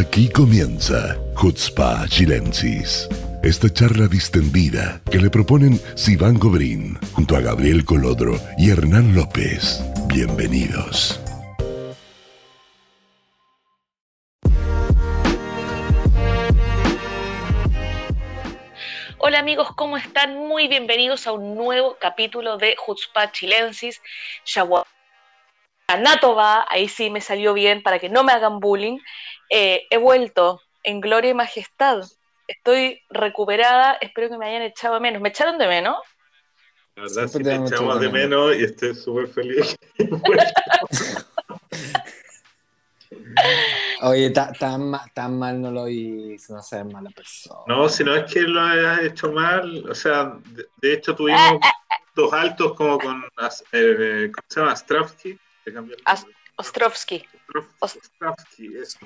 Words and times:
Aquí 0.00 0.30
comienza 0.30 1.18
Hutzpa 1.36 2.08
Chilensis. 2.08 3.06
Esta 3.42 3.68
charla 3.70 4.06
distendida 4.06 5.02
que 5.10 5.18
le 5.18 5.28
proponen 5.28 5.78
Sivan 5.94 6.38
Gobrín 6.38 6.98
junto 7.12 7.36
a 7.36 7.40
Gabriel 7.40 7.84
Colodro 7.84 8.40
y 8.56 8.70
Hernán 8.70 9.14
López. 9.14 9.84
Bienvenidos. 10.06 11.20
Hola 19.18 19.40
amigos, 19.40 19.68
¿cómo 19.76 19.98
están? 19.98 20.34
Muy 20.34 20.66
bienvenidos 20.66 21.26
a 21.26 21.32
un 21.32 21.54
nuevo 21.56 21.98
capítulo 22.00 22.56
de 22.56 22.74
Hutzpa 22.86 23.32
Chilensis. 23.32 24.00
Va, 26.36 26.66
ahí 26.68 26.88
sí 26.88 27.10
me 27.10 27.20
salió 27.20 27.52
bien 27.52 27.82
para 27.82 27.98
que 27.98 28.08
no 28.08 28.22
me 28.22 28.32
hagan 28.32 28.60
bullying. 28.60 28.98
Eh, 29.50 29.86
he 29.90 29.98
vuelto 29.98 30.62
en 30.84 31.00
gloria 31.00 31.32
y 31.32 31.34
majestad. 31.34 32.04
Estoy 32.46 33.00
recuperada, 33.10 33.98
espero 34.00 34.28
que 34.28 34.38
me 34.38 34.46
hayan 34.46 34.62
echado 34.62 34.94
de 34.94 35.00
menos. 35.00 35.20
¿Me 35.20 35.28
echaron 35.28 35.58
de 35.58 35.66
menos? 35.66 35.98
La 36.94 37.02
verdad 37.02 37.28
sí 37.28 37.42
te 37.42 37.54
echamos 37.54 38.00
de 38.00 38.08
menos 38.08 38.56
y 38.56 38.64
estoy 38.64 38.94
súper 38.94 39.28
feliz. 39.28 39.76
Oye, 44.02 44.30
tan, 44.30 44.92
tan 45.14 45.38
mal 45.38 45.60
no 45.60 45.70
lo 45.70 45.86
hice, 45.88 46.52
no 46.52 46.62
seas 46.62 46.86
mala 46.86 47.10
persona. 47.10 47.60
No, 47.66 47.88
si 47.88 48.02
no 48.04 48.14
es 48.14 48.32
que 48.32 48.40
lo 48.42 48.60
hayas 48.60 49.00
hecho 49.00 49.32
mal, 49.32 49.88
o 49.88 49.94
sea, 49.94 50.38
de, 50.80 50.92
hecho 50.92 51.14
tuvimos 51.14 51.58
dos 52.14 52.32
altos 52.32 52.74
como 52.74 52.98
con, 52.98 53.22
eh, 53.72 54.30
¿cómo 54.32 54.46
se 54.48 54.60
llama? 54.60 54.76
Stravsky. 54.76 55.38
Ostrovsky. 56.56 57.24
Ostrovsky, 57.80 58.76
eso. 58.76 58.98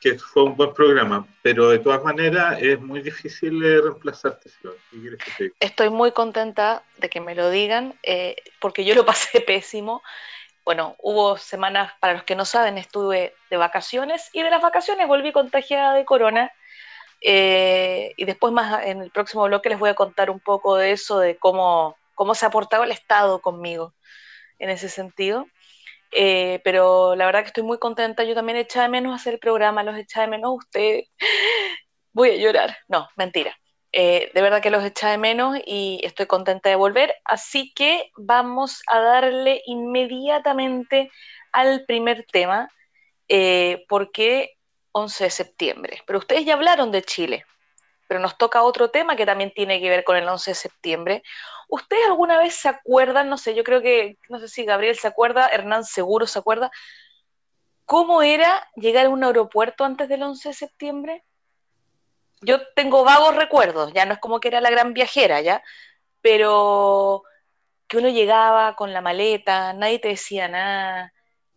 Que 0.00 0.18
fue 0.18 0.44
un 0.44 0.56
buen 0.56 0.72
programa, 0.72 1.26
pero 1.42 1.68
de 1.68 1.78
todas 1.78 2.02
maneras 2.02 2.58
es 2.60 2.80
muy 2.80 3.00
difícil 3.02 3.60
reemplazarte. 3.60 4.50
Estoy 5.60 5.90
muy 5.90 6.12
contenta 6.12 6.84
de 6.98 7.08
que 7.08 7.20
me 7.20 7.34
lo 7.34 7.50
digan, 7.50 7.94
eh, 8.02 8.36
porque 8.60 8.84
yo 8.84 8.94
lo 8.94 9.04
pasé 9.06 9.40
pésimo 9.40 10.02
bueno, 10.64 10.94
hubo 11.00 11.36
semanas, 11.38 11.92
para 12.00 12.14
los 12.14 12.22
que 12.22 12.36
no 12.36 12.44
saben, 12.44 12.78
estuve 12.78 13.34
de 13.50 13.56
vacaciones 13.56 14.30
y 14.32 14.42
de 14.42 14.50
las 14.50 14.62
vacaciones 14.62 15.08
volví 15.08 15.32
contagiada 15.32 15.94
de 15.94 16.04
corona. 16.04 16.52
Eh, 17.20 18.14
y 18.16 18.24
después 18.24 18.52
más 18.52 18.84
en 18.84 19.02
el 19.02 19.10
próximo 19.10 19.44
bloque 19.44 19.68
les 19.68 19.78
voy 19.78 19.90
a 19.90 19.94
contar 19.94 20.30
un 20.30 20.40
poco 20.40 20.76
de 20.76 20.92
eso, 20.92 21.18
de 21.18 21.36
cómo, 21.36 21.96
cómo 22.14 22.34
se 22.34 22.46
ha 22.46 22.50
portado 22.50 22.84
el 22.84 22.90
Estado 22.90 23.40
conmigo 23.40 23.94
en 24.58 24.70
ese 24.70 24.88
sentido. 24.88 25.46
Eh, 26.12 26.60
pero 26.64 27.16
la 27.16 27.26
verdad 27.26 27.40
que 27.40 27.48
estoy 27.48 27.64
muy 27.64 27.78
contenta. 27.78 28.24
Yo 28.24 28.34
también 28.34 28.58
eché 28.58 28.80
de 28.80 28.88
menos 28.88 29.14
hacer 29.14 29.34
el 29.34 29.40
programa, 29.40 29.82
los 29.82 29.96
eché 29.96 30.20
de 30.20 30.28
menos 30.28 30.52
usted. 30.58 31.00
Voy 32.12 32.30
a 32.30 32.36
llorar. 32.36 32.76
No, 32.88 33.08
mentira. 33.16 33.56
Eh, 33.92 34.30
de 34.34 34.42
verdad 34.42 34.62
que 34.62 34.70
los 34.70 34.84
echa 34.84 35.10
de 35.10 35.18
menos 35.18 35.58
y 35.66 36.00
estoy 36.02 36.26
contenta 36.26 36.68
de 36.68 36.76
volver. 36.76 37.14
Así 37.24 37.72
que 37.74 38.10
vamos 38.16 38.82
a 38.86 39.00
darle 39.00 39.62
inmediatamente 39.66 41.10
al 41.52 41.84
primer 41.84 42.24
tema, 42.32 42.68
eh, 43.28 43.84
porque 43.88 44.56
11 44.92 45.24
de 45.24 45.30
septiembre. 45.30 46.02
Pero 46.06 46.18
ustedes 46.18 46.44
ya 46.44 46.54
hablaron 46.54 46.90
de 46.90 47.02
Chile, 47.02 47.44
pero 48.08 48.20
nos 48.20 48.38
toca 48.38 48.62
otro 48.62 48.90
tema 48.90 49.16
que 49.16 49.26
también 49.26 49.52
tiene 49.54 49.80
que 49.80 49.90
ver 49.90 50.04
con 50.04 50.16
el 50.16 50.28
11 50.28 50.52
de 50.52 50.54
septiembre. 50.54 51.22
¿Ustedes 51.72 52.04
alguna 52.06 52.38
vez 52.38 52.54
se 52.54 52.68
acuerdan, 52.68 53.28
no 53.28 53.38
sé, 53.38 53.54
yo 53.54 53.64
creo 53.64 53.80
que, 53.80 54.18
no 54.28 54.38
sé 54.38 54.48
si 54.48 54.64
Gabriel 54.64 54.96
se 54.96 55.08
acuerda, 55.08 55.48
Hernán 55.48 55.84
seguro 55.84 56.26
se 56.26 56.38
acuerda, 56.38 56.70
cómo 57.86 58.22
era 58.22 58.68
llegar 58.76 59.06
a 59.06 59.10
un 59.10 59.24
aeropuerto 59.24 59.84
antes 59.84 60.08
del 60.08 60.22
11 60.22 60.50
de 60.50 60.54
septiembre? 60.54 61.24
yo 62.42 62.60
tengo 62.74 63.04
vagos 63.04 63.36
recuerdos, 63.36 63.92
ya 63.94 64.04
no 64.04 64.14
es 64.14 64.18
como 64.18 64.40
que 64.40 64.48
era 64.48 64.60
la 64.60 64.70
gran 64.70 64.92
viajera, 64.92 65.40
ya, 65.40 65.62
pero 66.20 67.22
que 67.86 67.98
uno 67.98 68.08
llegaba 68.08 68.74
con 68.76 68.92
la 68.92 69.00
maleta, 69.00 69.72
nadie 69.72 70.00
te 70.00 70.08
decía 70.08 70.48
nada, 70.48 71.12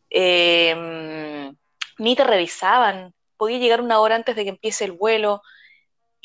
em, 0.10 1.56
ni 1.98 2.16
te 2.16 2.24
revisaban, 2.24 3.14
podía 3.38 3.58
llegar 3.58 3.82
una 3.82 4.00
hora 4.00 4.16
antes 4.16 4.36
de 4.36 4.44
que 4.44 4.50
empiece 4.52 4.86
el 4.86 4.92
vuelo, 4.92 5.42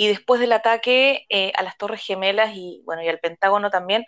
y 0.00 0.08
después 0.08 0.40
del 0.40 0.52
ataque 0.52 1.26
eh, 1.28 1.52
a 1.56 1.62
las 1.62 1.76
Torres 1.76 2.02
Gemelas 2.02 2.52
y, 2.54 2.80
bueno, 2.86 3.02
y 3.02 3.08
al 3.08 3.18
Pentágono 3.20 3.68
también, 3.68 4.06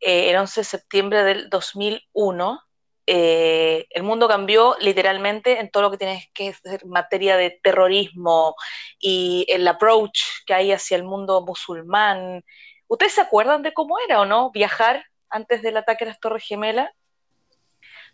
eh, 0.00 0.28
el 0.28 0.36
11 0.36 0.60
de 0.60 0.64
septiembre 0.64 1.24
del 1.24 1.48
2001, 1.48 2.60
eh, 3.06 3.86
el 3.88 4.02
mundo 4.02 4.28
cambió 4.28 4.76
literalmente 4.80 5.60
en 5.60 5.70
todo 5.70 5.84
lo 5.84 5.90
que 5.90 5.96
tiene 5.96 6.30
que 6.34 6.52
ser 6.52 6.84
materia 6.84 7.38
de 7.38 7.58
terrorismo 7.62 8.54
y 8.98 9.46
el 9.48 9.66
approach 9.66 10.20
que 10.44 10.52
hay 10.52 10.72
hacia 10.72 10.98
el 10.98 11.04
mundo 11.04 11.42
musulmán. 11.42 12.44
¿Ustedes 12.86 13.14
se 13.14 13.22
acuerdan 13.22 13.62
de 13.62 13.72
cómo 13.72 13.96
era 14.06 14.20
o 14.20 14.26
no 14.26 14.50
viajar 14.50 15.06
antes 15.30 15.62
del 15.62 15.78
ataque 15.78 16.04
a 16.04 16.08
las 16.08 16.20
Torres 16.20 16.44
Gemelas? 16.46 16.90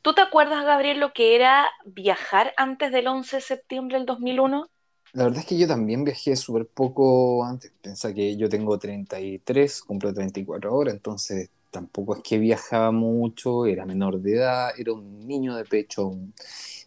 ¿Tú 0.03 0.15
te 0.15 0.21
acuerdas, 0.21 0.65
Gabriel, 0.65 1.01
lo 1.01 1.13
que 1.13 1.35
era 1.35 1.73
viajar 1.85 2.55
antes 2.57 2.93
del 2.93 3.09
11 3.09 3.35
de 3.35 3.43
septiembre 3.43 3.97
del 3.97 4.07
2001? 4.07 4.71
La 5.13 5.25
verdad 5.25 5.41
es 5.41 5.47
que 5.47 5.59
yo 5.59 5.67
también 5.67 6.05
viajé 6.05 6.37
súper 6.37 6.67
poco 6.67 7.45
antes. 7.45 7.73
Pensá 7.83 8.15
que 8.15 8.37
yo 8.37 8.49
tengo 8.49 8.79
33, 8.79 9.83
cumplo 9.83 10.15
34 10.15 10.73
horas, 10.73 10.95
entonces 10.95 11.51
tampoco 11.71 12.17
es 12.17 12.23
que 12.23 12.39
viajaba 12.39 12.91
mucho, 12.91 13.67
era 13.67 13.87
menor 13.87 14.21
de 14.21 14.35
edad, 14.35 14.71
era 14.77 14.93
un 14.93 15.27
niño 15.27 15.55
de 15.57 15.65
pecho 15.65 16.13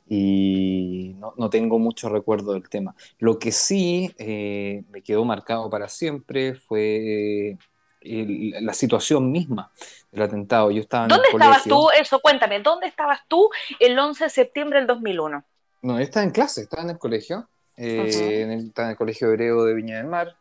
y 0.08 1.16
no, 1.38 1.50
tengo 1.50 1.80
mucho 1.80 2.10
recuerdo 2.10 2.54
del 2.54 2.68
tema. 2.70 2.96
Lo 3.20 3.40
que 3.40 3.52
sí 3.52 4.14
eh, 4.18 4.84
me 4.92 5.02
quedó 5.02 5.26
marcado 5.26 5.70
para 5.70 5.90
siempre 5.90 6.56
fue 6.56 7.58
la 8.02 8.74
situación 8.74 9.32
misma 9.32 9.72
del 10.12 10.24
atentado. 10.24 10.72
Yo 10.72 10.82
estaba 10.82 11.06
en 11.06 11.10
¿Dónde 11.10 11.30
estabas 11.32 11.64
tú? 11.64 11.88
Eso, 11.98 12.20
cuéntame, 12.20 12.60
¿dónde 12.62 12.88
estabas 12.88 13.20
tú 13.28 13.50
el 13.80 13.98
11 13.98 14.26
de 14.26 14.30
septiembre 14.30 14.80
del 14.80 14.88
2001? 14.88 15.44
No, 15.82 15.98
yo 15.98 16.04
estaba 16.04 16.26
en 16.26 16.32
clase, 16.32 16.62
estaba 16.62 16.84
en 16.84 16.92
el 16.92 16.98
colegio, 16.98 17.50
eh, 17.78 18.42
en 18.42 18.52
el, 18.52 18.74
en 18.76 18.90
el 18.90 18.96
Colegio 18.96 19.30
Hebreo 19.30 19.64
de 19.66 19.74
Viña 19.74 19.98
del 19.98 20.08
Mar. 20.08 20.36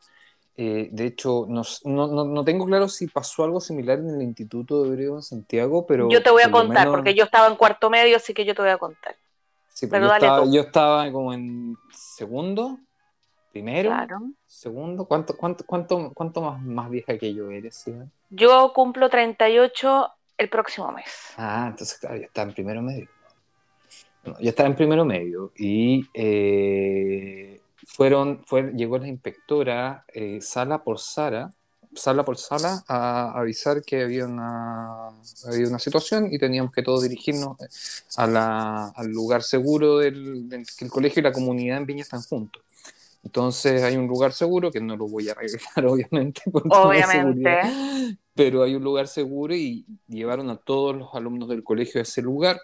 Eh, 0.57 0.91
de 0.93 1.07
hecho, 1.07 1.47
no, 1.49 1.63
no, 1.85 2.45
tengo 2.45 2.67
claro 2.67 2.87
si 2.89 3.07
pasó 3.07 3.45
algo 3.45 3.61
similar 3.61 3.99
en 3.99 4.11
el 4.11 4.23
Instituto 4.23 4.83
de 4.83 4.91
Hebreo 4.91 5.17
en 5.17 5.23
Santiago, 5.23 5.87
pero... 5.87 6.11
Yo 6.11 6.23
te 6.23 6.31
voy 6.31 6.43
a 6.43 6.51
contar, 6.51 6.89
porque 6.89 7.15
yo 7.15 7.25
estaba 7.25 7.47
en 7.47 7.57
cuarto 7.57 7.89
medio, 7.89 8.17
así 8.17 8.35
que 8.35 8.45
yo 8.45 8.55
te 8.55 8.63
voy 8.63 8.71
a 8.71 8.79
contar. 8.79 9.17
Sí, 9.69 9.87
pero 9.87 10.09
yo, 10.09 10.15
estaba, 10.15 10.45
yo, 10.47 10.61
estaba, 10.61 11.11
como 11.11 11.33
en 11.33 11.77
segundo, 11.91 12.79
primero, 13.51 13.91
segundo. 14.47 15.07
¿Cuánto, 15.07 15.37
cuánto, 15.37 15.65
cuánto, 15.65 16.13
cuánto 16.15 16.43
más, 16.43 16.61
más 16.63 16.91
vieja 16.91 17.17
que 17.17 17.33
yo 17.33 17.51
eres? 17.51 17.87
Yo 18.29 18.73
cumplo 18.75 19.09
38 19.09 20.11
el 20.37 20.49
próximo 20.51 20.93
mes. 20.93 21.33
Ah, 21.39 21.67
entonces 21.71 21.99
claro, 21.99 22.17
yo 22.17 22.25
estaba 22.25 22.49
en 22.49 22.55
primero 22.55 22.83
medio. 22.83 23.09
Yo 24.25 24.49
estaba 24.49 24.69
en 24.69 24.77
primero 24.77 25.05
medio 25.05 25.53
y... 25.57 26.07
Eh, 26.15 27.59
fueron, 27.87 28.43
fue, 28.47 28.73
llegó 28.75 28.99
la 28.99 29.09
inspectora 29.09 30.05
eh, 30.13 30.41
sala 30.41 30.83
por 30.83 30.99
sala, 30.99 31.53
sala 31.95 32.25
por 32.25 32.39
sala, 32.39 32.83
a 32.89 33.39
avisar 33.39 33.83
que 33.83 34.03
había 34.03 34.27
una, 34.27 35.09
había 35.47 35.69
una 35.69 35.79
situación 35.79 36.33
y 36.33 36.39
teníamos 36.39 36.73
que 36.73 36.83
todos 36.83 37.03
dirigirnos 37.03 37.61
eh, 37.61 37.67
a 38.17 38.27
la, 38.27 38.89
al 38.89 39.09
lugar 39.09 39.43
seguro 39.43 39.99
del, 39.99 40.49
que 40.77 40.85
el 40.85 40.91
colegio 40.91 41.21
y 41.21 41.25
la 41.25 41.33
comunidad 41.33 41.79
en 41.79 41.87
Viña 41.87 42.03
están 42.03 42.23
juntos. 42.23 42.63
Entonces 43.25 43.83
hay 43.83 43.97
un 43.97 44.09
lugar 44.09 44.33
seguro 44.33 44.71
que 44.71 44.81
no 44.81 44.97
lo 44.97 45.07
voy 45.07 45.29
a 45.29 45.35
revelar, 45.35 45.87
obviamente. 45.87 46.43
Obviamente. 46.53 48.19
Pero 48.35 48.63
hay 48.63 48.75
un 48.75 48.83
lugar 48.83 49.07
seguro 49.07 49.55
y 49.55 49.85
llevaron 50.09 50.49
a 50.51 50.57
todos 50.57 50.97
los 50.97 51.15
alumnos 51.15 51.49
del 51.49 51.63
colegio 51.63 52.01
a 52.01 52.03
ese 52.03 52.23
lugar. 52.23 52.59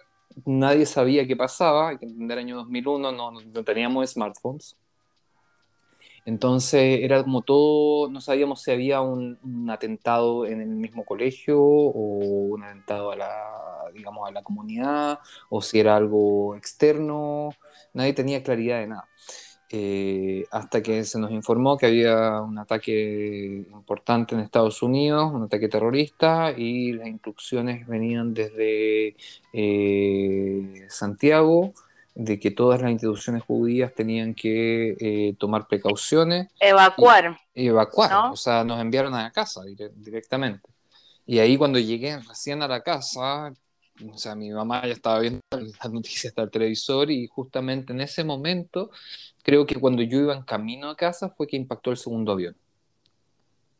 Nadie 0.45 0.85
sabía 0.85 1.27
qué 1.27 1.35
pasaba. 1.35 1.89
Hay 1.89 1.97
que 1.97 2.05
año 2.05 2.57
2001 2.57 3.11
no, 3.11 3.31
no 3.31 3.63
teníamos 3.63 4.11
smartphones. 4.11 4.75
Entonces 6.25 6.99
era 7.01 7.23
como 7.23 7.41
todo, 7.41 8.09
no 8.09 8.21
sabíamos 8.21 8.61
si 8.61 8.69
había 8.71 9.01
un, 9.01 9.67
atentado 9.69 10.45
en 10.45 10.61
el 10.61 10.67
mismo 10.69 11.03
colegio 11.03 11.59
o 11.59 11.99
un 12.53 12.63
atentado 12.63 13.11
a 13.11 13.15
la, 13.15 13.91
digamos, 13.93 14.27
a 14.27 14.31
la 14.31 14.43
comunidad 14.43 15.19
o 15.49 15.61
si 15.61 15.79
era 15.79 15.95
algo 15.95 16.55
externo, 16.55 17.49
nadie 17.93 18.13
tenía 18.13 18.43
claridad 18.43 18.79
de 18.79 18.87
nada. 18.87 19.09
Eh, 19.71 20.47
hasta 20.49 20.81
que 20.81 21.03
se 21.03 21.19
nos 21.19 21.29
informó 21.29 21.77
que 21.77 21.85
había 21.85 22.41
un 22.41 22.57
ataque 22.57 23.67
importante 23.71 24.33
en 24.33 24.41
Estados 24.41 24.81
Unidos, 24.81 25.31
un 25.31 25.43
ataque 25.43 25.67
terrorista, 25.67 26.51
y 26.57 26.93
las 26.93 27.07
instrucciones 27.07 27.85
venían 27.87 28.33
desde 28.33 29.15
eh, 29.53 30.87
Santiago 30.89 31.73
de 32.15 32.39
que 32.39 32.49
todas 32.49 32.81
las 32.81 32.91
instituciones 32.91 33.43
judías 33.43 33.93
tenían 33.93 34.33
que 34.33 34.95
eh, 34.99 35.35
tomar 35.37 35.67
precauciones. 35.67 36.47
Evacuar. 36.59 37.39
evacuar, 37.53 38.31
o 38.31 38.35
sea, 38.35 38.63
nos 38.63 38.81
enviaron 38.81 39.13
a 39.13 39.23
la 39.23 39.31
casa 39.31 39.61
directamente. 39.95 40.67
Y 41.27 41.37
ahí 41.37 41.57
cuando 41.57 41.77
llegué 41.77 42.17
recién 42.27 42.63
a 42.63 42.67
la 42.67 42.81
casa, 42.81 43.53
o 44.13 44.17
sea, 44.17 44.35
mi 44.35 44.49
mamá 44.49 44.85
ya 44.85 44.93
estaba 44.93 45.19
viendo 45.19 45.41
las 45.51 45.91
noticias 45.91 46.33
del 46.33 46.49
televisor 46.49 47.11
y 47.11 47.27
justamente 47.27 47.93
en 47.93 48.01
ese 48.01 48.23
momento, 48.23 48.91
creo 49.43 49.65
que 49.65 49.75
cuando 49.75 50.01
yo 50.01 50.19
iba 50.19 50.35
en 50.35 50.43
camino 50.43 50.89
a 50.89 50.95
casa 50.95 51.29
fue 51.29 51.47
que 51.47 51.57
impactó 51.57 51.91
el 51.91 51.97
segundo 51.97 52.31
avión, 52.31 52.55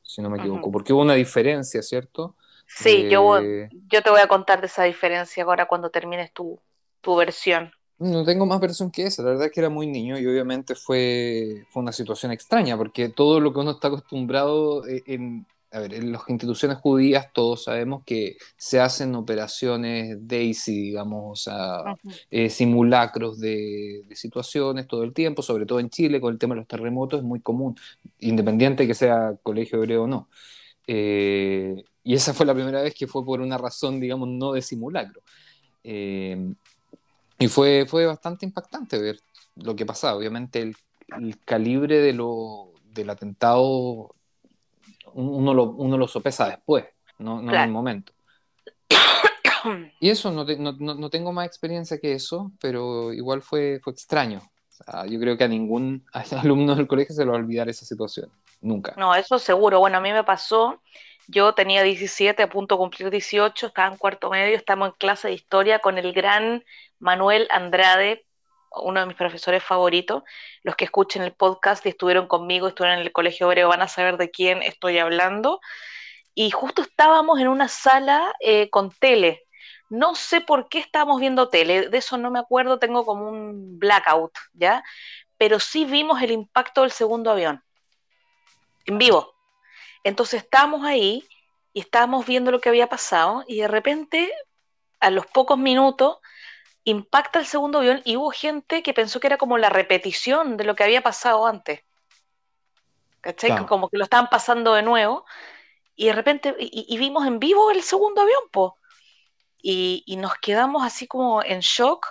si 0.04 0.22
no 0.22 0.30
me 0.30 0.40
equivoco, 0.40 0.72
porque 0.72 0.94
hubo 0.94 1.02
una 1.02 1.14
diferencia, 1.14 1.82
¿cierto? 1.82 2.36
Sí, 2.68 3.08
yo, 3.10 3.40
yo 3.42 4.02
te 4.04 4.10
voy 4.10 4.22
a 4.22 4.28
contar 4.28 4.62
de 4.62 4.68
esa 4.68 4.84
diferencia 4.84 5.44
ahora 5.44 5.68
cuando 5.68 5.90
termines 5.90 6.32
tu, 6.34 6.60
tu 7.02 7.16
versión. 7.16 7.72
No 7.98 8.24
tengo 8.24 8.46
más 8.46 8.60
versión 8.60 8.92
que 8.92 9.08
esa, 9.08 9.24
la 9.24 9.32
verdad 9.32 9.48
es 9.48 9.52
que 9.52 9.60
era 9.60 9.70
muy 9.70 9.88
niño 9.88 10.18
y 10.18 10.26
obviamente 10.26 10.76
fue, 10.76 11.66
fue 11.70 11.82
una 11.82 11.92
situación 11.92 12.32
extraña, 12.32 12.78
porque 12.78 13.10
todo 13.10 13.40
lo 13.40 13.52
que 13.52 13.60
uno 13.60 13.72
está 13.72 13.90
acostumbrado 13.90 14.88
eh, 14.88 15.04
en, 15.06 15.46
a 15.72 15.80
ver, 15.80 15.94
en 15.94 16.12
las 16.12 16.22
instituciones 16.28 16.78
judías 16.78 17.32
todos 17.34 17.64
sabemos 17.66 18.04
que 18.06 18.38
se 18.58 18.80
hacen 18.80 19.16
operaciones 19.16 20.18
DAISY, 20.28 20.82
digamos, 20.82 21.48
o 21.48 21.52
sea, 21.52 21.84
eh, 22.32 22.50
simulacros 22.50 23.40
de, 23.40 24.06
situaciones 24.14 24.88
todo 24.88 25.04
el 25.04 25.14
tiempo, 25.14 25.42
sobre 25.42 25.66
todo 25.66 25.80
en 25.80 25.90
Chile 25.90 26.20
con 26.20 26.34
el 26.34 26.40
tema 26.40 26.56
de 26.56 26.62
los 26.62 26.68
terremotos 26.68 27.20
es 27.20 27.26
muy 27.26 27.42
común, 27.42 27.76
independiente 28.20 28.84
de 28.84 28.88
que 28.88 28.96
sea 28.96 29.36
colegio 29.44 29.80
hebreo 29.80 30.04
o 30.04 30.08
no. 30.08 30.30
Eh, 30.88 31.84
y 32.04 32.16
esa 32.16 32.34
fue 32.34 32.46
la 32.46 32.56
primera 32.56 32.82
vez 32.82 32.96
que 32.96 33.08
fue 33.08 33.24
por 33.24 33.42
una 33.42 33.58
razón, 33.58 34.00
digamos, 34.00 34.28
no 34.30 34.54
de 34.54 34.62
simulacro. 34.62 35.22
Y 37.40 37.48
fue, 37.48 37.86
fue 37.88 38.06
bastante 38.06 38.46
impactante 38.46 39.00
ver 39.00 39.20
lo 39.56 39.76
que 39.76 39.86
pasaba. 39.86 40.18
Obviamente 40.18 40.62
el, 40.62 40.76
calibre 41.46 42.00
de 42.00 42.14
lo, 42.14 42.74
del 42.84 43.10
atentado 43.10 44.14
uno 45.14 45.54
lo, 45.54 45.64
uno 45.64 45.98
lo 45.98 46.08
sopesa 46.08 46.48
después, 46.48 46.86
no, 47.18 47.40
en 47.42 47.50
el 47.50 47.70
momento. 47.70 48.14
Y 50.00 50.10
eso, 50.10 50.32
no, 50.32 50.46
no, 50.46 50.96
no, 50.96 51.10
tengo 51.10 51.34
más 51.34 51.46
experiencia 51.46 52.00
que 52.00 52.14
eso, 52.14 52.52
pero 52.62 53.12
igual 53.12 53.42
fue, 53.42 53.82
fue 53.84 53.92
extraño. 53.92 54.42
yo 55.10 55.20
creo 55.20 55.38
que 55.38 55.44
a 55.44 55.50
ningún 55.50 56.06
alumno 56.42 56.76
del 56.76 56.88
colegio 56.88 57.14
se 57.14 57.26
lo 57.26 57.32
va 57.32 57.38
a 57.38 57.42
olvidar 57.42 57.68
esa 57.68 57.86
situación, 57.86 58.32
nunca. 58.62 58.94
No, 58.98 59.14
eso 59.14 59.38
seguro. 59.38 59.80
Bueno, 59.80 59.98
a 59.98 60.02
mí 60.02 60.14
me 60.14 60.24
pasó, 60.24 60.82
yo 61.28 61.54
tenía 61.54 61.84
17, 61.84 62.42
a 62.42 62.50
punto 62.50 62.76
de 62.76 62.80
cumplir 62.80 63.10
18, 63.10 63.68
estaba 63.68 63.92
en 63.92 63.98
cuarto 63.98 64.30
medio, 64.30 64.56
estamos 64.56 64.90
en 64.90 64.96
clase 64.98 65.28
de 65.28 65.34
historia 65.34 65.80
con 65.80 65.98
el 65.98 66.14
gran 66.14 66.64
Manuel 67.00 67.48
Andrade, 67.52 68.26
uno 68.72 69.00
de 69.00 69.06
mis 69.06 69.16
profesores 69.16 69.64
favoritos. 69.64 70.24
Los 70.64 70.76
que 70.76 70.86
escuchen 70.86 71.22
el 71.22 71.34
podcast 71.34 71.86
y 71.86 71.90
estuvieron 71.90 72.28
conmigo, 72.28 72.68
estuvieron 72.68 73.00
en 73.00 73.06
el 73.06 73.12
Colegio 73.12 73.48
Obrero, 73.48 73.70
van 73.70 73.82
a 73.82 73.88
saber 73.88 74.18
de 74.18 74.32
quién 74.32 74.62
estoy 74.62 74.98
hablando. 75.00 75.60
Y 76.34 76.52
justo 76.52 76.82
estábamos 76.82 77.40
en 77.40 77.48
una 77.48 77.68
sala 77.68 78.34
eh, 78.40 78.70
con 78.70 78.92
tele. 78.92 79.46
No 79.90 80.14
sé 80.14 80.42
por 80.42 80.70
qué 80.70 80.80
estábamos 80.80 81.20
viendo 81.20 81.50
tele, 81.50 81.90
de 81.90 81.98
eso 81.98 82.18
no 82.18 82.30
me 82.30 82.40
acuerdo, 82.40 82.78
tengo 82.78 83.06
como 83.06 83.28
un 83.28 83.80
blackout, 83.80 84.32
¿ya? 84.54 84.84
Pero 85.38 85.60
sí 85.60 85.86
vimos 85.86 86.22
el 86.22 86.32
impacto 86.32 86.82
del 86.82 86.92
segundo 86.92 87.32
avión, 87.32 87.64
en 88.86 89.00
vivo. 89.00 89.34
Entonces 90.04 90.44
estábamos 90.44 90.86
ahí 90.86 91.28
y 91.74 91.80
estábamos 91.80 92.26
viendo 92.28 92.52
lo 92.52 92.62
que 92.62 92.70
había 92.70 92.88
pasado 92.88 93.44
y 93.48 93.62
de 93.62 93.68
repente, 93.68 94.32
a 95.00 95.10
los 95.10 95.26
pocos 95.26 95.58
minutos, 95.58 96.20
impacta 96.84 97.40
el 97.40 97.46
segundo 97.46 97.80
avión 97.80 98.02
y 98.06 98.18
hubo 98.18 98.32
gente 98.32 98.84
que 98.84 98.94
pensó 98.94 99.20
que 99.20 99.28
era 99.28 99.38
como 99.38 99.58
la 99.58 99.70
repetición 99.70 100.58
de 100.58 100.64
lo 100.64 100.76
que 100.76 100.84
había 100.84 101.02
pasado 101.02 101.46
antes. 101.46 101.82
¿Cachai? 103.22 103.66
Como 103.66 103.90
que 103.90 103.98
lo 103.98 104.06
estaban 104.06 104.30
pasando 104.30 104.74
de 104.74 104.82
nuevo. 104.82 105.26
Y 105.96 106.06
de 106.06 106.14
repente, 106.14 106.56
y, 106.58 106.98
vimos 106.98 107.28
en 107.28 107.40
vivo 107.40 107.72
el 107.72 107.84
segundo 107.84 108.22
avión, 108.22 108.44
po. 108.52 108.78
Y, 109.62 110.04
y, 110.06 110.16
nos 110.16 110.36
quedamos 110.36 110.86
así 110.86 111.06
como 111.06 111.44
en 111.44 111.60
shock. 111.60 112.08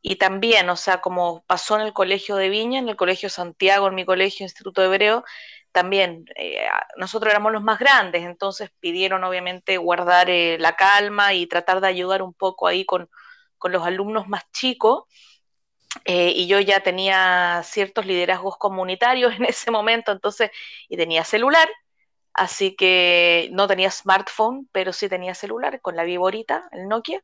Y 0.00 0.16
también, 0.16 0.70
o 0.70 0.76
sea, 0.76 1.02
como 1.02 1.44
pasó 1.46 1.76
en 1.76 1.82
el 1.82 1.92
colegio 1.92 2.36
de 2.36 2.48
Viña, 2.48 2.78
en 2.78 2.88
el 2.88 2.96
colegio 2.96 3.28
Santiago, 3.28 3.88
en 3.88 3.94
mi 3.94 4.06
colegio, 4.06 4.44
Instituto 4.44 4.82
Hebreo, 4.82 5.24
también 5.72 6.24
eh, 6.36 6.66
nosotros 6.96 7.30
éramos 7.30 7.52
los 7.52 7.62
más 7.62 7.78
grandes, 7.78 8.24
entonces 8.24 8.70
pidieron 8.80 9.22
obviamente 9.24 9.76
guardar 9.76 10.30
eh, 10.30 10.56
la 10.58 10.76
calma 10.76 11.34
y 11.34 11.46
tratar 11.46 11.80
de 11.80 11.88
ayudar 11.88 12.22
un 12.22 12.32
poco 12.32 12.66
ahí 12.66 12.86
con, 12.86 13.10
con 13.58 13.72
los 13.72 13.86
alumnos 13.86 14.28
más 14.28 14.42
chicos. 14.52 15.04
Eh, 16.04 16.32
y 16.34 16.46
yo 16.46 16.60
ya 16.60 16.80
tenía 16.80 17.62
ciertos 17.64 18.06
liderazgos 18.06 18.56
comunitarios 18.56 19.34
en 19.36 19.44
ese 19.44 19.70
momento, 19.70 20.12
entonces, 20.12 20.50
y 20.88 20.96
tenía 20.96 21.24
celular, 21.24 21.68
así 22.34 22.76
que 22.76 23.48
no 23.52 23.66
tenía 23.66 23.90
smartphone, 23.90 24.68
pero 24.72 24.92
sí 24.92 25.08
tenía 25.08 25.34
celular 25.34 25.80
con 25.80 25.96
la 25.96 26.04
Viborita, 26.04 26.68
el 26.72 26.88
Nokia. 26.88 27.22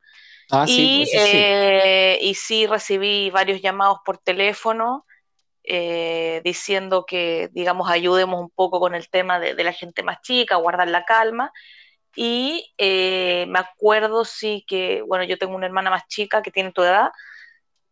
Ah, 0.51 0.65
y, 0.69 1.07
sí, 1.07 1.19
eh, 1.19 2.19
y 2.21 2.35
sí 2.35 2.67
recibí 2.67 3.31
varios 3.31 3.63
llamados 3.63 3.99
por 4.05 4.19
teléfono 4.19 5.07
eh, 5.63 6.43
diciendo 6.45 7.07
que, 7.07 7.49
digamos, 7.53 7.91
ayudemos 7.91 8.39
un 8.39 8.51
poco 8.51 8.79
con 8.81 8.95
el 8.95 9.09
tema 9.09 9.41
de, 9.41 9.55
de 9.55 9.65
la 9.65 9.73
gente 9.73 10.03
más 10.03 10.21
chica, 10.21 10.57
guardar 10.57 10.89
la 10.89 11.05
calma. 11.05 11.53
Y 12.17 12.73
eh, 12.79 13.47
me 13.49 13.59
acuerdo, 13.59 14.25
sí, 14.25 14.65
que, 14.67 15.03
bueno, 15.03 15.25
yo 15.25 15.39
tengo 15.39 15.55
una 15.55 15.67
hermana 15.67 15.91
más 15.91 16.07
chica 16.09 16.43
que 16.43 16.51
tiene 16.51 16.73
tu 16.73 16.83
edad 16.83 17.11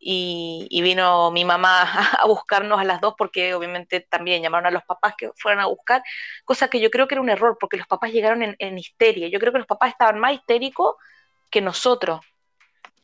y, 0.04 0.82
vino 0.82 1.30
mi 1.30 1.44
mamá 1.44 1.82
a 2.20 2.26
buscarnos 2.26 2.80
a 2.80 2.84
las 2.84 3.00
dos 3.00 3.14
porque 3.16 3.54
obviamente 3.54 4.00
también 4.00 4.42
llamaron 4.42 4.66
a 4.66 4.70
los 4.70 4.82
papás 4.82 5.14
que 5.16 5.30
fueran 5.36 5.60
a 5.60 5.66
buscar, 5.66 6.02
cosa 6.44 6.69
que 6.69 6.80
yo 6.80 6.90
creo 6.90 7.06
que 7.06 7.14
era 7.14 7.22
un 7.22 7.30
error 7.30 7.56
porque 7.58 7.76
los 7.76 7.86
papás 7.86 8.12
llegaron 8.12 8.56
en, 8.58 8.78
histeria. 8.78 9.28
Yo 9.28 9.38
creo 9.38 9.52
que 9.52 9.58
los 9.58 9.69
papás 9.69 9.90
estaban 9.90 10.19
más 10.19 10.34
histéricos 10.34 10.96
que 11.50 11.60
nosotros. 11.60 12.20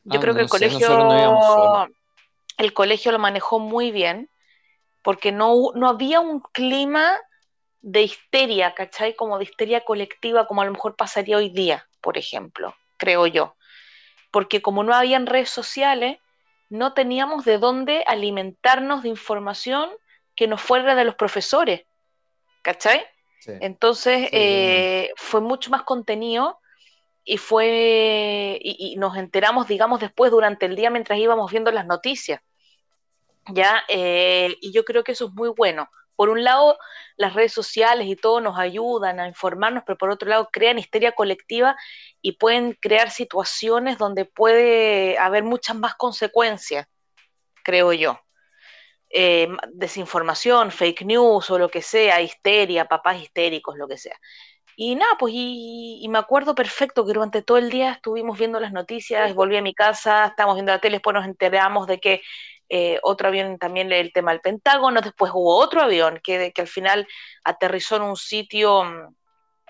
Yo 0.05 0.19
ah, 0.19 0.21
creo 0.21 0.35
que 0.35 0.41
el 0.41 0.49
colegio, 0.49 1.89
el 2.57 2.73
colegio 2.73 3.13
lo 3.13 3.19
manejó 3.19 3.59
muy 3.61 3.93
bien 3.93 4.29
porque 5.03 5.31
no, 5.31 5.55
no 5.75 5.89
había 5.89 6.21
un 6.21 6.41
clima 6.41 7.13
de 7.81 8.03
histeria, 8.03 8.75
¿cachai? 8.75 9.15
Como 9.15 9.39
de 9.39 9.45
histeria 9.45 9.85
colectiva, 9.85 10.47
como 10.47 10.63
a 10.63 10.65
lo 10.65 10.73
mejor 10.73 10.97
pasaría 10.97 11.37
hoy 11.37 11.51
día, 11.51 11.89
por 12.01 12.19
ejemplo, 12.19 12.75
creo 12.97 13.27
yo. 13.27 13.57
Porque 14.31 14.61
como 14.61 14.83
no 14.85 14.95
habían 14.95 15.27
redes 15.27 15.51
sociales, 15.51 16.19
no 16.69 16.93
teníamos 16.93 17.45
de 17.45 17.59
dónde 17.59 18.05
alimentarnos 18.07 19.03
de 19.03 19.09
información 19.09 19.91
que 20.35 20.47
no 20.47 20.59
fuera 20.59 20.95
de 20.95 21.05
los 21.05 21.15
profesores, 21.15 21.83
¿cachai? 22.63 23.05
Entonces 23.47 24.29
eh, 24.33 25.11
fue 25.17 25.41
mucho 25.41 25.71
más 25.71 25.83
contenido 25.83 26.59
y 27.25 27.39
fue 27.39 28.59
y, 28.61 28.97
nos 28.97 29.17
enteramos, 29.17 29.67
digamos, 29.69 30.01
después 30.01 30.31
durante 30.31 30.67
el 30.67 30.77
día 30.77 30.91
mientras 30.91 31.19
íbamos 31.19 31.51
viendo 31.51 31.71
las 31.71 31.87
noticias. 31.87 32.43
¿ya? 33.53 33.85
Eh, 33.89 34.57
y 34.61 34.73
yo 34.73 34.85
creo 34.85 35.05
que 35.05 35.13
eso 35.13 35.27
es 35.27 35.33
muy 35.33 35.49
bueno, 35.51 35.89
por 36.19 36.31
un 36.31 36.43
lado, 36.43 36.77
las 37.17 37.35
redes 37.35 37.53
sociales 37.53 38.09
y 38.09 38.17
todo 38.17 38.41
nos 38.41 38.59
ayudan 38.59 39.21
a 39.21 39.29
informarnos, 39.29 39.85
pero 39.87 39.97
por 39.97 40.11
otro 40.11 40.29
lado, 40.29 40.49
crean 40.53 40.77
histeria 40.77 41.13
colectiva 41.13 41.77
y 42.21 42.33
pueden 42.33 42.77
crear 42.81 43.13
situaciones 43.13 43.99
donde 43.99 44.25
puede 44.25 45.17
haber 45.17 45.45
muchas 45.45 45.77
más 45.77 45.95
consecuencias, 45.95 46.89
creo 47.63 47.93
yo. 47.93 48.19
Eh, 49.11 49.47
desinformación, 49.73 50.73
fake 50.73 51.03
news 51.03 51.49
o 51.51 51.57
lo 51.57 51.69
que 51.69 51.83
sea, 51.83 52.21
histeria, 52.21 52.87
papás 52.87 53.23
histéricos, 53.23 53.77
lo 53.79 53.87
que 53.87 53.97
sea. 53.97 54.19
Y 54.81 54.95
nada, 54.95 55.17
pues 55.19 55.33
y, 55.35 56.07
me 56.09 56.19
acuerdo 56.19 56.55
perfecto 56.55 57.05
que 57.05 57.13
durante 57.13 57.43
todo 57.43 57.59
el 57.59 57.69
día 57.69 57.91
estuvimos 57.91 58.39
viendo 58.39 58.61
las 58.61 58.73
noticias, 58.73 59.35
volví 59.35 59.57
a 59.57 59.61
mi 59.61 59.75
casa, 59.75 60.27
estábamos 60.27 60.55
viendo 60.55 60.71
la 60.71 60.79
tele, 60.79 60.99
después 60.99 61.15
nos 61.15 61.27
enteramos 61.27 61.89
de 61.89 61.99
que 61.99 62.23
eh, 62.69 63.01
otro 63.03 63.27
avión 63.27 63.59
también 63.59 63.91
el 63.91 64.13
tema 64.13 64.31
del 64.31 64.41
Pentágono, 64.41 65.01
después 65.01 65.33
hubo 65.35 65.57
otro 65.57 65.83
avión 65.83 66.21
que, 66.23 66.53
que 66.53 66.61
al 66.61 66.69
final 66.69 67.09
aterrizó 67.43 67.97
en 67.97 68.03
un 68.03 68.17
sitio 68.17 68.85
mm, 68.85 69.15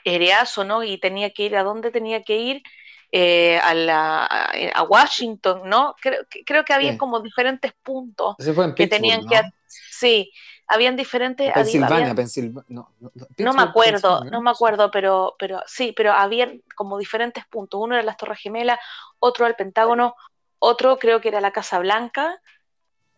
aereazo, 0.04 0.64
¿no? 0.64 0.84
Y 0.84 0.98
tenía 0.98 1.30
que 1.30 1.44
ir, 1.44 1.56
¿a 1.56 1.62
dónde 1.62 1.90
tenía 1.90 2.22
que 2.22 2.36
ir? 2.36 2.62
Eh, 3.10 3.58
a, 3.62 3.72
la, 3.72 4.26
a, 4.26 4.82
Washington, 4.82 5.62
¿no? 5.64 5.94
Creo, 6.02 6.20
creo 6.44 6.66
que 6.66 6.74
había 6.74 6.98
como 6.98 7.20
diferentes 7.20 7.72
puntos 7.82 8.36
que 8.76 8.86
tenían 8.86 9.26
que... 9.26 9.40
Sí, 9.66 10.30
habían 10.68 10.96
diferentes... 10.96 11.50
Pensilvania, 11.52 12.14
Pensilvania, 12.14 12.64
no, 12.68 12.92
no, 13.38 13.52
me 13.54 13.62
acuerdo, 13.62 14.24
no 14.24 14.42
me 14.42 14.50
acuerdo, 14.50 14.90
pero, 14.90 15.34
pero 15.38 15.62
sí, 15.66 15.92
pero 15.96 16.12
habían 16.12 16.62
como 16.76 16.98
diferentes 16.98 17.46
puntos. 17.46 17.80
Uno 17.80 17.94
era 17.94 18.04
las 18.04 18.18
Torres 18.18 18.38
Gemelas, 18.38 18.78
otro 19.18 19.46
el 19.46 19.54
Pentágono, 19.54 20.14
otro 20.58 20.98
creo 20.98 21.22
que 21.22 21.28
era 21.28 21.40
la 21.40 21.52
Casa 21.52 21.78
Blanca, 21.78 22.40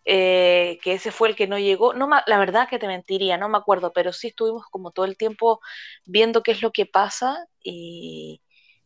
eh, 0.05 0.79
que 0.83 0.95
ese 0.95 1.11
fue 1.11 1.29
el 1.29 1.37
que 1.37 1.49
no 1.49 1.59
llegó. 1.59 1.93
No, 1.93 2.09
la 2.09 2.39
verdad 2.39 2.69
que 2.69 2.79
te 2.79 2.87
mentiría, 2.87 3.37
no 3.37 3.49
me 3.49 3.59
acuerdo, 3.59 3.93
pero 3.93 4.13
sí 4.13 4.29
estuvimos 4.29 4.67
como 4.71 4.93
todo 4.93 5.05
el 5.05 5.17
tiempo 5.17 5.61
viendo 6.05 6.45
qué 6.45 6.53
es 6.53 6.63
lo 6.63 6.71
que 6.71 6.87
pasa 6.87 7.47
y, 7.63 8.41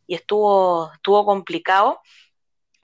estuvo, 0.08 0.90
estuvo 0.94 1.26
complicado. 1.26 2.00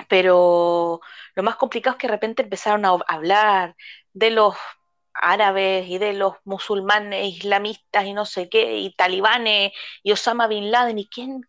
Pero 0.08 1.00
lo 1.34 1.42
más 1.42 1.56
complicado 1.56 1.94
es 1.94 2.00
que 2.00 2.06
de 2.06 2.12
repente 2.12 2.42
empezaron 2.42 2.84
a 2.84 2.98
hablar 3.06 3.76
de 4.12 4.30
los 4.30 4.54
árabes 5.20 5.88
y 5.88 5.98
de 5.98 6.12
los 6.14 6.34
musulmanes 6.44 7.26
islamistas 7.36 8.06
y 8.06 8.12
no 8.12 8.26
sé 8.26 8.48
qué, 8.48 8.78
y 8.78 8.94
talibanes 8.94 9.72
y 10.02 10.12
Osama 10.12 10.46
Bin 10.46 10.70
Laden, 10.70 10.98
¿y 10.98 11.06
quién 11.06 11.42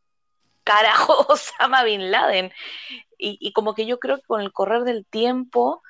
carajo 0.64 1.26
Osama 1.30 1.84
Bin 1.84 2.12
Laden? 2.12 2.52
y, 3.24 3.54
como 3.54 3.76
que 3.76 3.86
yo 3.86 4.00
creo 4.00 4.18
que 4.18 4.26
con 4.26 4.42
el 4.42 4.52
correr 4.52 4.84
del 4.84 5.06
tiempo, 5.06 5.84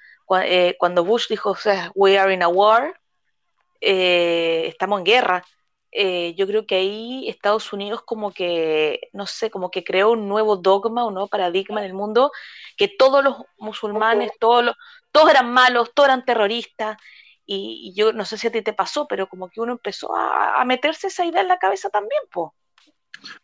eh, 0.43 0.75
cuando 0.79 1.03
Bush 1.03 1.27
dijo, 1.29 1.51
o 1.51 1.55
sea, 1.55 1.91
we 1.95 2.17
are 2.17 2.33
in 2.33 2.43
a 2.43 2.47
war, 2.47 2.99
eh, 3.81 4.65
estamos 4.67 4.99
en 4.99 5.05
guerra, 5.05 5.45
eh, 5.91 6.33
yo 6.35 6.47
creo 6.47 6.65
que 6.65 6.75
ahí 6.75 7.27
Estados 7.27 7.73
Unidos 7.73 8.01
como 8.05 8.31
que, 8.31 9.09
no 9.13 9.25
sé, 9.25 9.49
como 9.51 9.71
que 9.71 9.83
creó 9.83 10.11
un 10.11 10.27
nuevo 10.27 10.55
dogma, 10.55 11.05
un 11.05 11.15
nuevo 11.15 11.27
paradigma 11.27 11.81
en 11.81 11.87
el 11.87 11.93
mundo, 11.93 12.31
que 12.77 12.87
todos 12.87 13.23
los 13.23 13.37
musulmanes, 13.57 14.31
todos, 14.39 14.75
todos 15.11 15.29
eran 15.29 15.51
malos, 15.51 15.91
todos 15.93 16.07
eran 16.09 16.23
terroristas, 16.25 16.97
y, 17.45 17.93
yo 17.95 18.13
no 18.13 18.25
sé 18.25 18.37
si 18.37 18.47
a 18.47 18.51
ti 18.51 18.61
te 18.61 18.73
pasó, 18.73 19.07
pero 19.07 19.27
como 19.27 19.49
que 19.49 19.61
uno 19.61 19.73
empezó 19.73 20.15
a, 20.15 20.63
meterse 20.65 21.07
esa 21.07 21.25
idea 21.25 21.41
en 21.41 21.47
la 21.47 21.59
cabeza 21.59 21.89
también, 21.89 22.21
po. 22.31 22.55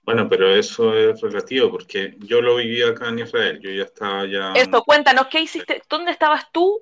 Bueno, 0.03 0.27
pero 0.29 0.53
eso 0.53 0.95
es 0.95 1.19
relativo, 1.21 1.69
porque 1.69 2.15
yo 2.19 2.41
lo 2.41 2.55
viví 2.55 2.81
acá 2.81 3.09
en 3.09 3.19
Israel, 3.19 3.59
yo 3.61 3.69
ya 3.69 3.83
estaba 3.83 4.25
ya... 4.25 4.53
Esto, 4.53 4.83
cuéntanos, 4.83 5.27
¿qué 5.27 5.41
hiciste? 5.41 5.81
¿Dónde 5.89 6.11
estabas 6.11 6.51
tú 6.51 6.81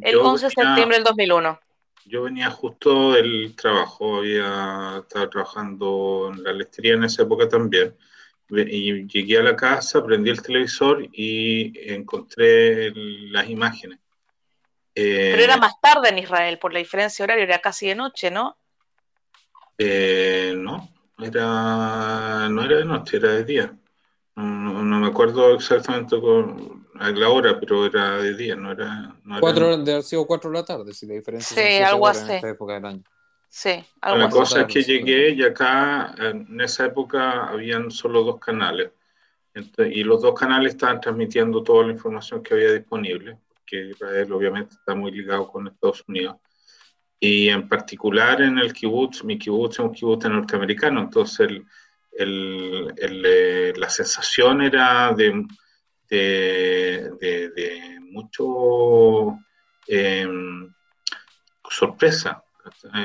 el 0.00 0.16
11 0.16 0.46
de 0.46 0.50
septiembre 0.50 0.96
del 0.96 1.04
2001? 1.04 1.60
Yo 2.04 2.22
venía 2.22 2.50
justo 2.50 3.12
del 3.12 3.54
trabajo, 3.54 4.18
había 4.18 4.98
estado 5.02 5.28
trabajando 5.30 6.32
en 6.32 6.42
la 6.42 6.52
lestería 6.52 6.94
en 6.94 7.04
esa 7.04 7.22
época 7.22 7.48
también, 7.48 7.96
y 8.48 9.06
llegué 9.06 9.38
a 9.38 9.42
la 9.42 9.56
casa, 9.56 10.04
prendí 10.04 10.30
el 10.30 10.42
televisor 10.42 11.08
y 11.12 11.72
encontré 11.92 12.92
las 12.94 13.48
imágenes. 13.48 13.98
Pero 14.94 15.42
era 15.42 15.54
eh, 15.54 15.60
más 15.60 15.80
tarde 15.80 16.10
en 16.10 16.18
Israel, 16.18 16.58
por 16.58 16.72
la 16.72 16.78
diferencia 16.78 17.24
horaria, 17.24 17.44
era 17.44 17.60
casi 17.60 17.88
de 17.88 17.94
noche, 17.94 18.30
¿no? 18.30 18.56
Eh, 19.78 20.54
no, 20.56 20.90
era, 21.18 22.48
no 22.48 22.62
era 22.62 22.76
de 22.76 22.84
noche, 22.84 23.16
era 23.16 23.32
de 23.32 23.44
día. 23.44 23.76
No, 24.34 24.82
me 24.82 25.06
acuerdo 25.06 25.54
exactamente 25.54 26.18
con 26.20 26.86
la 26.94 27.28
hora, 27.28 27.58
pero 27.60 27.84
era 27.84 28.18
de 28.18 28.34
día, 28.34 28.56
no 28.56 28.72
era. 28.72 29.14
No 29.24 29.40
cuatro, 29.40 29.76
de 29.76 29.92
haber 29.92 30.04
sido 30.04 30.26
cuatro 30.26 30.50
de 30.50 30.58
la 30.58 30.64
tarde, 30.64 30.94
si 30.94 31.06
la 31.06 31.14
diferencia 31.14 31.56
sí, 31.56 31.82
algo 31.82 32.06
así. 32.06 32.24
en 32.24 32.30
esta 32.30 32.48
época 32.48 32.74
del 32.74 32.86
año. 32.86 33.04
Sí, 33.48 33.84
algo 34.00 34.18
La 34.18 34.30
cosa 34.30 34.62
es 34.62 34.66
que 34.66 34.82
llegué 34.82 35.30
y 35.30 35.42
acá 35.42 36.14
en 36.18 36.58
esa 36.60 36.86
época 36.86 37.48
habían 37.48 37.90
solo 37.90 38.24
dos 38.24 38.40
canales. 38.40 38.90
y 39.78 40.02
los 40.04 40.22
dos 40.22 40.38
canales 40.38 40.72
estaban 40.72 41.00
transmitiendo 41.00 41.62
toda 41.62 41.84
la 41.84 41.92
información 41.92 42.42
que 42.42 42.54
había 42.54 42.72
disponible, 42.72 43.36
que 43.66 43.90
Israel 43.90 44.32
obviamente 44.32 44.74
está 44.74 44.94
muy 44.94 45.10
ligado 45.10 45.48
con 45.48 45.66
Estados 45.66 46.04
Unidos. 46.06 46.36
Y 47.18 47.48
en 47.48 47.68
particular 47.68 48.42
en 48.42 48.58
el 48.58 48.72
kibbutz, 48.72 49.22
mi 49.24 49.38
kibbutz 49.38 49.74
es 49.74 49.78
un 49.78 49.92
kibbutz 49.92 50.24
norteamericano, 50.24 51.00
entonces 51.00 51.40
el, 51.48 51.64
el, 52.12 53.22
eh, 53.24 53.72
la 53.76 53.88
sensación 53.88 54.62
era 54.62 55.12
de, 55.14 55.46
de, 56.08 57.98
mucho 58.10 59.38
em, 59.86 60.72
sorpresa. 61.70 62.44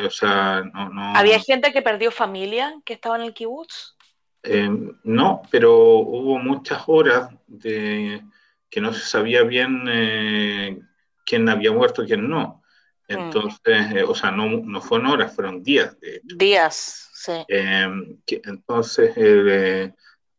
O 0.06 0.10
sea, 0.10 0.62
no, 0.62 1.16
¿Había 1.16 1.40
gente 1.40 1.72
que 1.72 1.82
perdió 1.82 2.12
familia 2.12 2.76
que 2.86 2.94
estaba 2.94 3.16
en 3.16 3.24
el 3.24 3.34
kibutz? 3.34 3.96
Em, 4.44 4.98
no, 5.04 5.42
pero 5.50 5.76
hubo 5.76 6.38
muchas 6.38 6.84
horas 6.88 7.30
de 7.48 8.24
que 8.70 8.82
no 8.82 8.94
se 8.94 9.06
sabía 9.06 9.44
bien 9.44 9.84
eh, 9.88 10.80
quién 11.26 11.48
había 11.50 11.72
muerto 11.72 12.04
y 12.04 12.08
quién 12.08 12.30
no. 12.30 12.64
Mm. 13.08 13.14
Entonces, 13.14 13.92
eh, 13.96 14.04
o 14.04 14.14
sea, 14.14 14.32
no, 14.32 14.48
no 14.48 14.82
fueron 14.82 15.08
horas, 15.08 15.34
fueron 15.34 15.64
días. 15.64 16.00
De 16.00 16.22
Días. 16.24 17.08
Em, 17.48 18.20
entonces, 18.28 19.12
eh, 19.16 19.92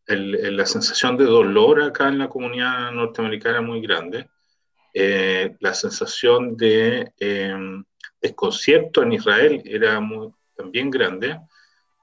la 0.07 0.67
sensación 0.67 1.17
de 1.17 1.25
dolor 1.25 1.83
acá 1.83 2.09
en 2.09 2.19
la 2.19 2.29
comunidad 2.29 2.93
norteamericana 2.93 3.59
es 3.59 3.65
muy 3.65 3.83
grande. 3.83 4.29
Eh, 4.95 5.57
la 5.61 5.75
sensación 5.75 6.57
de 6.57 7.13
em, 7.19 7.85
desconcierto 8.21 9.03
en 9.03 9.13
Israel 9.13 9.63
era 9.65 10.01
muy, 10.01 10.33
también 10.57 10.91
grande. 10.91 11.39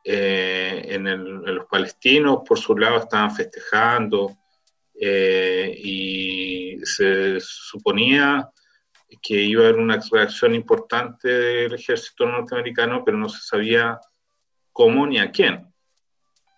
Eh, 0.04 0.86
en, 0.90 1.44
los 1.44 1.66
palestinos, 1.66 2.42
por 2.48 2.60
su 2.60 2.78
lado, 2.78 2.98
estaban 2.98 3.36
festejando 3.36 4.38
y 5.00 6.78
se 6.84 7.40
suponía 7.40 8.50
que 9.22 9.36
iba 9.36 9.64
a 9.64 9.68
haber 9.70 9.80
una 9.80 10.00
reacción 10.12 10.56
importante 10.56 11.28
del 11.28 11.74
ejército 11.74 12.26
norteamericano, 12.26 13.04
pero 13.04 13.18
no 13.18 13.30
se 13.30 13.42
sabía 13.42 14.00
cómo 14.72 15.08
ni 15.08 15.20
a 15.20 15.32
quién. 15.32 15.74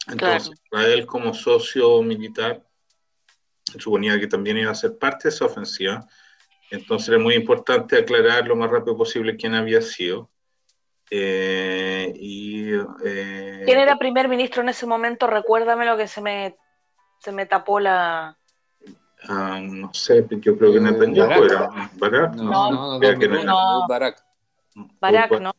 Entonces, 0.07 0.51
Israel 0.65 1.05
como 1.05 1.33
socio 1.33 2.01
militar 2.01 2.63
suponía 3.77 4.19
que 4.19 4.27
también 4.27 4.57
iba 4.57 4.71
a 4.71 4.75
ser 4.75 4.97
parte 4.97 5.27
de 5.27 5.35
esa 5.35 5.45
ofensiva. 5.45 6.07
Entonces 6.71 7.09
era 7.09 7.19
muy 7.19 7.35
importante 7.35 7.97
aclarar 7.97 8.47
lo 8.47 8.55
más 8.55 8.69
rápido 8.69 8.97
posible 8.97 9.35
quién 9.37 9.53
había 9.53 9.81
sido. 9.81 10.29
Eh, 11.09 12.11
y, 12.15 12.73
eh, 13.05 13.61
¿Quién 13.65 13.79
era 13.79 13.97
primer 13.97 14.27
ministro 14.27 14.61
en 14.61 14.69
ese 14.69 14.85
momento? 14.85 15.27
Recuérdame 15.27 15.85
lo 15.85 15.95
que 15.95 16.07
se 16.07 16.21
me, 16.21 16.57
se 17.19 17.31
me 17.31 17.45
tapó 17.45 17.79
la... 17.79 18.37
Ah, 19.27 19.59
no 19.61 19.93
sé, 19.93 20.25
yo 20.29 20.57
creo 20.57 20.71
que 20.71 20.77
en 20.77 20.87
el 20.87 21.17
era 21.17 21.89
Barak. 21.95 22.35
No, 22.35 22.71
no, 22.71 22.99
no, 22.99 23.43
no, 23.43 23.87
Barak. 23.87 24.23
Barak, 25.01 25.41
no. 25.41 25.53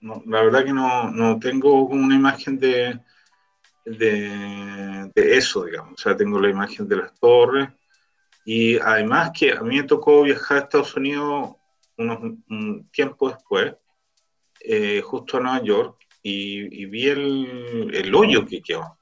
No, 0.00 0.22
la 0.26 0.42
verdad 0.42 0.64
que 0.64 0.72
no, 0.72 1.10
no 1.10 1.38
tengo 1.38 1.84
una 1.86 2.14
imagen 2.14 2.58
de, 2.58 3.00
de, 3.84 5.10
eso, 5.14 5.64
digamos. 5.64 5.94
O 5.94 5.96
sea, 5.96 6.16
tengo 6.16 6.40
la 6.40 6.48
imagen 6.48 6.88
de 6.88 6.96
las 6.96 7.14
torres. 7.18 7.68
Y 8.44 8.78
además 8.78 9.32
que 9.36 9.52
a 9.52 9.60
mí 9.62 9.76
me 9.76 9.82
tocó 9.84 10.22
viajar 10.22 10.58
a 10.58 10.60
Estados 10.60 10.96
Unidos 10.96 11.56
unos, 11.96 12.18
un 12.48 12.88
tiempo 12.90 13.30
después, 13.30 13.74
eh, 14.60 15.00
justo 15.02 15.36
a 15.36 15.40
Nueva 15.40 15.62
York, 15.62 15.98
y, 16.22 16.86
vi 16.86 17.08
el, 17.08 17.90
el, 17.92 18.14
hoyo 18.14 18.46
que 18.46 18.62
quedó. 18.62 18.96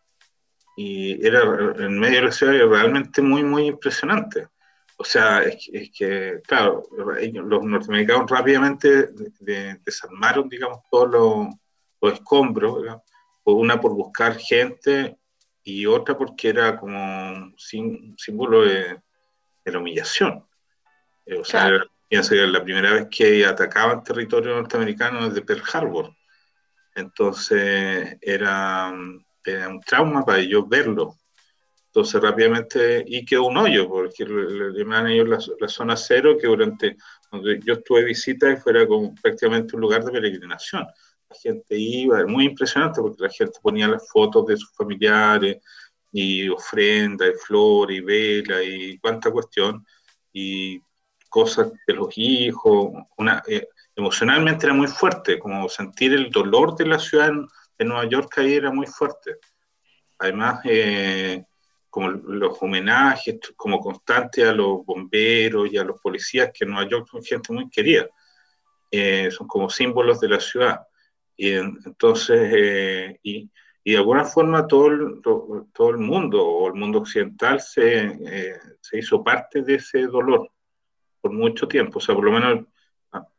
Y 0.77 1.25
era 1.27 1.43
en 1.79 1.99
medio 1.99 2.21
de 2.21 2.27
la 2.27 2.33
ciudad 2.33 2.53
realmente 2.69 3.21
muy, 3.21 3.43
muy 3.45 3.67
impresionante. 3.67 4.49
O 4.97 5.05
sea, 5.05 5.43
es, 5.43 5.91
que, 5.97 6.41
claro, 6.47 6.85
los 6.93 7.65
norteamericanos 7.65 8.31
rápidamente 8.31 9.11
desarmaron, 9.85 10.49
digamos, 10.49 10.81
todos 10.91 11.11
los, 12.01 12.15
escombros, 12.15 12.85
una 13.45 13.81
por 13.81 13.95
buscar 13.95 14.37
gente 14.37 15.19
y 15.65 15.87
otra 15.87 16.17
porque 16.17 16.49
era 16.49 16.79
como 16.79 17.33
un 17.33 17.55
símbolo 18.17 18.63
de, 18.63 19.01
la 19.65 19.79
humillación. 19.79 20.45
Eh, 21.27 21.37
o 21.37 21.45
sea, 21.45 21.71
piensa 22.09 22.35
que 22.35 22.47
la 22.47 22.63
primera 22.63 22.93
vez 22.93 23.09
que 23.11 23.45
atacaban 23.47 24.05
territorio 24.05 24.55
norteamericano 24.55 25.29
desde 25.29 25.43
Pearl 25.43 25.63
Harbor. 25.73 26.15
Entonces 26.95 28.19
era, 28.21 28.93
era 29.45 29.69
un 29.69 29.81
trauma 29.81 30.25
para 30.25 30.39
ellos 30.39 30.69
verlo. 30.69 31.17
Entonces 31.87 32.23
rápidamente, 32.23 33.05
y 33.07 33.25
quedó 33.25 33.45
un 33.45 33.57
hoyo, 33.59 33.87
porque 33.89 34.25
le 34.25 34.79
llaman 34.79 35.09
ellos 35.09 35.29
la, 35.29 35.39
la, 35.61 35.69
zona 35.69 35.95
cero, 35.95 36.39
que 36.41 36.47
durante, 36.47 36.97
donde 37.31 37.61
yo 37.63 37.75
estuve 37.75 38.05
visita, 38.05 38.51
y 38.51 38.57
fuera 38.57 38.87
como 38.87 39.15
prácticamente 39.15 39.77
un 39.77 39.83
lugar 39.83 40.03
de 40.03 40.13
peregrinación. 40.13 40.87
La 41.29 41.37
gente 41.37 41.77
iba, 41.79 42.25
muy 42.27 42.47
impresionante, 42.47 43.03
porque 43.03 43.23
la 43.23 43.29
gente 43.29 43.59
ponía 43.61 43.89
las 43.89 44.09
fotos 44.09 44.47
de 44.47 44.57
sus 44.57 44.73
familiares, 44.75 45.59
y 46.13 46.49
ofrenda, 46.49 47.27
y 47.29 47.33
flor, 47.35 47.91
y 47.91 48.01
vela, 48.01 48.63
y 48.63 48.99
cuánta 48.99 49.31
cuestión, 49.31 49.85
y 50.33 50.81
cosas 51.29 51.73
de 51.87 51.95
los 51.95 52.09
hijos, 52.17 52.91
una, 53.17 53.43
eh, 53.47 53.69
emocionalmente 53.97 54.67
era 54.67 54.75
muy 54.75 54.87
fuerte, 54.87 55.39
como 55.39 55.69
sentir 55.69 56.13
el 56.13 56.31
dolor 56.31 56.77
de 56.77 56.87
la 56.87 56.99
ciudad 56.99 57.33
de 57.83 57.89
Nueva 57.89 58.09
York 58.09 58.33
ahí 58.39 58.55
era 58.55 58.71
muy 58.71 58.87
fuerte. 58.87 59.37
Además, 60.19 60.61
eh, 60.65 61.45
como 61.91 62.11
los 62.11 62.57
homenajes 62.63 63.39
como 63.57 63.81
constante 63.81 64.45
a 64.45 64.53
los 64.53 64.85
bomberos 64.87 65.71
y 65.71 65.77
a 65.77 65.85
los 65.85 66.01
policías, 66.01 66.51
que 66.55 66.65
en 66.65 66.71
Nueva 66.71 66.89
York 66.89 67.09
son 67.11 67.23
gente 67.23 67.53
muy 67.53 67.69
querida, 67.69 68.09
eh, 68.91 69.31
son 69.31 69.47
como 69.47 69.69
símbolos 69.69 70.21
de 70.21 70.29
la 70.29 70.41
ciudad. 70.41 70.81
Y 71.37 71.53
entonces, 71.53 72.53
eh, 72.55 73.19
y, 73.23 73.51
de 73.85 73.97
alguna 73.97 74.25
forma 74.25 74.67
todo 74.69 74.87
el, 74.87 75.99
mundo, 75.99 76.47
o 76.47 76.69
el 76.69 76.75
mundo 76.75 77.01
occidental, 77.01 77.61
se, 77.61 78.17
hizo 78.93 79.25
parte 79.25 79.63
de 79.63 79.75
ese 79.75 80.07
dolor 80.07 80.49
por 81.21 81.33
mucho 81.33 81.67
tiempo. 81.67 81.99
O 81.99 82.01
sea, 82.01 82.15
por 82.15 82.25
lo 82.25 82.31
menos 82.31 82.67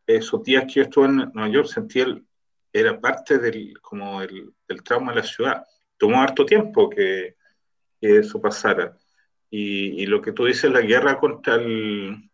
esos 0.06 0.44
días 0.44 0.66
que 0.66 0.74
yo 0.74 0.82
estuve 0.82 1.06
en 1.06 1.16
Nueva 1.34 1.48
York, 1.48 1.68
sentí 1.68 2.02
el, 2.02 2.26
era 2.74 3.00
parte 3.00 3.38
del, 3.38 3.80
como 3.80 4.22
el, 4.22 4.52
del 4.68 4.84
trauma 4.84 5.14
de 5.14 5.22
la 5.22 5.26
ciudad. 5.26 5.64
Tomó 5.98 6.22
harto 6.22 6.46
tiempo 6.46 6.90
que 6.90 7.36
que 8.04 8.18
eso 8.18 8.42
pasara. 8.42 8.98
Y, 9.50 10.06
lo 10.08 10.22
que 10.22 10.34
tú 10.34 10.46
dices, 10.46 10.70
la 10.70 10.82
guerra 10.82 11.20
contra 11.20 11.56
el, 11.56 12.30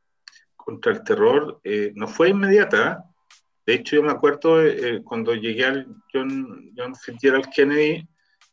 contra 0.55 0.91
el 0.93 1.03
terror, 1.03 1.59
eh, 1.63 1.91
no 1.95 2.07
fue 2.07 2.29
inmediata. 2.29 3.03
De 3.67 3.75
hecho, 3.75 3.97
yo 3.97 4.03
me 4.03 4.11
acuerdo 4.11 4.65
eh, 4.65 5.03
cuando 5.03 5.35
llegué 5.35 5.65
al 5.65 5.85
John, 6.11 6.71
John 6.75 6.95
Fitzgerald 6.95 7.49
Kennedy, 7.53 8.07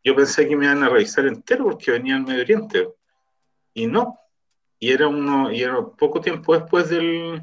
yo 0.04 0.14
pensé 0.14 0.46
que 0.46 0.56
me 0.56 0.66
iban 0.66 0.82
a 0.82 0.90
revisar 0.90 1.26
entero 1.26 1.64
porque 1.64 1.92
venía 1.92 2.16
al 2.16 2.24
Medio 2.24 2.42
Oriente. 2.42 2.88
Y 3.72 3.86
no. 3.86 4.18
y 4.78 4.92
era 4.92 5.08
uno, 5.08 5.50
y 5.50 5.62
era 5.62 5.80
poco 5.98 6.20
tiempo 6.20 6.54
después 6.54 6.90
del, 6.90 7.40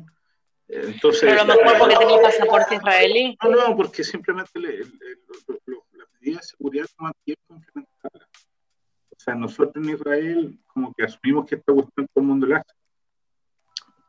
entonces, 0.76 1.22
Pero 1.22 1.42
a 1.42 1.46
lo 1.46 1.56
mejor 1.56 1.78
porque 1.78 1.96
tenía 1.98 2.22
pasaporte 2.22 2.76
israelí. 2.76 3.38
No, 3.44 3.52
no, 3.52 3.76
porque 3.76 4.04
simplemente 4.04 4.60
le, 4.60 4.80
la 4.80 6.06
medida 6.20 6.38
de 6.38 6.44
seguridad 6.44 6.86
toman 6.98 7.14
tiempo 7.24 7.56
implementarla. 7.56 8.28
O 9.12 9.20
sea, 9.20 9.36
nosotros 9.36 9.84
en 9.84 9.94
Israel 9.94 10.60
como 10.68 10.94
que 10.94 11.04
asumimos 11.04 11.46
que 11.46 11.56
esta 11.56 11.74
cuestión 11.74 12.08
todo 12.14 12.22
el 12.22 12.28
mundo 12.28 12.48
la 12.48 12.58
hace. 12.58 12.74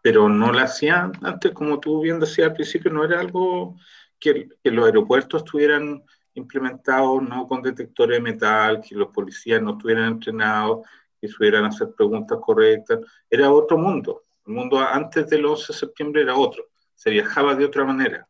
Pero 0.03 0.29
no 0.29 0.53
la 0.53 0.65
hacían 0.65 1.13
antes, 1.23 1.53
como 1.53 1.81
tú 1.81 2.03
bien 2.03 2.21
decías 2.21 2.49
al 2.49 2.55
principio, 2.55 2.91
no 2.91 3.05
era 3.05 3.21
algo 3.21 3.77
que, 4.19 4.49
que 4.63 4.71
los 4.71 4.87
aeropuertos 4.87 5.43
estuvieran 5.43 6.05
implementados 6.35 7.23
no 7.23 7.47
con 7.47 7.63
detectores 7.63 8.19
de 8.19 8.23
metal, 8.23 8.81
que 8.81 8.95
los 8.95 9.09
policías 9.09 9.63
no 9.63 9.73
estuvieran 9.73 10.13
entrenados, 10.13 10.87
que 11.21 11.29
supieran 11.29 11.65
hacer 11.65 11.95
preguntas 11.97 12.39
correctas. 12.41 12.99
Era 13.31 13.51
otro 13.51 13.79
mundo 13.79 14.24
el 14.47 14.53
mundo 14.53 14.79
antes 14.79 15.29
del 15.29 15.47
11 15.47 15.73
de 15.73 15.79
septiembre 15.79 16.23
era 16.23 16.37
otro, 16.37 16.65
se 16.95 17.11
viajaba 17.11 17.55
de 17.55 17.65
otra 17.65 17.85
manera. 17.85 18.27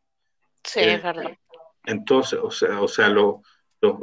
Sí, 0.63 0.79
es 0.79 0.99
eh, 0.99 1.01
verdad. 1.03 1.37
Entonces, 1.85 2.39
o 2.41 2.51
sea, 2.51 2.81
o 2.81 2.87
sea 2.87 3.09
lo, 3.09 3.41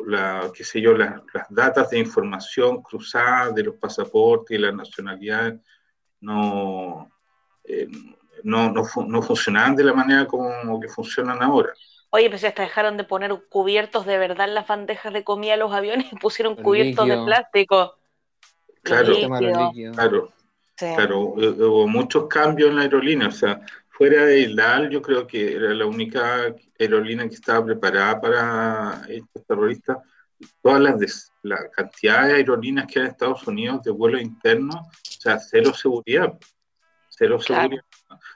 la, 0.06 0.50
qué 0.54 0.64
sé 0.64 0.80
yo, 0.80 0.96
las, 0.96 1.20
datas 1.48 1.90
de 1.90 1.98
información 1.98 2.82
cruzadas 2.82 3.54
de 3.54 3.64
los 3.64 3.76
pasaportes 3.76 4.56
y 4.56 4.60
las 4.60 4.74
nacionalidades 4.74 5.60
no, 6.20 7.10
eh, 7.64 7.88
no, 8.44 8.70
no, 8.70 9.22
funcionaban 9.22 9.74
de 9.74 9.84
la 9.84 9.92
manera 9.92 10.26
como 10.26 10.80
que 10.80 10.88
funcionan 10.88 11.42
ahora. 11.42 11.72
Oye, 12.10 12.28
pues 12.28 12.44
hasta 12.44 12.62
dejaron 12.62 12.98
de 12.98 13.04
poner 13.04 13.34
cubiertos 13.48 14.04
de 14.04 14.18
verdad 14.18 14.46
en 14.46 14.54
las 14.54 14.66
bandejas 14.66 15.12
de 15.12 15.24
comida 15.24 15.54
a 15.54 15.56
los 15.56 15.72
aviones 15.72 16.12
y 16.12 16.16
pusieron 16.16 16.56
cubiertos 16.56 17.08
de 17.08 17.16
plástico. 17.24 17.96
Claro, 18.82 19.14
claro. 19.94 20.32
Claro, 20.82 21.34
eh, 21.38 21.48
hubo 21.50 21.86
muchos 21.86 22.26
cambios 22.26 22.70
en 22.70 22.76
la 22.76 22.82
aerolínea, 22.82 23.28
o 23.28 23.32
sea, 23.32 23.60
fuera 23.88 24.24
de 24.24 24.40
ILAL 24.40 24.90
yo 24.90 25.00
creo 25.00 25.26
que 25.26 25.54
era 25.54 25.72
la 25.74 25.86
única 25.86 26.54
aerolínea 26.78 27.28
que 27.28 27.36
estaba 27.36 27.64
preparada 27.64 28.20
para 28.20 29.02
estos 29.08 29.46
terroristas. 29.46 29.98
Todas 30.60 30.80
las 30.80 31.32
la 31.42 31.70
cantidad 31.70 32.26
de 32.26 32.34
aerolíneas 32.34 32.86
que 32.88 32.98
hay 32.98 33.06
en 33.06 33.12
Estados 33.12 33.46
Unidos 33.46 33.82
de 33.84 33.92
vuelo 33.92 34.20
interno, 34.20 34.74
o 34.74 35.20
sea, 35.20 35.38
cero 35.38 35.72
seguridad, 35.72 36.36
cero 37.08 37.40
seguridad. 37.40 37.84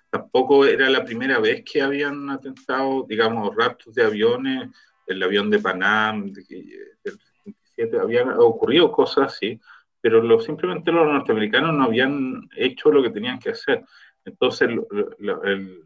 Tampoco 0.08 0.64
era 0.64 0.88
la 0.88 1.04
primera 1.04 1.40
vez 1.40 1.64
que 1.64 1.82
habían 1.82 2.30
atentado, 2.30 3.04
digamos, 3.08 3.54
raptos 3.56 3.92
de 3.92 4.04
aviones, 4.04 4.70
el 5.06 5.22
avión 5.22 5.50
de 5.50 5.58
Panam, 5.58 6.32
del 6.32 6.44
77, 6.44 7.98
habían 7.98 8.30
ocurrido 8.38 8.90
cosas 8.92 9.34
así, 9.34 9.60
pero 10.08 10.40
simplemente 10.40 10.92
los 10.92 11.04
norteamericanos 11.04 11.74
no 11.74 11.82
habían 11.82 12.48
hecho 12.54 12.92
lo 12.92 13.02
que 13.02 13.10
tenían 13.10 13.40
que 13.40 13.50
hacer. 13.50 13.84
Entonces, 14.24 14.68
el, 14.68 15.84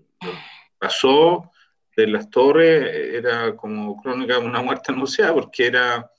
pasó 0.79 1.51
de 1.97 2.07
las 2.07 2.29
torres 2.29 3.15
era 3.15 3.57
como 3.57 3.97
crónica 4.03 4.39
de 4.39 4.45
una 4.45 4.61
muerte 4.61 4.93
anunciada, 4.93 5.33
porque 5.33 5.69
era, 5.69 6.11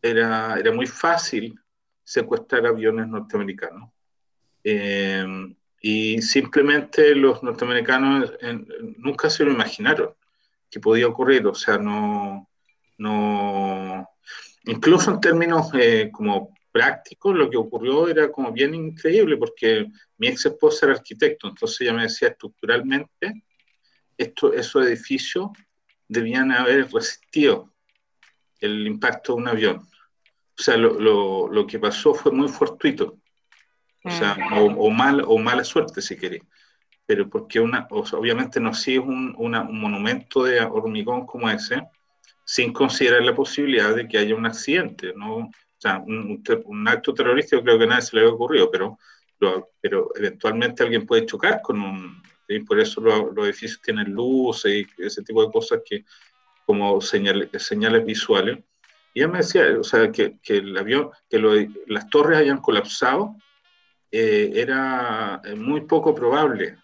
era, 0.00 0.58
era 0.58 0.72
muy 0.72 0.86
fácil 0.86 1.54
secuestrar 2.02 2.64
aviones 2.64 3.06
norteamericanos. 3.08 3.90
Eh, 4.64 5.54
y 5.82 6.22
simplemente 6.22 7.14
los 7.14 7.42
norteamericanos 7.42 8.32
nunca 8.96 9.28
se 9.28 9.44
lo 9.44 9.52
imaginaron 9.52 10.14
que 10.70 10.80
podía 10.80 11.06
ocurrir, 11.06 11.46
o 11.46 11.54
sea, 11.54 11.76
no, 11.76 12.48
no 12.96 14.08
incluso 14.64 15.10
en 15.10 15.20
términos 15.20 15.70
eh, 15.74 16.08
como 16.10 16.56
práctico, 16.78 17.32
lo 17.32 17.50
que 17.50 17.56
ocurrió 17.56 18.08
era 18.08 18.30
como 18.30 18.52
bien 18.52 18.72
increíble, 18.72 19.36
porque 19.36 19.88
mi 20.16 20.28
ex 20.28 20.46
esposa 20.46 20.86
era 20.86 20.94
arquitecto, 20.94 21.48
entonces 21.48 21.80
ella 21.80 21.92
me 21.92 22.02
decía 22.02 22.28
estructuralmente, 22.28 23.42
esto, 24.16 24.52
esos 24.52 24.86
edificios 24.86 25.50
debían 26.06 26.52
haber 26.52 26.88
resistido 26.92 27.74
el 28.60 28.86
impacto 28.86 29.34
de 29.34 29.38
un 29.42 29.48
avión. 29.48 29.76
O 29.76 30.62
sea, 30.62 30.76
lo, 30.76 31.00
lo, 31.00 31.48
lo 31.48 31.66
que 31.66 31.80
pasó 31.80 32.14
fue 32.14 32.30
muy 32.30 32.48
fortuito, 32.48 33.18
o 34.04 34.10
sea, 34.10 34.36
mm. 34.36 34.78
o, 34.78 34.90
mal, 34.90 35.24
o 35.26 35.36
mala 35.38 35.64
suerte 35.64 36.00
si 36.00 36.16
querés. 36.16 36.42
Pero 37.06 37.28
porque 37.28 37.58
una, 37.58 37.88
obviamente 37.90 38.60
no 38.60 38.72
si 38.72 38.94
es 38.94 39.00
un, 39.00 39.34
un 39.36 39.80
monumento 39.80 40.44
de 40.44 40.60
hormigón 40.60 41.26
como 41.26 41.50
ese, 41.50 41.82
sin 42.44 42.72
considerar 42.72 43.22
la 43.24 43.34
posibilidad 43.34 43.96
de 43.96 44.06
que 44.06 44.18
haya 44.18 44.36
un 44.36 44.46
accidente, 44.46 45.12
¿no? 45.16 45.50
O 45.78 45.80
sea, 45.80 45.98
un, 45.98 46.88
acto 46.88 47.14
terrorista 47.14 47.62
creo 47.62 47.78
que 47.78 47.84
a 47.84 47.86
nadie 47.86 48.02
se 48.02 48.16
le 48.16 48.22
había 48.22 48.34
ocurrido, 48.34 48.68
pero, 48.70 48.98
pero 49.80 50.10
eventualmente 50.16 50.82
alguien 50.82 51.06
puede 51.06 51.26
chocar 51.26 51.62
con 51.62 51.80
un... 51.80 52.22
Y 52.48 52.60
por 52.60 52.80
eso 52.80 53.00
los, 53.00 53.46
edificios 53.46 53.80
tienen 53.82 54.12
luces 54.12 54.72
y 54.72 55.02
ese 55.02 55.22
tipo 55.22 55.44
de 55.44 55.52
cosas 55.52 55.80
que 55.84 56.04
como 56.66 57.00
señales, 57.00 57.50
señales 57.62 58.04
visuales. 58.04 58.58
Y 59.14 59.20
ella 59.20 59.28
me 59.28 59.38
decía, 59.38 59.64
o 59.78 59.84
sea, 59.84 60.10
que, 60.10 60.38
que 60.42 60.56
el 60.56 60.76
avión, 60.76 61.10
que 61.30 61.68
las 61.86 62.08
torres 62.08 62.38
hayan 62.38 62.58
colapsado, 62.58 63.36
eh, 64.10 64.50
era 64.54 65.40
muy 65.56 65.82
poco 65.82 66.14
probable 66.14 66.78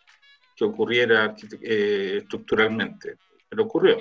que 0.54 0.64
ocurriera 0.64 1.34
eh, 1.62 2.18
estructuralmente, 2.22 3.16
pero 3.48 3.64
ocurrió. 3.64 3.98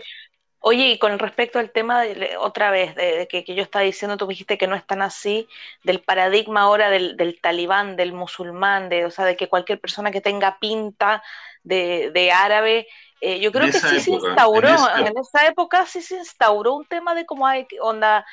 Oye, 0.66 0.92
y 0.92 0.98
con 0.98 1.20
respecto 1.20 1.60
al 1.60 1.72
tema, 1.72 2.04
de, 2.04 2.38
otra 2.40 2.72
vez, 2.72 2.96
de, 2.96 3.28
que, 3.30 3.44
yo 3.54 3.62
estaba 3.62 3.84
diciendo, 3.84 4.16
tú 4.16 4.28
dijiste 4.28 4.58
que 4.58 4.66
no 4.66 4.76
es 4.78 4.88
tan 4.88 5.02
así, 5.02 5.46
del 5.84 6.00
paradigma 6.00 6.62
ahora 6.62 6.90
del, 6.90 7.38
talibán, 7.42 7.98
del 7.98 8.14
musulmán, 8.14 8.88
de, 8.88 9.04
o 9.04 9.12
sea, 9.12 9.26
de 9.26 9.36
que 9.36 9.50
cualquier 9.50 9.82
persona 9.82 10.10
que 10.10 10.22
tenga 10.22 10.60
pinta 10.60 11.22
de, 11.66 12.32
árabe, 12.34 12.88
eh, 13.20 13.42
yo 13.42 13.52
creo 13.52 13.66
que 13.66 13.74
sí 13.74 14.00
se 14.00 14.12
instauró, 14.12 14.70
en, 14.70 15.18
esa 15.18 15.48
época 15.48 15.86
sí 15.86 16.02
se 16.02 16.16
instauró 16.16 16.76
un 16.76 16.86
tema 16.86 17.14
de 17.14 17.26
como 17.26 17.46
hay 17.46 17.68
onda 17.82 18.26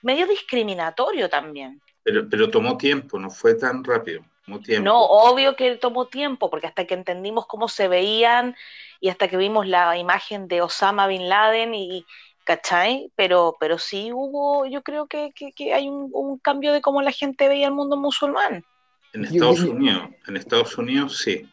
medio 0.00 0.26
discriminatorio 0.26 1.28
también. 1.28 1.82
Pero, 2.02 2.26
pero 2.30 2.48
tomó 2.48 2.78
tiempo, 2.78 3.18
no 3.18 3.28
fue 3.28 3.56
tan 3.56 3.84
rápido. 3.84 4.24
No, 4.46 5.02
obvio 5.02 5.56
que 5.56 5.76
tomó 5.76 6.06
tiempo, 6.06 6.50
porque 6.50 6.66
hasta 6.66 6.86
que 6.86 6.94
entendimos 6.94 7.46
cómo 7.46 7.68
se 7.68 7.88
veían 7.88 8.54
y 9.00 9.08
hasta 9.08 9.28
que 9.28 9.36
vimos 9.36 9.66
la 9.66 9.96
imagen 9.96 10.48
de 10.48 10.60
Osama 10.60 11.06
Bin 11.06 11.28
Laden 11.28 11.74
y, 11.74 12.04
¿cachai? 12.44 13.10
Pero, 13.16 13.56
pero 13.58 13.78
sí 13.78 14.12
hubo, 14.12 14.66
yo 14.66 14.82
creo 14.82 15.06
que, 15.06 15.32
hay 15.74 15.88
un, 15.88 16.38
cambio 16.38 16.72
de 16.72 16.82
cómo 16.82 17.02
la 17.02 17.10
gente 17.10 17.48
veía 17.48 17.68
el 17.68 17.74
mundo 17.74 17.96
musulmán. 17.96 18.64
En 19.12 19.24
Estados 19.24 19.60
Unidos, 19.60 20.10
en 20.26 20.36
Estados 20.36 20.76
Unidos 20.76 21.18
sí, 21.18 21.48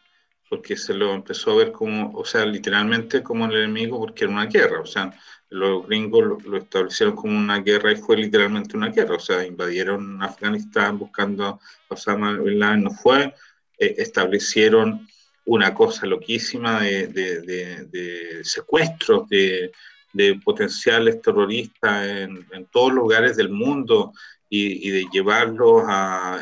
porque 0.49 0.75
se 0.75 0.93
lo 0.93 1.13
empezó 1.13 1.51
a 1.51 1.56
ver 1.56 1.71
como, 1.71 2.12
o 2.17 2.25
sea, 2.25 2.45
literalmente 2.45 3.23
como 3.23 3.45
el 3.45 3.56
enemigo 3.56 3.99
porque 3.99 4.25
era 4.25 4.34
una 4.34 4.47
guerra, 4.47 4.82
o 4.82 4.86
sea, 4.86 5.13
los 5.52 5.86
gringos 5.86 6.44
lo, 6.46 6.58
establecieron 6.58 7.14
como 7.16 7.38
una 7.38 7.60
guerra 7.60 7.92
y 7.92 7.98
fue 7.98 8.16
literalmente 8.16 8.78
una 8.78 8.90
guerra, 8.90 9.16
o 9.16 9.20
sea, 9.20 9.46
invadieron 9.46 10.24
Afganistán 10.24 10.98
buscando 10.98 11.46
a 11.46 11.60
Osama 11.90 12.38
Bin 12.38 12.58
Laden, 12.58 12.84
no 12.86 12.92
fue, 12.92 13.34
eh, 13.78 13.96
establecieron 13.98 15.06
una 15.46 15.74
cosa 15.74 16.06
loquísima 16.06 16.82
de, 16.82 17.08
de, 17.08 18.40
secuestros 18.44 19.28
de, 19.28 19.72
potenciales 20.44 21.22
terroristas 21.22 22.08
en, 22.08 22.48
en, 22.52 22.66
todos 22.68 22.94
lugares 22.94 23.36
del 23.36 23.50
mundo 23.50 24.14
y, 24.50 24.90
de 24.90 25.06
llevarlos 25.12 25.84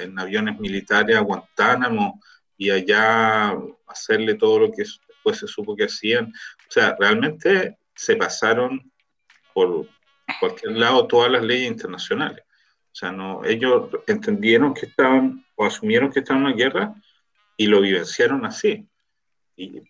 en 0.01 0.19
aviones 0.19 0.59
militares 0.59 1.15
a 1.15 1.21
Guantánamo 1.21 2.21
y 2.57 2.69
allá 2.69 3.55
hacerle 3.87 4.35
todo 4.35 4.59
lo 4.59 4.71
que 4.71 4.83
después 4.83 5.37
se 5.37 5.47
supo 5.47 5.75
que 5.75 5.85
hacían. 5.85 6.25
O 6.25 6.71
sea, 6.71 6.95
realmente 6.99 7.77
se 7.95 8.15
pasaron 8.15 8.88
por 9.67 9.87
cualquier 10.39 10.73
lado 10.73 11.07
todas 11.07 11.31
las 11.31 11.43
leyes 11.43 11.67
internacionales. 11.67 12.43
O 12.91 12.95
sea, 12.95 13.11
no, 13.11 13.43
ellos 13.45 13.89
entendieron 14.07 14.73
que 14.73 14.87
estaban 14.87 15.45
o 15.55 15.65
asumieron 15.65 16.11
que 16.11 16.19
estaban 16.19 16.43
en 16.43 16.47
una 16.47 16.55
guerra 16.55 16.95
y 17.57 17.67
lo 17.67 17.81
vivenciaron 17.81 18.45
así 18.45 18.89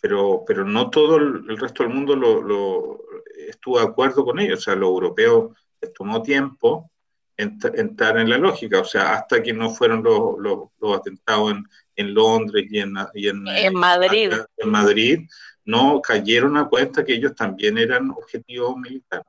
pero, 0.02 0.44
pero 0.46 0.66
no 0.66 0.90
todo 0.90 1.18
el, 1.18 1.58
resto 1.58 1.84
del 1.84 1.94
mundo 1.94 2.16
lo, 2.16 3.00
estuvo 3.48 3.80
de 3.80 3.86
acuerdo 3.86 4.26
con 4.26 4.40
ello. 4.40 4.56
O 4.56 4.60
sea, 4.60 4.76
los 4.76 4.90
europeos 4.90 5.56
les 5.82 5.94
tomó 5.94 6.22
tiempo 6.22 6.90
entrar 7.38 8.18
en 8.18 8.30
la 8.30 8.38
lógica, 8.38 8.82
o 8.82 8.86
sea, 8.86 9.14
hasta 9.14 9.42
que 9.42 9.54
no 9.54 9.70
fueron 9.70 10.04
los, 10.04 10.38
los, 10.78 10.98
atentados 10.98 11.52
en, 11.52 11.64
en, 11.96 12.14
Londres 12.14 12.66
y 12.70 12.80
en, 12.80 12.96
y 13.14 13.30
en, 13.30 13.48
en 13.48 13.74
Madrid. 13.76 14.34
En 14.58 14.70
Madrid, 14.70 15.20
no 15.64 16.02
cayeron 16.02 16.58
a 16.58 16.68
cuenta 16.68 17.06
que 17.06 17.14
ellos 17.14 17.34
también 17.36 17.78
eran 17.78 18.10
objetivos 18.10 18.76
militares 18.76 19.26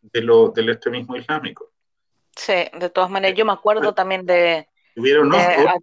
de 0.00 0.22
lo, 0.22 0.50
del 0.50 0.70
extremismo 0.70 1.16
islámico. 1.16 1.72
Sí, 2.34 2.54
de 2.78 2.90
todas 2.90 3.10
maneras, 3.10 3.36
yo 3.36 3.44
me 3.44 3.52
acuerdo 3.52 3.92
también 3.94 4.24
de, 4.24 4.68
Hubieron 4.98 5.30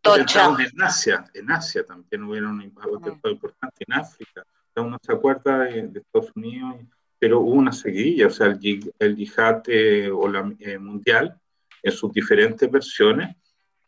otros 0.04 0.36
en 0.36 0.82
Asia, 0.82 1.24
en 1.34 1.50
Asia 1.50 1.86
también 1.86 2.24
hubieron 2.24 2.56
un 2.56 2.64
impacto 2.64 3.30
importante, 3.30 3.86
en 3.88 3.94
África. 3.94 4.46
Uno 4.76 4.98
se 5.02 5.14
acuerda 5.14 5.60
de, 5.60 6.00
Estados 6.00 6.36
Unidos, 6.36 6.76
pero 7.18 7.40
hubo 7.40 7.54
una 7.54 7.72
seguidilla, 7.72 8.28
o 8.28 8.30
sea, 8.30 8.48
el, 8.48 8.94
el 9.00 9.16
yihad 9.16 9.64
eh, 9.68 10.10
o 10.12 10.28
la, 10.28 10.54
eh, 10.60 10.78
mundial, 10.78 11.40
en 11.82 11.92
sus 11.94 12.12
diferentes 12.12 12.70
versiones, 12.70 13.38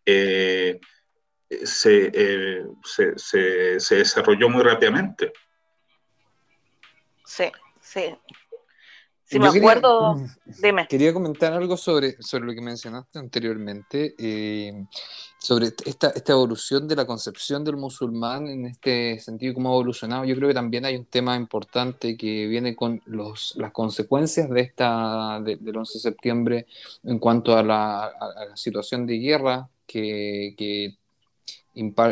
eh, 0.05 0.79
se, 1.49 2.65
se, 2.85 3.79
se 3.79 3.95
desarrolló 3.95 4.49
muy 4.49 4.63
rápidamente. 4.63 5.33
Sí, 7.25 7.51
sí. 7.81 8.15
Si 9.29 9.39
me 9.39 9.47
acuerdo, 9.47 10.15
mm, 10.15 10.25
dime. 10.63 10.87
Quería 10.87 11.13
comentar 11.13 11.51
algo 11.51 11.75
sobre, 11.75 12.15
sobre 12.21 12.45
lo 12.45 12.53
que 12.53 12.61
mencionaste 12.61 13.19
anteriormente, 13.19 14.15
eh, 14.17 14.85
sobre 15.37 15.73
esta, 15.85 16.11
esta 16.11 16.31
evolución 16.31 16.87
de 16.87 16.95
la 16.95 17.05
concepción 17.05 17.65
del 17.65 17.75
musulmán 17.75 18.47
en 18.47 18.67
este 18.67 19.19
sentido, 19.19 19.53
cómo 19.53 19.69
ha 19.69 19.73
evolucionado. 19.73 20.23
Yo 20.23 20.35
creo 20.35 20.47
que 20.47 20.53
también 20.53 20.85
hay 20.85 20.95
un 20.95 21.05
tema 21.05 21.35
importante 21.35 22.15
que 22.15 22.47
viene 22.47 22.73
con 22.73 23.01
los, 23.05 23.53
las 23.57 23.73
consecuencias 23.73 24.49
de 24.49 24.61
esta, 24.61 25.41
del 25.41 25.77
11 25.77 25.97
de 25.97 26.01
septiembre 26.01 26.67
en 27.03 27.19
cuanto 27.19 27.57
a 27.57 27.63
la, 27.63 28.05
a 28.05 28.45
la 28.49 28.55
situación 28.55 29.05
de 29.05 29.17
guerra 29.17 29.69
que, 29.85 30.53
que 30.57 30.96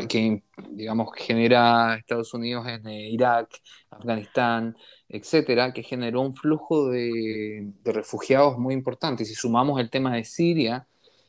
que 0.08 0.44
digamos 0.70 1.10
genera 1.16 1.96
Estados 1.96 2.34
Unidos 2.34 2.68
en 2.68 2.88
eh, 2.88 3.10
Irak, 3.10 3.50
Afganistán, 3.90 4.76
etcétera, 5.10 5.74
que 5.74 5.84
generó 5.84 6.22
un 6.22 6.36
flujo 6.36 6.90
de, 6.90 7.72
refugiados 7.84 8.58
muy 8.58 8.74
importante. 8.74 9.26
Si 9.26 9.34
sumamos 9.34 9.80
el 9.80 9.90
tema 9.90 10.16
de 10.16 10.24
Siria, 10.24 10.88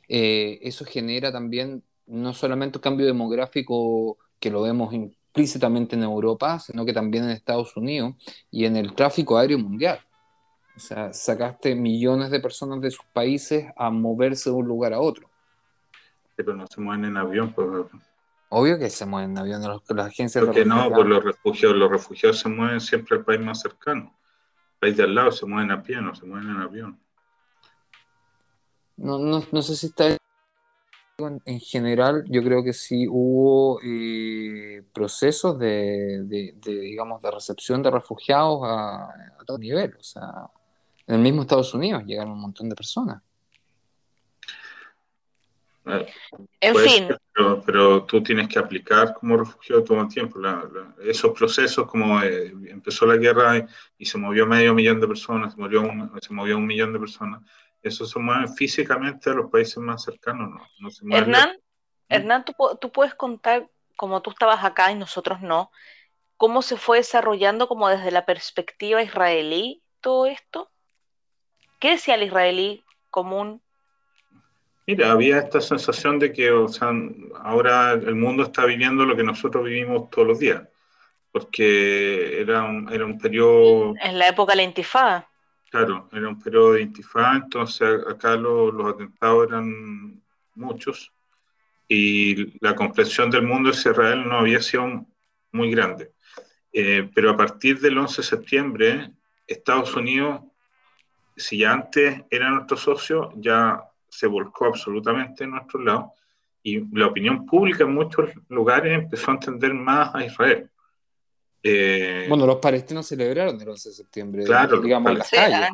eh, 0.09 0.59
eso 0.62 0.85
genera 0.85 1.33
también 1.33 1.83
no 2.07 2.35
solamente 2.35 2.79
un 2.79 2.83
cambio 2.83 3.07
demográfico 3.07 4.18
que 4.38 4.51
lo 4.51 4.62
vemos 4.62 4.92
implícitamente 4.92 5.96
en 5.96 6.03
Europa, 6.03 6.59
sino 6.59 6.85
que 6.85 6.92
también 6.92 7.25
en 7.25 7.31
Estados 7.31 7.77
Unidos 7.77 8.14
y 8.51 8.64
en 8.66 8.77
el 8.77 8.94
tráfico 8.94 9.38
aéreo 9.38 9.59
mundial. 9.59 10.01
O 10.77 10.81
sea, 10.81 11.12
sacaste 11.12 11.75
millones 11.75 12.31
de 12.31 12.38
personas 12.38 12.83
de 12.83 12.90
sus 12.90 13.05
países 13.12 13.66
a 13.77 13.90
moverse 13.90 14.51
de 14.51 14.57
un 14.57 14.66
lugar 14.66 14.92
a 14.92 15.01
otro. 15.01 15.31
Pero 16.37 16.55
no 16.55 16.66
se 16.66 16.83
mueven 16.83 17.07
en 17.07 17.16
avión, 17.16 17.55
pues. 17.55 17.66
Obvio 18.49 18.79
que 18.79 18.91
se 18.91 19.07
mueven 19.07 19.33
en 19.33 19.39
avión 19.39 19.63
las 19.63 20.07
agencias 20.07 20.45
Porque 20.45 20.65
no, 20.65 20.89
pues 20.91 21.07
los 21.07 21.25
refugiados, 21.25 21.77
los 21.77 21.91
refugiados 21.91 22.39
se 22.39 22.49
mueven 22.49 22.81
siempre 22.81 23.17
al 23.17 23.25
país 23.25 23.41
más 23.41 23.61
cercano. 23.61 24.17
El 24.75 24.79
país 24.79 24.97
de 24.97 25.03
al 25.03 25.15
lado 25.15 25.33
se 25.33 25.47
mueven 25.47 25.71
a 25.73 25.83
pie, 25.83 26.01
no 26.01 26.15
se 26.15 26.27
mueven 26.27 26.51
en 26.51 26.57
avión. 26.57 27.01
No, 28.97 29.19
no, 29.19 29.43
no 29.51 29.63
sé 29.63 29.75
si 29.75 29.87
está 29.87 30.17
en 31.19 31.61
general, 31.61 32.25
yo 32.29 32.43
creo 32.43 32.63
que 32.63 32.75
sí 32.75 33.07
hubo 33.09 33.81
eh, 33.83 34.85
procesos 34.93 35.59
de, 35.59 36.23
de, 36.25 36.53
digamos, 36.63 37.23
de 37.23 37.31
recepción 37.31 37.83
de 37.83 37.91
refugiados 37.91 38.61
a, 38.65 39.05
a 39.05 39.45
todo 39.47 39.59
nivel. 39.59 39.97
O 39.99 40.03
sea, 40.03 40.51
en 41.07 41.17
el 41.17 41.21
mismo 41.23 41.43
Estados 41.43 41.73
Unidos 41.73 42.05
llegaron 42.05 42.33
un 42.33 42.41
montón 42.41 42.69
de 42.69 42.77
personas. 42.77 43.23
En 46.61 46.77
fin. 46.77 47.09
pero, 47.64 48.05
tú 48.05 48.22
tienes 48.22 48.49
que 48.49 48.59
aplicar 48.59 49.14
como 49.14 49.37
refugiado 49.37 49.85
todo 49.85 50.01
el 50.01 50.09
tiempo. 50.09 50.40
esos 51.05 51.33
procesos, 51.33 51.87
como 51.87 52.20
eh, 52.22 52.53
empezó 52.68 53.07
la 53.07 53.16
guerra 53.16 53.66
y, 53.96 54.05
se 54.05 54.18
movió 54.18 54.46
medio 54.46 54.75
millón 54.75 55.01
de 55.01 55.07
personas, 55.07 55.55
se 55.55 55.61
movió, 55.61 55.83
un, 55.83 56.11
se 56.20 56.33
movió 56.33 56.57
un 56.57 56.66
millón 56.66 56.92
de 56.92 56.99
personas, 56.99 57.40
eso 57.83 58.05
se 58.05 58.18
mueve 58.18 58.49
físicamente 58.49 59.31
a 59.31 59.35
los 59.35 59.51
países 59.51 59.79
más 59.79 60.03
cercanos. 60.03 60.61
¿no? 60.81 61.16
Hernán, 61.16 61.57
Hernán 62.09 62.44
¿tú, 62.44 62.53
tú 62.81 62.90
puedes 62.90 63.14
contar, 63.14 63.68
como 63.96 64.22
tú 64.22 64.31
estabas 64.31 64.64
acá 64.64 64.90
y 64.90 64.96
nosotros 64.96 65.40
no, 65.40 65.70
cómo 66.37 66.62
se 66.62 66.77
fue 66.77 66.99
desarrollando 66.99 67.68
como 67.68 67.88
desde 67.88 68.11
la 68.11 68.27
perspectiva 68.27 69.03
israelí 69.03 69.83
todo 70.01 70.27
esto? 70.27 70.70
¿Qué 71.79 71.90
decía 71.90 72.16
el 72.16 72.25
israelí 72.25 72.85
común 73.11 73.62
Mira, 74.87 75.11
había 75.11 75.38
esta 75.38 75.61
sensación 75.61 76.18
de 76.18 76.33
que 76.33 76.51
o 76.51 76.68
sea, 76.68 76.92
ahora 77.42 77.92
el 77.92 78.14
mundo 78.14 78.44
está 78.44 78.64
viviendo 78.64 79.05
lo 79.05 79.16
que 79.16 79.25
nosotros 79.25 79.64
vivimos 79.64 80.09
todos 80.11 80.29
los 80.29 80.38
días, 80.38 80.62
porque 81.33 82.40
era 82.40 82.62
un, 82.62 82.88
era 82.92 83.05
un 83.05 83.18
periodo... 83.18 83.94
En 84.01 84.18
la 84.18 84.29
época 84.29 84.53
de 84.53 84.57
la 84.59 84.62
intifada. 84.62 85.29
Claro, 85.70 86.09
era 86.12 86.29
un 86.29 86.40
periodo 86.40 86.75
de 86.75 86.83
intifada, 86.83 87.37
entonces 87.37 88.01
acá 88.09 88.37
los, 88.37 88.72
los 88.72 88.94
atentados 88.94 89.49
eran 89.49 90.22
muchos 90.55 91.12
y 91.88 92.59
la 92.64 92.75
comprensión 92.75 93.31
del 93.31 93.42
mundo 93.42 93.70
de 93.70 93.77
Israel 93.77 94.29
no 94.29 94.38
había 94.38 94.61
sido 94.61 95.05
muy 95.53 95.70
grande. 95.70 96.12
Eh, 96.72 97.09
pero 97.14 97.31
a 97.31 97.37
partir 97.37 97.81
del 97.81 97.99
11 97.99 98.22
de 98.22 98.27
septiembre, 98.27 99.11
Estados 99.46 99.94
Unidos, 99.94 100.42
si 101.37 101.59
ya 101.59 101.72
antes 101.72 102.22
era 102.31 102.51
nuestro 102.51 102.77
socio, 102.77 103.33
ya 103.37 103.83
se 104.16 104.26
volcó 104.26 104.66
absolutamente 104.66 105.44
en 105.44 105.50
nuestro 105.50 105.81
lado 105.81 106.14
y 106.62 106.81
la 106.96 107.07
opinión 107.07 107.44
pública 107.46 107.85
en 107.85 107.94
muchos 107.94 108.31
lugares 108.48 108.92
empezó 108.92 109.31
a 109.31 109.35
entender 109.35 109.74
más 109.74 110.14
a 110.14 110.24
Israel. 110.24 110.68
Eh, 111.62 112.26
bueno, 112.29 112.46
los 112.46 112.57
palestinos 112.57 113.07
celebraron 113.07 113.61
el 113.61 113.68
11 113.68 113.88
de 113.88 113.94
septiembre, 113.94 114.44
claro, 114.44 114.81
digamos, 114.81 115.12
en 115.12 115.18
las 115.18 115.31
calles. 115.31 115.68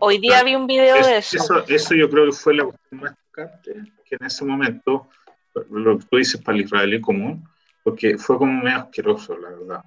Hoy 0.00 0.18
día 0.18 0.42
vi 0.42 0.54
un 0.54 0.66
video 0.66 0.96
de 0.96 1.18
eso. 1.18 1.62
eso. 1.66 1.94
yo 1.94 2.10
creo 2.10 2.26
que 2.26 2.32
fue 2.32 2.54
la 2.54 2.64
cuestión 2.64 3.00
más 3.00 3.14
tocante, 3.26 3.74
que 4.04 4.16
en 4.16 4.26
ese 4.26 4.44
momento, 4.44 5.08
lo 5.70 5.98
que 5.98 6.04
tú 6.06 6.16
dices 6.16 6.40
para 6.40 6.58
el 6.58 6.64
israelí 6.64 7.00
común, 7.00 7.48
porque 7.82 8.18
fue 8.18 8.36
como 8.36 8.62
medio 8.62 8.78
asqueroso, 8.78 9.36
la 9.38 9.50
verdad, 9.50 9.84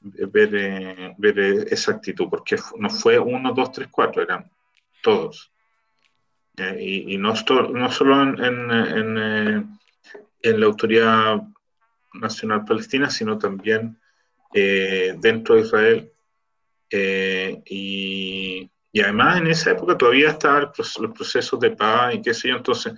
ver, 0.00 0.50
eh, 0.54 1.14
ver 1.16 1.38
esa 1.70 1.92
actitud, 1.92 2.28
porque 2.28 2.56
no 2.76 2.90
fue 2.90 3.18
uno, 3.18 3.52
dos, 3.52 3.72
tres, 3.72 3.88
cuatro, 3.90 4.22
eran 4.22 4.50
todos. 5.02 5.50
Eh, 6.56 7.04
y, 7.08 7.18
no, 7.18 7.34
no, 7.72 7.90
solo 7.90 8.22
en, 8.22 8.44
en, 8.44 9.18
eh, 9.18 9.64
en, 10.42 10.60
la 10.60 10.66
Autoridad 10.66 11.42
Nacional 12.14 12.64
Palestina, 12.64 13.08
sino 13.08 13.38
también 13.38 13.98
eh, 14.52 15.14
dentro 15.18 15.54
de 15.54 15.60
Israel. 15.62 16.12
y, 17.64 18.70
y, 18.92 19.00
además 19.00 19.38
en 19.38 19.46
esa 19.46 19.70
época 19.70 19.96
todavía 19.96 20.30
estaban 20.30 20.70
los 20.76 21.12
procesos 21.14 21.60
de 21.60 21.70
paz 21.70 22.14
y 22.14 22.22
qué 22.22 22.34
sé 22.34 22.48
yo, 22.48 22.56
entonces 22.56 22.94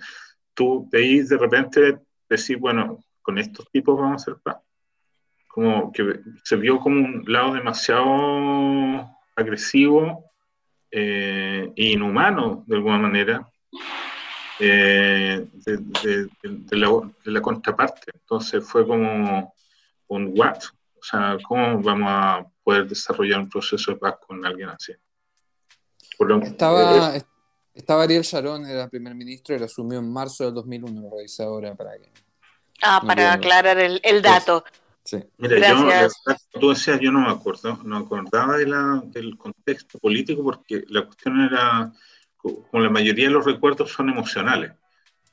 tú 0.53 0.89
veis 0.91 1.29
de 1.29 1.37
repente 1.37 1.99
decir, 2.27 2.57
bueno, 2.57 3.03
con 3.21 3.37
estos 3.37 3.69
tipos 3.71 3.97
vamos 3.97 4.13
a 4.13 4.15
hacer 4.15 4.41
paz. 4.43 4.57
Como 5.47 5.91
que 5.91 6.19
se 6.43 6.55
vio 6.55 6.79
como 6.79 6.99
un 6.99 7.23
lado 7.27 7.53
demasiado 7.53 9.07
agresivo 9.35 10.32
e 10.95 11.71
inhumano 11.75 12.63
de 12.67 12.75
alguna 12.75 12.99
manera 12.99 13.49
eh, 14.59 15.47
de, 15.65 16.77
la, 16.77 17.41
contraparte. 17.41 18.11
Entonces 18.13 18.63
fue 18.63 18.85
como 18.85 19.53
un 20.07 20.33
what, 20.37 20.59
o 20.95 21.03
sea, 21.03 21.37
¿cómo 21.47 21.81
vamos 21.81 22.07
a 22.09 22.45
poder 22.63 22.87
desarrollar 22.87 23.39
un 23.39 23.49
proceso 23.49 23.91
de 23.91 23.97
paz 23.97 24.15
con 24.25 24.45
alguien 24.45 24.69
así? 24.69 24.93
estaba, 26.43 27.17
eh, 27.17 27.23
estaba 27.73 28.03
Ariel 28.03 28.21
Sharon, 28.21 28.65
era 28.67 28.87
primer 28.87 29.15
ministro, 29.15 29.55
y 29.55 29.59
lo 29.59 29.65
asumió 29.65 29.97
en 29.97 30.13
marzo 30.13 30.45
del 30.45 30.53
2001, 30.53 31.01
lo 31.01 31.17
revisé 31.17 31.43
ahora 31.43 31.73
para 31.73 31.97
que... 31.97 32.11
Ah, 32.83 33.01
para 33.05 33.33
aclarar 33.33 33.79
el, 33.79 33.99
el 34.03 34.21
dato. 34.21 34.63
Sí. 35.03 35.19
Mira, 35.37 35.69
yo, 35.69 36.07
tú 36.59 36.69
decías, 36.69 36.99
yo 37.01 37.11
no 37.11 37.21
me 37.21 37.31
acuerdo, 37.31 37.77
no 37.83 37.99
me 37.99 38.05
acordaba 38.05 38.57
de 38.57 38.67
la, 38.67 39.01
del 39.05 39.37
contexto 39.37 39.99
político 39.99 40.43
porque 40.43 40.85
la 40.87 41.05
cuestión 41.05 41.41
era 41.41 41.91
como 42.37 42.83
la 42.83 42.89
mayoría 42.89 43.27
de 43.27 43.33
los 43.33 43.45
recuerdos 43.45 43.91
son 43.91 44.09
emocionales. 44.09 44.73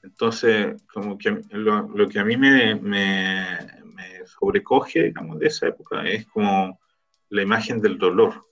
Entonces, 0.02 0.82
como 0.92 1.18
que 1.18 1.42
lo, 1.50 2.08
que 2.08 2.18
a 2.18 2.24
mí 2.24 2.36
me, 2.36 2.74
me, 2.76 3.58
sobrecoge, 4.26 5.04
digamos, 5.04 5.38
de 5.38 5.46
esa 5.46 5.68
época 5.68 6.02
es 6.04 6.26
como 6.26 6.80
la 7.28 7.42
imagen 7.42 7.80
del 7.80 7.98
dolor. 7.98 8.46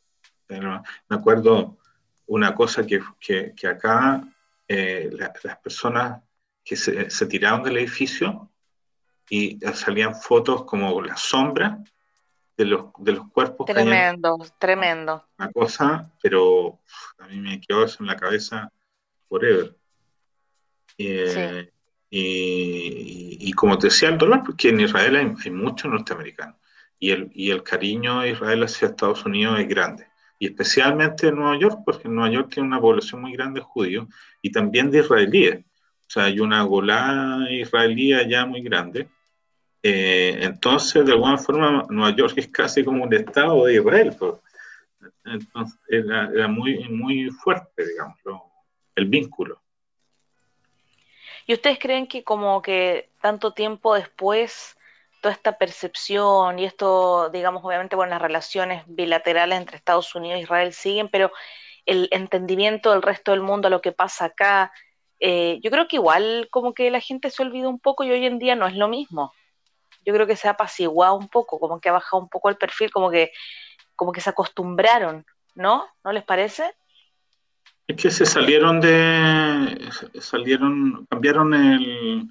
Me 0.49 1.17
acuerdo 1.17 1.79
una 2.27 2.55
cosa 2.55 2.87
que, 2.87 3.01
que, 3.21 3.67
acá 3.67 4.23
eh, 4.67 5.11
las 5.13 5.59
personas 5.59 6.23
que 6.65 6.77
se, 6.77 7.09
se, 7.11 7.27
tiraron 7.27 7.63
del 7.63 7.79
edificio 7.79 8.51
y 9.31 9.59
salían 9.75 10.15
fotos 10.15 10.65
como 10.65 11.01
la 11.03 11.17
sombra 11.17 11.79
de 12.57 12.65
los, 12.65 12.87
de 12.99 13.13
los 13.13 13.29
cuerpos. 13.31 13.67
Tremendo, 13.67 14.39
tremendo. 14.59 15.25
Una 15.39 15.53
cosa, 15.53 16.13
pero 16.21 16.81
a 17.19 17.27
mí 17.29 17.39
me 17.39 17.61
quedó 17.61 17.85
eso 17.85 17.99
en 18.01 18.09
la 18.09 18.17
cabeza 18.17 18.73
forever. 19.29 19.77
Eh, 20.99 21.71
y, 22.11 23.53
como 23.53 23.79
te 23.79 23.89
decía, 23.89 24.09
el 24.09 24.19
dolor, 24.19 24.43
porque 24.45 24.71
en 24.71 24.81
Israel 24.81 25.17
hay, 25.17 25.51
muchos 25.51 25.91
norteamericanos 25.91 26.57
y 26.99 27.11
el, 27.11 27.31
y 27.35 27.51
el 27.51 27.63
cariño 27.63 28.21
de 28.21 28.31
Israel 28.31 28.65
hacia 28.65 28.89
Estados 28.89 29.25
Unidos 29.25 29.61
es 29.61 29.69
grande. 29.69 30.07
Y 30.39 30.47
especialmente 30.47 31.29
en 31.29 31.37
Nueva 31.37 31.59
York, 31.59 31.81
porque 31.85 32.09
en 32.09 32.15
Nueva 32.15 32.33
York 32.33 32.51
tiene 32.53 32.69
una 32.69 32.81
población 32.81 33.21
muy 33.21 33.33
grande 33.33 33.61
de 33.61 33.67
judíos 33.67 34.07
y 34.41 34.51
también 34.51 34.91
de 34.91 35.01
israelíes. 35.01 35.59
O 35.61 36.11
sea, 36.11 36.25
hay 36.25 36.41
una 36.41 36.63
golá 36.63 37.47
israelí 37.51 38.15
allá 38.15 38.47
muy 38.47 38.63
grande. 38.63 39.09
Eh, 39.83 40.39
entonces, 40.41 41.05
de 41.07 41.13
alguna 41.13 41.39
forma, 41.39 41.85
Nueva 41.89 42.17
York 42.17 42.35
es 42.37 42.49
casi 42.49 42.85
como 42.85 43.05
un 43.05 43.15
estado 43.15 43.65
de 43.65 43.75
Israel. 43.75 44.15
Pues. 44.19 44.35
Entonces, 45.25 45.79
era, 45.89 46.49
muy, 46.49 46.89
muy 46.89 47.31
fuerte, 47.31 47.87
digamos, 47.87 48.19
el 48.97 49.07
vínculo. 49.07 49.61
¿Y 51.47 51.55
ustedes 51.55 51.79
creen 51.79 52.07
que 52.07 52.25
como 52.25 52.61
que 52.61 53.09
tanto 53.23 53.53
tiempo 53.53 53.95
después, 53.95 54.77
toda 55.23 55.33
esta 55.33 55.57
percepción 55.57 56.59
y 56.59 56.65
esto, 56.65 57.31
digamos, 57.31 57.65
obviamente, 57.65 57.97
bueno, 57.97 58.11
las 58.11 58.23
relaciones 58.23 58.83
bilaterales 58.87 59.59
entre 59.59 59.77
Estados 59.77 60.15
Unidos 60.15 60.39
e 60.39 60.43
Israel 60.43 60.73
siguen, 60.73 61.09
pero 61.09 61.33
el 61.87 62.09
entendimiento 62.11 62.93
del 62.93 63.03
resto 63.03 63.31
del 63.31 63.41
mundo 63.41 63.69
a 63.69 63.71
lo 63.71 63.81
que 63.81 63.93
pasa 63.93 64.27
acá, 64.27 64.73
eh, 65.21 65.59
yo 65.63 65.71
creo 65.71 65.89
que 65.89 65.97
igual 65.97 66.49
como 66.51 66.75
que 66.75 66.91
la 66.91 67.01
gente 67.01 67.31
se 67.31 67.43
olvida 67.43 67.69
un 67.69 67.81
poco 67.81 68.05
y 68.05 68.11
hoy 68.11 68.27
en 68.27 68.39
día 68.39 68.55
no 68.55 68.67
es 68.67 68.75
lo 68.75 68.89
mismo. 68.89 69.33
Yo 70.09 70.15
creo 70.15 70.27
que 70.27 70.37
se 70.37 70.49
ha 70.49 70.53
apaciguado 70.53 71.17
un 71.17 71.29
poco, 71.29 71.61
como 71.61 71.79
que 71.83 71.91
ha 71.91 71.93
bajado 71.93 72.23
un 72.23 72.31
poco 72.31 72.49
el 72.49 72.57
perfil, 72.57 72.91
como 72.91 73.11
que, 73.11 73.31
como 73.95 74.11
que 74.11 74.23
se 74.23 74.31
acostumbraron, 74.31 75.27
¿no? 75.55 75.87
¿No 76.03 76.13
les 76.13 76.25
parece? 76.25 76.75
Es 77.87 77.95
que 77.95 78.11
se 78.11 78.25
salieron 78.25 78.81
de, 78.81 79.91
salieron, 80.19 81.05
cambiaron 81.11 81.53
el, 81.53 82.27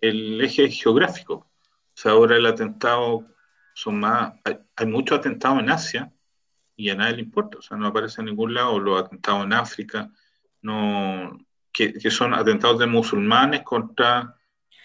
el 0.00 0.40
eje 0.40 0.68
geográfico. 0.70 1.34
O 1.34 1.94
sea, 1.94 2.10
ahora 2.10 2.36
el 2.36 2.46
atentado 2.46 3.24
son 3.74 4.00
más, 4.00 4.32
hay, 4.44 4.86
muchos 4.86 5.20
atentados 5.20 5.60
en 5.60 5.70
Asia 5.70 6.12
y 6.74 6.90
a 6.90 6.96
nadie 6.96 7.14
le 7.14 7.22
importa, 7.22 7.58
o 7.58 7.62
sea, 7.62 7.76
no 7.76 7.86
aparece 7.86 8.22
en 8.22 8.26
ningún 8.26 8.54
lado, 8.54 8.80
los 8.80 9.00
atentados 9.00 9.44
en 9.44 9.52
África, 9.52 10.10
no, 10.62 11.38
que, 11.72 12.10
son 12.10 12.34
atentados 12.34 12.80
de 12.80 12.88
musulmanes 12.88 13.62
contra 13.62 14.36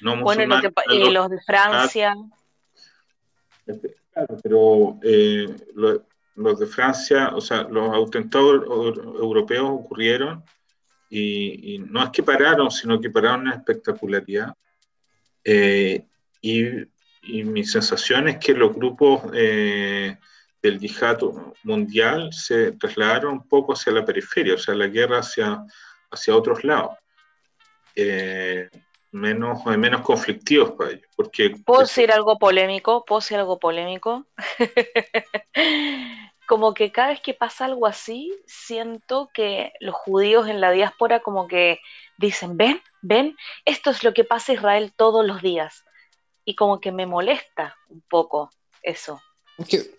no 0.02 0.16
musulmanes. 0.18 0.72
Bueno, 0.74 1.06
y 1.06 1.12
los 1.12 1.30
de 1.30 1.42
Francia. 1.42 2.16
Claro, 3.66 4.38
pero 4.44 5.00
eh, 5.04 5.48
los 6.36 6.60
de 6.60 6.68
Francia, 6.68 7.32
o 7.34 7.42
sea, 7.42 7.64
los 7.64 8.08
atentados 8.08 8.66
europeos 8.66 9.70
ocurrieron 9.70 10.44
y, 11.10 11.80
no 11.80 12.04
es 12.04 12.10
que 12.10 12.24
pararon, 12.24 12.70
sino 12.72 13.00
que 13.00 13.10
pararon 13.10 13.48
en 13.48 13.54
espectacularidad. 13.54 14.56
Eh, 15.44 16.06
y, 16.42 16.64
mi 17.44 17.64
sensación 17.66 18.28
es 18.28 18.38
que 18.38 18.54
los 18.54 18.76
grupos 18.76 19.24
eh, 19.34 20.16
del 20.62 20.80
yihad 20.80 21.18
mundial 21.64 22.32
se 22.32 22.74
trasladaron 22.74 23.34
un 23.34 23.48
poco 23.48 23.74
hacia 23.74 23.92
la 23.92 24.06
periferia, 24.06 24.54
o 24.54 24.58
sea, 24.60 24.76
la 24.76 24.86
guerra 24.86 25.20
hacia, 25.20 25.64
hacia 26.12 26.36
otros 26.36 26.64
lados. 26.64 26.96
Eh, 27.96 28.70
menos, 29.16 29.66
menos 29.66 30.02
conflictivos 30.02 30.72
para 30.72 30.92
ellos. 30.92 31.08
Porque, 31.16 31.52
¿Puedo 31.66 31.82
decir 31.82 32.12
algo 32.12 32.38
polémico? 32.38 33.06
¿Puedo 33.06 33.22
decir 33.22 33.38
algo 33.38 33.60
polémico? 33.60 34.26
como 36.48 36.74
que 36.74 36.92
cada 36.92 37.10
vez 37.10 37.22
que 37.22 37.34
pasa 37.34 37.66
algo 37.66 37.88
así, 37.88 38.34
siento 38.46 39.30
que 39.34 39.72
los 39.80 39.96
judíos 39.96 40.48
en 40.48 40.62
la 40.62 40.72
diáspora 40.72 41.22
como 41.22 41.48
que 41.48 41.80
dicen, 42.18 42.58
ven, 42.58 42.82
ven, 43.02 43.36
esto 43.64 43.90
es 43.90 44.04
lo 44.04 44.14
que 44.14 44.26
pasa 44.26 44.52
a 44.52 44.56
Israel 44.56 44.94
todos 44.96 45.26
los 45.26 45.42
días. 45.42 45.86
Y 46.44 46.56
como 46.56 46.80
que 46.80 46.92
me 46.92 47.06
molesta 47.06 47.76
un 47.90 48.02
poco 48.02 48.52
eso. 48.84 49.22
Es 49.58 49.68
que, 49.68 49.96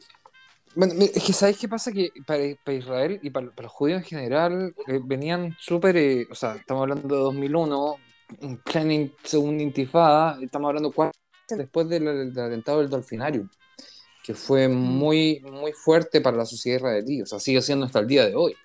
bueno, 0.75 0.95
es 1.01 1.25
que 1.25 1.33
¿sabes 1.33 1.59
qué 1.59 1.69
pasa? 1.69 1.91
Que 1.91 2.11
para, 2.27 2.45
Israel 2.73 3.19
y 3.23 3.31
para, 3.31 3.51
los 3.57 3.73
judíos 3.73 4.03
en 4.03 4.05
general 4.05 4.75
eh, 4.87 5.01
venían 5.03 5.57
súper, 5.59 5.97
eh, 5.97 6.29
o 6.31 6.35
sea, 6.35 6.55
estamos 6.55 6.83
hablando 6.83 7.17
de 7.17 7.23
2001, 7.23 7.97
en 8.41 8.59
plena 8.59 9.11
segunda 9.23 9.63
intifada, 9.63 10.39
estamos 10.43 10.69
hablando 10.69 10.93
cuatro 10.93 11.19
después 11.49 11.89
del, 11.89 12.33
del 12.33 12.45
atentado 12.45 12.81
del 12.81 12.91
Dolfinarium 12.91 13.49
que 14.27 14.35
fue 14.35 14.67
muy, 14.67 15.39
muy 15.41 15.71
fuerte 15.71 16.21
para 16.21 16.37
la 16.37 16.45
sociedad 16.45 16.79
israelí, 16.79 17.23
o 17.23 17.27
sea, 17.27 17.39
sigue 17.39 17.63
siendo 17.63 17.87
hasta 17.87 18.01
el 18.01 18.09
día 18.09 18.27
de 18.27 18.35
hoy. 18.35 18.57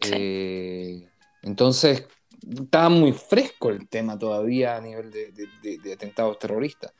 Eh, 0.00 1.08
entonces, 1.40 2.06
estaba 2.46 2.90
muy 2.90 3.12
fresco 3.12 3.70
el 3.70 3.88
tema 3.88 4.18
todavía 4.18 4.76
a 4.76 4.80
nivel 4.82 5.10
de, 5.10 5.92
atentados 5.94 6.38
terroristas. 6.38 6.92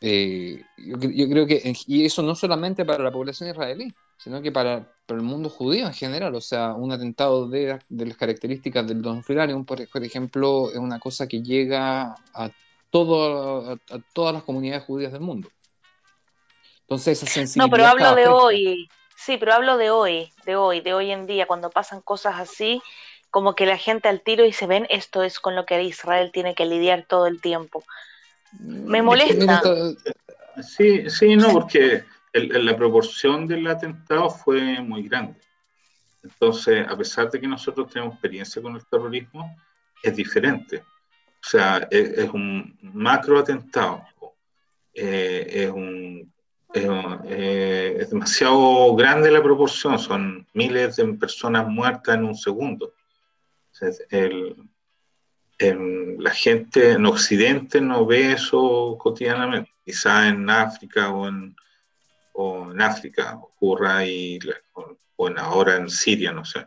Eh, 0.00 0.60
yo, 0.76 0.98
creo 0.98 1.46
que, 1.46 1.72
y 1.86 2.04
eso 2.04 2.20
no 2.22 2.34
solamente 2.34 2.84
para 2.84 3.04
la 3.04 3.12
población 3.12 3.48
israelí, 3.50 3.94
sino 4.16 4.42
que 4.42 4.52
para, 4.52 4.92
el 5.08 5.22
mundo 5.22 5.48
judío 5.48 5.86
en 5.86 5.94
general, 5.94 6.34
o 6.34 6.40
sea, 6.40 6.72
un 6.72 6.90
atentado 6.90 7.48
de, 7.48 7.78
las 7.88 8.16
características 8.16 8.86
del 8.86 9.02
Don 9.02 9.22
Filarium, 9.22 9.64
por, 9.64 9.80
ejemplo, 10.02 10.70
es 10.70 10.78
una 10.78 10.98
cosa 10.98 11.28
que 11.28 11.42
llega 11.42 12.16
a, 12.34 12.50
todo, 12.90 13.72
a 13.72 13.98
todas 14.12 14.34
las 14.34 14.42
comunidades 14.42 14.84
judías 14.84 15.12
del 15.12 15.20
mundo. 15.20 15.48
Entonces 16.80 17.22
esa 17.22 17.30
sensibilidad. 17.30 17.66
No, 17.66 17.70
pero 17.70 17.86
hablo 17.86 18.14
de 18.14 18.28
hoy. 18.28 18.88
Sí, 19.16 19.38
pero 19.38 19.54
hablo 19.54 19.76
de 19.76 19.90
hoy, 19.90 20.30
de 20.44 20.56
hoy, 20.56 20.80
de 20.80 20.94
hoy 20.94 21.10
en 21.10 21.26
día, 21.26 21.46
cuando 21.46 21.70
pasan 21.70 22.00
cosas 22.00 22.34
así, 22.38 22.82
como 23.30 23.54
que 23.54 23.66
la 23.66 23.76
gente 23.76 24.08
al 24.08 24.20
tiro 24.20 24.44
y 24.44 24.52
se 24.52 24.66
ven, 24.66 24.86
esto 24.88 25.22
es 25.22 25.40
con 25.40 25.56
lo 25.56 25.66
que 25.66 25.82
Israel 25.82 26.30
tiene 26.32 26.54
que 26.54 26.64
lidiar 26.64 27.06
todo 27.08 27.26
el 27.26 27.40
tiempo. 27.40 27.82
Me 28.60 29.02
molesta. 29.02 29.62
Sí, 30.62 31.10
sí, 31.10 31.36
no, 31.36 31.52
porque 31.52 32.04
la 32.38 32.76
proporción 32.76 33.46
del 33.46 33.66
atentado 33.66 34.30
fue 34.30 34.80
muy 34.80 35.02
grande. 35.08 35.40
Entonces, 36.22 36.86
a 36.86 36.96
pesar 36.96 37.30
de 37.30 37.40
que 37.40 37.48
nosotros 37.48 37.88
tenemos 37.90 38.14
experiencia 38.14 38.60
con 38.60 38.74
el 38.74 38.84
terrorismo, 38.86 39.56
es 40.02 40.14
diferente. 40.14 40.78
O 40.78 41.48
sea, 41.48 41.86
es, 41.90 42.28
un 42.30 42.76
macro 42.82 43.38
atentado, 43.38 44.02
eh, 44.92 45.46
es 45.48 45.70
un 45.70 46.32
eh, 46.74 47.96
es 48.00 48.10
demasiado 48.10 48.94
grande 48.96 49.30
la 49.30 49.42
proporción, 49.42 49.98
son 49.98 50.46
miles 50.52 50.96
de 50.96 51.06
personas 51.14 51.66
muertas 51.66 52.16
en 52.16 52.24
un 52.24 52.34
segundo. 52.34 52.92
la 56.18 56.30
gente 56.30 56.92
en 56.92 57.06
Occidente 57.06 57.80
no 57.80 58.04
ve 58.04 58.32
eso 58.32 58.96
cotidianamente, 58.98 59.72
quizá 59.84 60.28
en 60.28 60.50
África 60.50 61.10
o 61.10 61.28
en, 61.28 61.56
en 62.36 62.80
África 62.80 63.36
ocurra 63.36 64.04
y, 64.04 64.38
o, 64.74 65.28
ahora 65.38 65.76
en 65.76 65.88
Siria, 65.88 66.32
no 66.32 66.44
sé. 66.44 66.66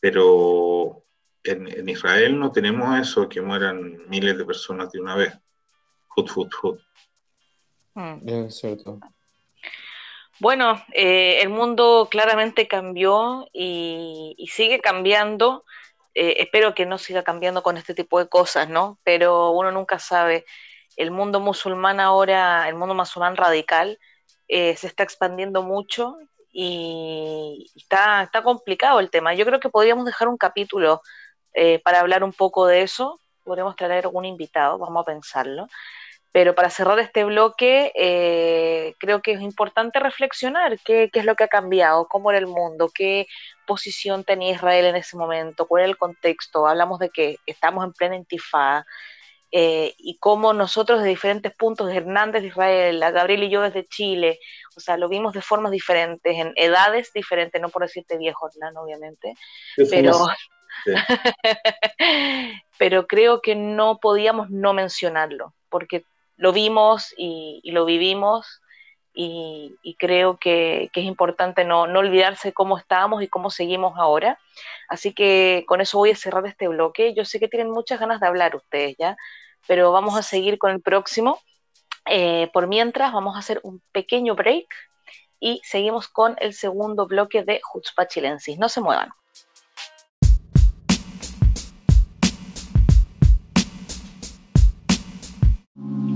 Pero 0.00 1.04
en, 1.44 1.88
Israel 1.88 2.38
no 2.38 2.52
tenemos 2.52 2.98
eso, 2.98 3.28
que 3.28 3.40
mueran 3.40 4.08
miles 4.08 4.38
de 4.38 4.44
personas 4.44 4.90
de 4.92 5.00
una 5.00 5.16
vez. 5.16 5.36
Hut, 6.16 6.30
hut, 6.34 6.52
hut. 6.62 6.80
Mm. 7.94 8.28
Es 8.28 8.58
cierto. 8.58 9.00
Bueno, 10.38 10.82
eh, 10.92 11.38
el 11.40 11.50
mundo 11.50 12.08
claramente 12.10 12.66
cambió 12.66 13.48
y, 13.52 14.34
sigue 14.50 14.80
cambiando. 14.80 15.64
Eh, 16.14 16.36
espero 16.38 16.74
que 16.74 16.84
no 16.84 16.98
siga 16.98 17.22
cambiando 17.22 17.62
con 17.62 17.76
este 17.76 17.94
tipo 17.94 18.18
de 18.18 18.28
cosas, 18.28 18.68
¿no? 18.68 18.98
Pero 19.04 19.50
uno 19.50 19.70
nunca 19.70 19.98
sabe. 19.98 20.44
El 20.96 21.10
mundo 21.10 21.40
musulmán 21.40 22.00
ahora, 22.00 22.68
el 22.68 22.74
mundo 22.74 22.94
musulmán 22.94 23.36
radical, 23.36 23.98
eh, 24.52 24.76
se 24.76 24.86
está 24.86 25.02
expandiendo 25.02 25.62
mucho 25.62 26.18
y 26.52 27.70
está, 27.76 28.22
está 28.22 28.42
complicado 28.42 29.00
el 29.00 29.10
tema. 29.10 29.34
Yo 29.34 29.44
creo 29.46 29.60
que 29.60 29.70
podríamos 29.70 30.04
dejar 30.04 30.28
un 30.28 30.36
capítulo 30.36 31.00
para 31.84 32.00
hablar 32.00 32.24
un 32.24 32.32
poco 32.32 32.66
de 32.66 32.82
eso. 32.82 33.20
Podríamos 33.44 33.76
traer 33.76 34.04
algún 34.04 34.24
invitado, 34.24 34.78
vamos 34.78 35.02
a 35.02 35.06
pensarlo. 35.06 35.66
Pero 36.32 36.54
para 36.54 36.70
cerrar 36.70 36.98
este 36.98 37.24
bloque, 37.24 37.92
eh, 37.94 38.94
creo 38.98 39.20
que 39.20 39.32
es 39.32 39.42
importante 39.42 40.00
reflexionar 40.00 40.78
qué, 40.82 41.10
es 41.12 41.24
lo 41.26 41.36
que 41.36 41.44
ha 41.44 41.48
cambiado, 41.48 42.08
cómo 42.08 42.30
era 42.30 42.38
el 42.38 42.46
mundo, 42.46 42.90
qué 42.92 43.26
posición 43.66 44.24
tenía 44.24 44.52
Israel 44.52 44.86
en 44.86 44.96
ese 44.96 45.18
momento, 45.18 45.66
cuál 45.66 45.82
era 45.82 45.90
el 45.90 45.98
contexto. 45.98 46.66
Hablamos 46.66 46.98
de 47.00 47.10
que 47.10 47.36
estamos 47.44 47.84
en 47.84 47.92
plena 47.92 48.16
intifada 48.16 48.86
eh, 49.54 49.94
y 49.98 50.16
cómo 50.16 50.54
nosotros 50.54 51.02
de 51.02 51.10
diferentes 51.10 51.54
puntos, 51.54 51.92
Hernández 51.92 52.40
de 52.40 52.48
Israel, 52.48 53.00
Gabriel 53.00 53.42
y 53.42 53.50
yo 53.50 53.60
desde 53.60 53.86
Chile, 53.86 54.40
o 54.74 54.80
sea, 54.80 54.96
lo 54.96 55.10
vimos 55.10 55.34
de 55.34 55.42
formas 55.42 55.70
diferentes, 55.70 56.34
en 56.34 56.54
edades 56.56 57.12
diferentes, 57.12 57.60
no 57.60 57.68
por 57.68 57.82
decirte 57.82 58.16
viejo, 58.16 58.48
Hernán, 58.48 58.78
obviamente, 58.78 59.34
pero... 59.90 60.26
pero 62.78 63.06
creo 63.06 63.42
que 63.42 63.54
no 63.54 63.98
podíamos 63.98 64.48
no 64.48 64.72
mencionarlo, 64.72 65.52
porque 65.68 66.06
lo 66.36 66.52
vimos 66.54 67.12
y, 67.18 67.60
lo 67.72 67.84
vivimos 67.84 68.61
y, 69.14 69.96
creo 69.98 70.38
que, 70.38 70.90
es 70.94 71.04
importante 71.04 71.64
no, 71.64 71.82
olvidarse 71.82 72.52
cómo 72.52 72.78
estábamos 72.78 73.22
y 73.22 73.28
cómo 73.28 73.50
seguimos 73.50 73.98
ahora. 73.98 74.38
Así 74.88 75.12
que 75.12 75.64
con 75.66 75.80
eso 75.80 75.98
voy 75.98 76.10
a 76.10 76.16
cerrar 76.16 76.46
este 76.46 76.68
bloque. 76.68 77.14
Yo 77.14 77.24
sé 77.24 77.38
que 77.38 77.48
tienen 77.48 77.70
muchas 77.70 78.00
ganas 78.00 78.20
de 78.20 78.26
hablar 78.26 78.56
ustedes 78.56 78.96
ya, 78.98 79.16
pero 79.66 79.92
vamos 79.92 80.16
a 80.16 80.22
seguir 80.22 80.58
con 80.58 80.70
el 80.70 80.80
próximo. 80.80 81.38
Eh, 82.06 82.50
por 82.52 82.66
mientras, 82.66 83.12
vamos 83.12 83.36
a 83.36 83.40
hacer 83.40 83.60
un 83.62 83.82
pequeño 83.92 84.34
break 84.34 84.66
y 85.40 85.60
seguimos 85.64 86.08
con 86.08 86.36
el 86.40 86.54
segundo 86.54 87.06
bloque 87.06 87.44
de 87.44 87.60
Jutzpa 87.62 88.06
Chilensis. 88.06 88.58
No 88.58 88.68
se 88.68 88.80
muevan. 88.80 89.10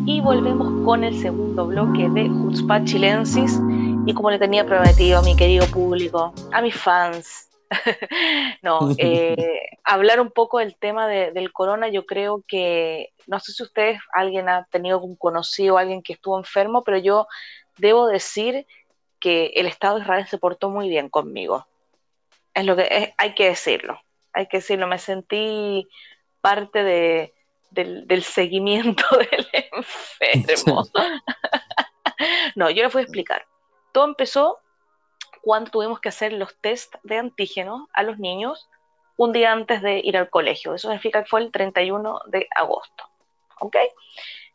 Y 0.09 0.21
volvemos 0.21 0.85
con 0.85 1.03
el 1.03 1.21
segundo 1.21 1.67
bloque 1.67 2.09
de 2.09 2.29
Jutzpah 2.29 2.85
Chilensis. 2.85 3.59
Y 4.07 4.15
como 4.15 4.31
le 4.31 4.39
tenía 4.39 4.65
prometido 4.65 5.19
a 5.19 5.23
mi 5.23 5.35
querido 5.35 5.67
público, 5.67 6.33
a 6.53 6.63
mis 6.63 6.77
fans, 6.77 7.51
no, 8.63 8.95
eh, 8.99 9.35
hablar 9.83 10.21
un 10.21 10.31
poco 10.31 10.61
del 10.61 10.77
tema 10.77 11.09
del 11.09 11.53
corona, 11.53 11.89
yo 11.89 12.07
creo 12.07 12.45
que, 12.47 13.11
no 13.27 13.41
sé 13.41 13.51
si 13.53 13.65
ustedes, 13.65 13.99
alguien 14.13 14.49
ha 14.49 14.69
tenido 14.71 15.01
un 15.01 15.17
conocido, 15.17 15.77
alguien 15.77 16.03
que 16.03 16.13
estuvo 16.13 16.39
enfermo, 16.39 16.85
pero 16.85 16.99
yo 16.99 17.27
debo 17.77 18.07
decir 18.07 18.65
que 19.19 19.55
el 19.57 19.67
Estado 19.67 19.97
de 19.97 20.03
Israel 20.03 20.27
se 20.29 20.39
portó 20.39 20.71
muy 20.71 20.89
bien 20.89 21.09
conmigo. 21.09 21.67
Es 22.55 22.65
lo 22.65 22.77
que 22.77 23.13
hay 23.17 23.35
que 23.35 23.49
decirlo, 23.49 24.01
hay 24.33 24.47
que 24.47 24.59
decirlo, 24.59 24.87
me 24.87 24.99
sentí 24.99 25.89
parte 26.41 26.85
de, 26.85 27.35
del, 27.71 28.23
seguimiento 28.23 29.05
del 29.31 29.47
enfermo. 29.73 30.85
no, 32.57 32.71
yo 32.71 32.83
les 32.85 32.93
voy 32.93 33.01
a 33.01 33.05
explicar. 33.05 33.47
Todo 33.93 34.05
empezó 34.05 34.59
cuando 35.43 35.71
tuvimos 35.71 36.01
que 36.01 36.09
hacer 36.09 36.33
los 36.33 36.57
test 36.61 36.95
de 37.03 37.19
antígenos 37.19 37.89
a 37.93 38.03
los 38.03 38.19
niños 38.19 38.69
un 39.17 39.33
día 39.33 39.53
antes 39.53 39.81
de 39.83 40.01
ir 40.01 40.17
al 40.17 40.29
colegio. 40.29 40.75
Eso 40.75 40.89
significa 40.89 41.23
que 41.23 41.29
fue 41.29 41.41
el 41.41 41.51
31 41.51 42.21
de 42.27 42.49
agosto. 42.55 43.05
¿Ok? 43.61 43.77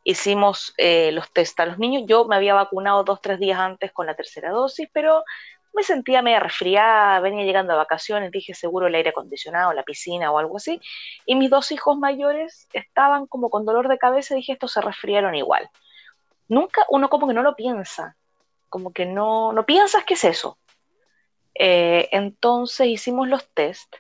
Hicimos 0.04 0.74
eh, 0.78 1.12
los 1.12 1.32
test 1.32 1.60
a 1.60 1.66
los 1.66 1.80
niños. 1.80 2.04
Yo 2.06 2.26
me 2.26 2.36
había 2.36 2.54
vacunado 2.54 3.04
dos, 3.04 3.22
tres 3.22 3.40
días 3.40 3.60
antes 3.60 3.92
con 3.92 4.06
la 4.06 4.16
tercera 4.16 4.52
dosis, 4.52 4.90
pero 4.92 5.24
me 5.74 5.84
sentía 5.84 6.22
media 6.22 6.40
resfriada, 6.40 7.20
venía 7.20 7.46
llegando 7.46 7.74
a 7.74 7.78
vacaciones, 7.78 8.32
dije 8.32 8.54
seguro 8.54 8.88
el 8.88 8.96
aire 8.96 9.12
acondicionado, 9.12 9.74
la 9.74 9.84
piscina 9.84 10.32
o 10.32 10.38
algo 10.38 10.58
así. 10.58 10.82
Y 11.26 11.36
mis 11.36 11.50
dos 11.50 11.72
hijos 11.72 11.98
mayores 11.98 12.68
estaban 12.74 13.26
como 13.28 13.50
con 13.50 13.66
dolor 13.66 13.88
de 13.88 13.98
cabeza, 13.98 14.36
dije 14.36 14.54
estos 14.54 14.74
se 14.74 14.82
resfriaron 14.82 15.36
igual. 15.36 15.70
Nunca 16.48 16.86
uno 16.90 17.10
como 17.10 17.28
que 17.28 17.34
no 17.34 17.44
lo 17.44 17.56
piensa, 17.56 18.18
como 18.70 18.92
que 18.92 19.06
no, 19.06 19.54
no 19.54 19.66
piensas 19.66 20.04
qué 20.04 20.16
es 20.16 20.24
eso. 20.24 20.58
Eh, 21.56 22.10
entonces 22.12 22.88
hicimos 22.88 23.28
los 23.28 23.48
test 23.54 23.96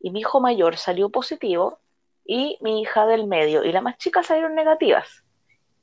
y 0.00 0.10
mi 0.10 0.20
hijo 0.20 0.40
mayor 0.40 0.76
salió 0.76 1.10
positivo 1.10 1.80
y 2.24 2.58
mi 2.60 2.80
hija 2.80 3.06
del 3.06 3.26
medio 3.26 3.64
y 3.64 3.72
la 3.72 3.80
más 3.80 3.98
chica 3.98 4.22
salieron 4.22 4.54
negativas. 4.54 5.24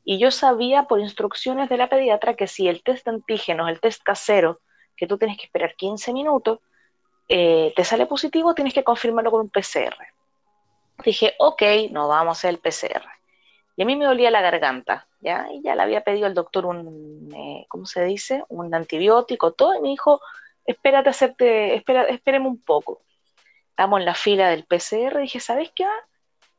Y 0.03 0.19
yo 0.19 0.31
sabía 0.31 0.83
por 0.83 1.01
instrucciones 1.01 1.69
de 1.69 1.77
la 1.77 1.89
pediatra 1.89 2.35
que 2.35 2.47
si 2.47 2.67
el 2.67 2.81
test 2.81 3.05
de 3.05 3.11
antígenos, 3.11 3.69
el 3.69 3.81
test 3.81 4.01
casero, 4.03 4.61
que 4.97 5.07
tú 5.07 5.17
tienes 5.17 5.37
que 5.37 5.45
esperar 5.45 5.75
15 5.75 6.11
minutos, 6.11 6.59
eh, 7.29 7.73
te 7.75 7.83
sale 7.83 8.05
positivo, 8.07 8.55
tienes 8.55 8.73
que 8.73 8.83
confirmarlo 8.83 9.31
con 9.31 9.41
un 9.41 9.49
PCR. 9.49 9.95
Dije, 11.03 11.35
ok, 11.37 11.61
no 11.91 12.07
vamos 12.07 12.37
a 12.37 12.39
hacer 12.39 12.49
el 12.49 12.59
PCR. 12.59 13.03
Y 13.75 13.83
a 13.83 13.85
mí 13.85 13.95
me 13.95 14.05
dolía 14.05 14.31
la 14.31 14.41
garganta, 14.41 15.07
¿ya? 15.21 15.47
Y 15.51 15.61
ya 15.61 15.75
le 15.75 15.83
había 15.83 16.03
pedido 16.03 16.25
al 16.25 16.33
doctor 16.33 16.65
un, 16.65 17.31
eh, 17.35 17.65
¿cómo 17.69 17.85
se 17.85 18.03
dice? 18.05 18.43
Un 18.49 18.73
antibiótico, 18.73 19.51
todo, 19.51 19.75
y 19.75 19.81
me 19.81 19.89
dijo, 19.89 20.19
espérate, 20.65 21.09
hacerte, 21.09 21.75
espera, 21.75 22.03
espéreme 22.03 22.47
un 22.47 22.59
poco. 22.59 23.01
Estamos 23.69 23.99
en 23.99 24.05
la 24.05 24.15
fila 24.15 24.49
del 24.49 24.65
PCR, 24.65 25.19
dije, 25.19 25.39
¿sabes 25.39 25.71
qué? 25.75 25.85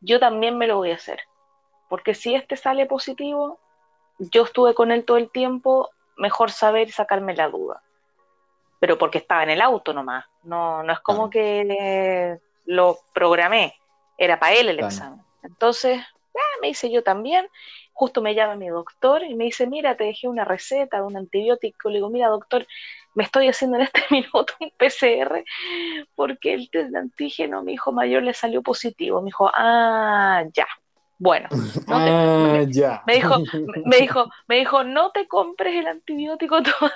Yo 0.01 0.21
también 0.21 0.57
me 0.57 0.69
lo 0.69 0.77
voy 0.77 0.93
a 0.93 0.97
hacer. 0.97 1.21
Porque 1.89 2.15
si 2.15 2.35
este 2.35 2.57
sale 2.57 2.87
positivo, 2.87 3.59
yo 4.19 4.45
estuve 4.45 4.75
con 4.75 4.93
él 4.93 5.05
todo 5.05 5.17
el 5.17 5.31
tiempo, 5.31 5.91
mejor 6.17 6.53
saber 6.53 6.89
y 6.89 6.93
sacarme 6.93 7.35
la 7.35 7.49
duda 7.49 7.83
pero 8.79 8.99
porque 8.99 9.19
estaba 9.19 9.43
en 9.43 9.51
el 9.51 9.61
auto 9.61 9.93
nomás. 9.93 10.25
No, 10.43 10.83
no 10.83 10.93
es 10.93 11.01
como 11.01 11.31
que 11.31 12.39
lo 12.65 12.99
programé, 13.13 13.75
era 14.17 14.39
para 14.39 14.55
él 14.55 14.69
el 14.69 14.81
examen. 14.81 15.21
Entonces, 15.43 16.01
ah, 16.01 16.59
me 16.61 16.69
hice 16.69 16.91
yo 16.91 17.03
también. 17.03 17.49
Justo 17.93 18.23
me 18.23 18.35
llama 18.35 18.55
mi 18.55 18.69
doctor 18.69 19.25
y 19.25 19.35
me 19.35 19.45
dice, 19.45 19.67
mira, 19.67 19.97
te 19.97 20.05
dejé 20.05 20.29
una 20.29 20.45
receta 20.45 20.99
de 20.99 21.03
un 21.03 21.17
antibiótico. 21.17 21.89
Le 21.89 21.97
digo, 21.97 22.11
mira, 22.11 22.29
doctor, 22.29 22.67
me 23.15 23.25
estoy 23.25 23.49
haciendo 23.49 23.79
en 23.79 23.85
este 23.85 24.03
minuto 24.11 24.55
un 24.61 24.71
PCR 24.71 25.45
porque 26.15 26.55
el 26.55 26.71
test 26.71 26.91
de 26.91 26.99
antígeno, 26.99 27.63
mi 27.63 27.73
hijo 27.73 27.91
mayor 27.91 28.23
le 28.23 28.35
salió 28.35 28.63
positivo. 28.63 29.21
Me 29.21 29.27
dijo, 29.27 29.51
ah, 29.53 30.45
ya. 30.53 30.67
Bueno, 31.19 31.49
ah, 31.89 32.63
ya. 32.69 33.03
Me 33.07 33.15
dijo, 33.15 33.39
me 33.85 33.97
dijo, 33.97 34.31
me 34.47 34.57
dijo, 34.57 34.85
no 34.85 35.11
te 35.11 35.27
compres 35.27 35.75
el 35.75 35.89
antibiótico 35.89 36.63
todavía. 36.63 36.95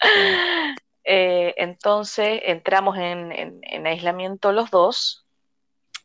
Eh, 1.04 1.54
entonces 1.56 2.40
entramos 2.44 2.96
en, 2.98 3.86
aislamiento 3.86 4.52
los 4.52 4.70
dos, 4.70 5.26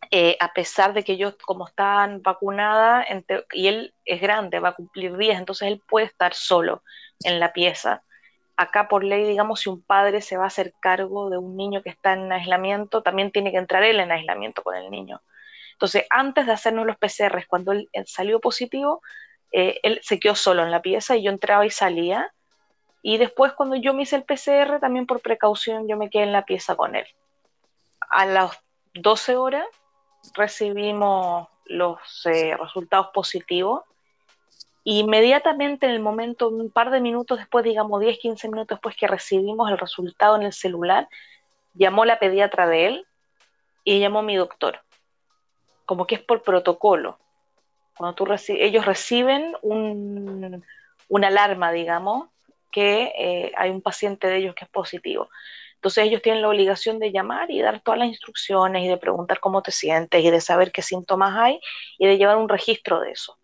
eh, 0.09 0.37
a 0.39 0.53
pesar 0.53 0.93
de 0.93 1.03
que 1.03 1.17
yo 1.17 1.37
como 1.37 1.67
estaban 1.67 2.21
vacunada 2.21 3.05
y 3.53 3.67
él 3.67 3.93
es 4.05 4.21
grande, 4.21 4.59
va 4.59 4.69
a 4.69 4.75
cumplir 4.75 5.15
días, 5.17 5.37
entonces 5.37 5.67
él 5.67 5.81
puede 5.87 6.07
estar 6.07 6.33
solo 6.33 6.81
en 7.23 7.39
la 7.39 7.53
pieza. 7.53 8.03
Acá 8.57 8.87
por 8.87 9.03
ley, 9.03 9.25
digamos, 9.27 9.59
si 9.59 9.69
un 9.69 9.83
padre 9.83 10.21
se 10.21 10.37
va 10.37 10.45
a 10.45 10.47
hacer 10.47 10.73
cargo 10.79 11.29
de 11.29 11.37
un 11.37 11.57
niño 11.57 11.83
que 11.83 11.89
está 11.89 12.13
en 12.13 12.31
aislamiento, 12.31 13.03
también 13.03 13.31
tiene 13.31 13.51
que 13.51 13.57
entrar 13.57 13.83
él 13.83 13.99
en 13.99 14.11
aislamiento 14.11 14.63
con 14.63 14.75
el 14.75 14.89
niño. 14.89 15.21
Entonces, 15.73 16.05
antes 16.09 16.45
de 16.45 16.53
hacernos 16.53 16.85
los 16.85 16.97
PCRs, 16.97 17.47
cuando 17.47 17.73
él, 17.73 17.89
salió 18.05 18.39
positivo, 18.39 19.01
eh, 19.51 19.79
él 19.83 19.99
se 20.03 20.19
quedó 20.19 20.35
solo 20.35 20.63
en 20.63 20.71
la 20.71 20.81
pieza 20.81 21.17
y 21.17 21.23
yo 21.23 21.31
entraba 21.31 21.65
y 21.65 21.69
salía 21.69 22.31
y 23.07 23.19
después 23.19 23.53
cuando 23.53 23.75
yo 23.75 23.93
me 23.93 24.01
hice 24.01 24.15
el 24.15 24.23
PCR, 24.23 24.79
también 24.79 25.05
por 25.05 25.21
precaución, 25.21 25.87
yo 25.87 25.95
me 25.95 26.09
quedé 26.09 26.23
en 26.23 26.31
la 26.31 26.43
pieza 26.43 26.75
con 26.75 26.95
él. 26.95 27.05
A 28.09 28.25
las 28.25 28.59
12 28.95 29.35
horas 29.35 29.67
recibimos 30.33 31.47
los 31.65 31.99
eh, 32.25 32.57
resultados 32.57 33.09
positivos. 33.13 33.83
inmediatamente 34.83 35.85
en 35.85 35.91
el 35.91 35.99
momento, 35.99 36.49
un 36.49 36.71
par 36.71 36.89
de 36.89 36.99
minutos 36.99 37.37
después, 37.37 37.63
digamos 37.63 38.01
10, 38.01 38.17
15 38.17 38.47
minutos 38.47 38.77
después 38.77 38.95
que 38.95 39.05
recibimos 39.05 39.69
el 39.69 39.77
resultado 39.77 40.35
en 40.37 40.41
el 40.41 40.53
celular, 40.53 41.07
llamó 41.75 42.05
la 42.05 42.17
pediatra 42.17 42.65
de 42.65 42.87
él 42.87 43.07
y 43.83 43.99
llamó 43.99 44.23
mi 44.23 44.35
doctor. 44.35 44.79
Como 45.85 46.07
que 46.07 46.15
es 46.15 46.21
por 46.21 46.41
protocolo. 46.41 47.19
Cuando 47.95 48.15
tú 48.15 48.25
ellos 48.47 48.83
reciben 48.83 49.55
un, 49.61 50.65
una 51.07 51.27
alarma, 51.27 51.71
digamos, 51.71 52.29
que 52.75 53.13
eh, 53.17 53.53
hay 53.55 53.69
un 53.69 53.81
paciente 53.81 54.27
de 54.27 54.35
ellos 54.35 54.53
que 54.53 54.65
es 54.65 54.69
positivo. 54.69 55.29
Entonces 55.75 56.03
ellos 56.03 56.21
tienen 56.21 56.41
la 56.41 56.49
obligación 56.49 56.99
de 56.99 57.13
llamar 57.13 57.49
y 57.49 57.61
dar 57.61 57.79
todas 57.79 57.97
las 57.97 58.09
instrucciones 58.09 58.83
y 58.83 58.89
de 58.89 58.97
preguntar 58.97 59.39
cómo 59.39 59.61
te 59.61 59.71
sientes 59.71 60.21
y 60.21 60.29
de 60.29 60.41
saber 60.41 60.73
qué 60.73 60.81
síntomas 60.81 61.33
hay 61.37 61.61
y 61.97 62.05
de 62.05 62.17
llevar 62.17 62.35
un 62.35 62.49
registro 62.49 62.99
de 62.99 63.11
eso. 63.11 63.37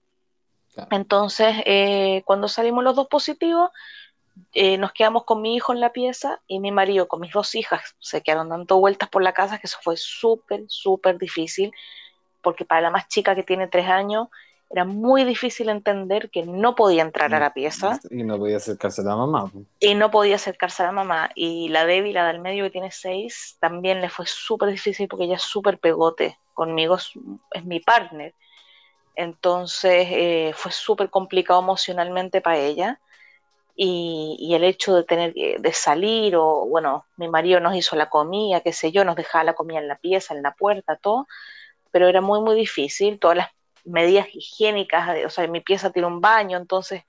Entonces, 0.90 1.56
eh, 1.66 2.24
cuando 2.26 2.50
salimos 2.50 2.84
los 2.84 2.96
dos 2.96 3.08
positivos, 3.08 3.70
eh, 4.54 4.78
nos 4.78 4.92
quedamos 4.92 5.24
con 5.24 5.42
mi 5.42 5.56
hijo 5.56 5.72
en 5.72 5.80
la 5.80 5.94
pieza 5.94 6.42
y 6.46 6.60
mi 6.60 6.72
marido 6.72 7.08
con 7.08 7.22
mis 7.22 7.32
dos 7.32 7.56
hijas. 7.56 7.96
Se 8.00 8.22
quedaron 8.22 8.50
dando 8.50 8.80
vueltas 8.80 9.08
por 9.08 9.24
la 9.24 9.34
casa, 9.34 9.60
que 9.60 9.68
eso 9.68 9.78
fue 9.82 9.96
súper, 9.96 10.64
súper 10.68 11.18
difícil, 11.18 11.72
porque 12.42 12.66
para 12.66 12.82
la 12.82 12.90
más 12.90 13.08
chica 13.08 13.34
que 13.34 13.44
tiene 13.44 13.68
tres 13.68 13.88
años, 13.88 14.28
era 14.72 14.86
muy 14.86 15.26
difícil 15.26 15.68
entender 15.68 16.30
que 16.30 16.46
no 16.46 16.76
podía 16.76 17.02
entrar 17.02 17.34
a 17.34 17.40
la 17.40 17.54
pieza. 17.54 18.00
Y 18.10 18.24
no 18.24 18.38
podía 18.38 18.58
acercarse 18.58 19.02
a 19.02 19.06
la 19.06 19.18
mamá. 19.18 19.52
Y 19.80 19.96
no 19.96 20.10
podía 20.12 20.36
acercarse 20.36 20.84
a 20.84 20.86
la 20.88 20.92
mamá. 20.94 21.30
Y 21.36 21.68
la 21.70 21.86
Debbie, 21.86 22.14
la 22.14 22.28
del 22.28 22.40
medio 22.40 22.64
que 22.64 22.70
tiene 22.70 22.92
seis, 22.92 23.58
también 23.60 24.00
le 24.00 24.10
fue 24.10 24.26
súper 24.26 24.70
difícil 24.70 25.10
porque 25.10 25.26
ella 25.26 25.36
es 25.36 25.42
súper 25.42 25.78
pegote. 25.78 26.40
Conmigo 26.54 26.96
es, 26.96 27.66
mi 27.66 27.82
partner. 27.82 28.34
Entonces 29.16 30.08
eh, 30.10 30.54
fue 30.56 30.72
súper 30.72 31.10
complicado 31.10 31.60
emocionalmente 31.60 32.40
para 32.40 32.58
ella. 32.58 33.02
Y, 33.76 34.38
y, 34.40 34.54
el 34.54 34.64
hecho 34.64 34.96
de 34.96 35.04
tener 35.04 35.34
de 35.34 35.74
salir, 35.74 36.36
o 36.36 36.66
bueno, 36.68 37.06
mi 37.18 37.28
marido 37.30 37.60
nos 37.60 37.76
hizo 37.76 37.96
la 37.96 38.10
comida, 38.10 38.60
qué 38.60 38.74
sé 38.74 38.92
yo, 38.92 39.04
nos 39.04 39.16
dejaba 39.16 39.44
la 39.44 39.54
comida 39.54 39.80
en 39.80 39.88
la 39.88 39.98
pieza, 39.98 40.36
en 40.36 40.44
la 40.44 40.54
puerta, 40.54 40.98
todo, 40.98 41.26
pero 41.90 42.08
era 42.08 42.22
muy, 42.22 42.42
muy 42.42 42.56
difícil. 42.56 43.18
Todas 43.18 43.38
las 43.38 43.50
medidas 43.86 44.28
higiénicas, 44.34 45.26
o 45.26 45.30
sea, 45.30 45.48
mi 45.48 45.62
pieza 45.62 45.92
tiene 45.92 46.08
un 46.08 46.22
baño, 46.22 46.58
entonces 46.58 47.04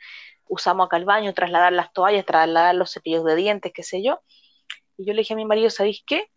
usamos 0.49 0.87
acá 0.87 0.97
el 0.97 1.05
baño, 1.05 1.33
trasladar 1.35 1.73
las 1.73 1.93
toallas, 1.93 2.27
trasladar 2.27 2.75
los 2.75 2.93
cepillos 2.93 3.25
de 3.25 3.37
dientes, 3.37 3.73
qué 3.75 3.83
sé 3.83 4.03
yo. 4.03 4.21
Y 4.97 5.07
yo 5.07 5.15
le 5.15 5.21
dije 5.21 5.35
a 5.35 5.37
mi 5.37 5.45
marido, 5.45 5.71
¿sabéis 5.71 6.03
qué? 6.07 6.31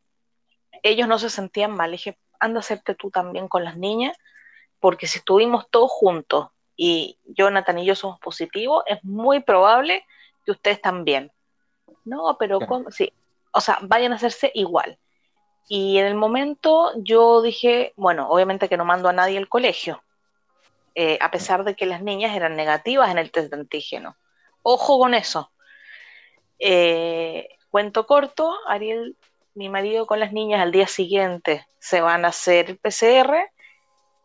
Ellos 0.84 1.08
no 1.08 1.19
se 1.19 1.30
sentían 1.30 1.76
mal, 1.76 1.91
le 1.91 1.98
dije, 1.98 2.17
anda 2.39 2.60
a 2.60 2.62
hacerte 2.62 2.95
tú 2.95 3.12
también 3.12 3.48
con 3.48 3.63
las 3.63 3.78
niñas, 3.78 4.17
porque 4.80 5.08
si 5.08 5.19
estuvimos 5.19 5.69
todos 5.69 5.91
juntos 5.91 6.48
y 6.78 7.17
Jonathan 7.26 7.80
y 7.80 7.86
yo 7.86 7.95
somos 7.95 8.20
positivos, 8.20 8.84
es 8.88 9.03
muy 9.03 9.41
probable 9.41 10.05
que 10.45 10.51
ustedes 10.51 10.82
también. 10.82 11.32
No, 12.03 12.38
pero 12.38 12.60
sí, 12.89 13.12
o 13.51 13.62
sea, 13.62 13.80
vayan 13.82 14.14
a 14.14 14.16
hacerse 14.16 14.51
igual. 14.53 14.97
Y 15.68 15.97
en 15.97 16.05
el 16.05 16.16
momento 16.16 16.91
yo 16.97 17.41
dije, 17.41 17.93
bueno, 17.95 18.30
obviamente 18.30 18.70
que 18.70 18.78
no 18.78 18.86
mando 18.86 19.10
a 19.10 19.14
nadie 19.14 19.38
al 19.38 19.49
colegio, 19.49 20.03
eh, 20.96 21.18
a 21.20 21.30
pesar 21.30 21.66
de 21.66 21.76
que 21.76 21.86
las 21.86 22.02
niñas 22.02 22.36
eran 22.36 22.56
negativas 22.56 23.12
en 23.12 23.18
el 23.18 23.32
test 23.32 23.52
de 23.52 23.58
antígeno. 23.60 24.16
Ojo 24.62 24.98
con 24.98 25.14
eso. 25.14 25.52
Eh, 26.58 27.50
cuento 27.70 28.08
corto, 28.08 28.56
Ariel, 28.68 29.18
mi 29.56 29.68
marido 29.70 30.08
con 30.08 30.22
las 30.22 30.32
niñas 30.32 30.62
al 30.62 30.72
día 30.72 30.88
siguiente 30.88 31.68
se 31.80 32.02
van 32.02 32.24
a 32.26 32.30
hacer 32.30 32.70
el 32.70 32.78
PCR 32.78 33.52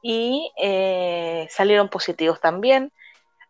y 0.03 0.51
eh, 0.62 1.47
salieron 1.51 1.89
positivos 1.89 2.41
también. 2.41 2.93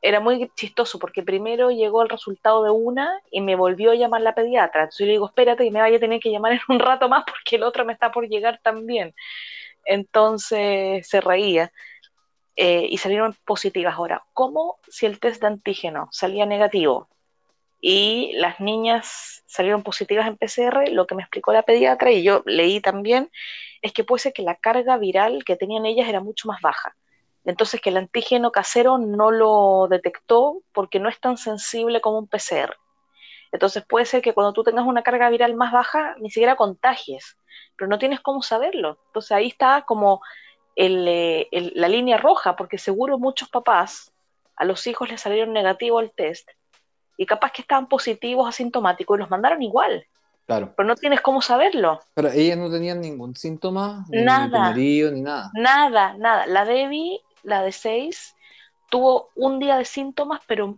era 0.02 0.20
muy 0.20 0.50
chistoso 0.56 0.98
porque 0.98 1.22
primero 1.22 1.70
llegó 1.70 2.02
el 2.02 2.08
resultado 2.08 2.64
de 2.64 2.70
una 2.70 3.20
y 3.30 3.42
me 3.42 3.54
volvió 3.56 3.90
a 3.92 3.94
llamar 3.96 4.22
la 4.22 4.34
pediatra. 4.34 4.82
Entonces 4.82 5.00
yo 5.00 5.06
le 5.06 5.12
digo, 5.12 5.26
espérate 5.26 5.64
que 5.64 5.70
me 5.70 5.80
vaya 5.80 5.98
a 5.98 6.00
tener 6.00 6.20
que 6.20 6.30
llamar 6.30 6.52
en 6.52 6.60
un 6.68 6.80
rato 6.80 7.08
más 7.08 7.24
porque 7.26 7.56
el 7.56 7.64
otro 7.64 7.84
me 7.84 7.92
está 7.92 8.10
por 8.12 8.26
llegar 8.28 8.60
también. 8.62 9.14
Entonces 9.84 11.08
se 11.08 11.20
reía 11.20 11.72
eh, 12.62 12.86
y 12.90 12.98
salieron 12.98 13.34
positivas. 13.46 13.94
Ahora, 13.94 14.22
¿cómo 14.34 14.76
si 14.86 15.06
el 15.06 15.18
test 15.18 15.40
de 15.40 15.46
antígeno 15.46 16.08
salía 16.12 16.44
negativo 16.44 17.08
y 17.80 18.32
las 18.34 18.60
niñas 18.60 19.42
salieron 19.46 19.82
positivas 19.82 20.26
en 20.26 20.36
PCR? 20.36 20.92
Lo 20.92 21.06
que 21.06 21.14
me 21.14 21.22
explicó 21.22 21.54
la 21.54 21.62
pediatra 21.62 22.12
y 22.12 22.22
yo 22.22 22.42
leí 22.44 22.82
también 22.82 23.30
es 23.80 23.94
que 23.94 24.04
puede 24.04 24.20
ser 24.20 24.34
que 24.34 24.42
la 24.42 24.56
carga 24.56 24.98
viral 24.98 25.42
que 25.42 25.56
tenían 25.56 25.86
ellas 25.86 26.06
era 26.06 26.20
mucho 26.20 26.48
más 26.48 26.60
baja. 26.60 26.94
Entonces 27.46 27.80
que 27.80 27.88
el 27.88 27.96
antígeno 27.96 28.52
casero 28.52 28.98
no 28.98 29.30
lo 29.30 29.88
detectó 29.88 30.60
porque 30.74 31.00
no 31.00 31.08
es 31.08 31.18
tan 31.18 31.38
sensible 31.38 32.02
como 32.02 32.18
un 32.18 32.28
PCR. 32.28 32.76
Entonces 33.52 33.86
puede 33.88 34.04
ser 34.04 34.20
que 34.20 34.34
cuando 34.34 34.52
tú 34.52 34.64
tengas 34.64 34.84
una 34.84 35.02
carga 35.02 35.30
viral 35.30 35.54
más 35.54 35.72
baja, 35.72 36.14
ni 36.18 36.28
siquiera 36.28 36.56
contagies, 36.56 37.38
pero 37.78 37.88
no 37.88 37.98
tienes 37.98 38.20
cómo 38.20 38.42
saberlo. 38.42 38.98
Entonces 39.06 39.32
ahí 39.32 39.46
está 39.46 39.86
como 39.86 40.20
eh, 40.76 41.48
la 41.74 41.88
línea 41.88 42.16
roja, 42.16 42.56
porque 42.56 42.78
seguro 42.78 43.18
muchos 43.18 43.48
papás 43.48 44.12
a 44.56 44.64
los 44.64 44.86
hijos 44.86 45.10
les 45.10 45.20
salieron 45.20 45.52
negativo 45.52 46.00
el 46.00 46.10
test 46.10 46.48
y 47.16 47.26
capaz 47.26 47.52
que 47.52 47.62
estaban 47.62 47.88
positivos 47.88 48.48
asintomáticos 48.48 49.16
y 49.16 49.20
los 49.20 49.30
mandaron 49.30 49.62
igual. 49.62 50.06
Claro. 50.46 50.72
Pero 50.76 50.86
no 50.88 50.96
tienes 50.96 51.20
cómo 51.20 51.42
saberlo. 51.42 52.00
Pero 52.14 52.30
ellas 52.30 52.58
no 52.58 52.70
tenían 52.70 53.00
ningún 53.00 53.36
síntoma, 53.36 54.04
nada, 54.08 54.72
ni 54.74 55.02
ni 55.02 55.20
nada. 55.20 55.50
Nada, 55.54 56.14
nada. 56.14 56.46
La 56.46 56.64
Debbie, 56.64 57.20
la 57.42 57.62
de 57.62 57.72
6, 57.72 58.34
tuvo 58.90 59.30
un 59.36 59.58
día 59.58 59.76
de 59.76 59.84
síntomas, 59.84 60.40
pero 60.46 60.76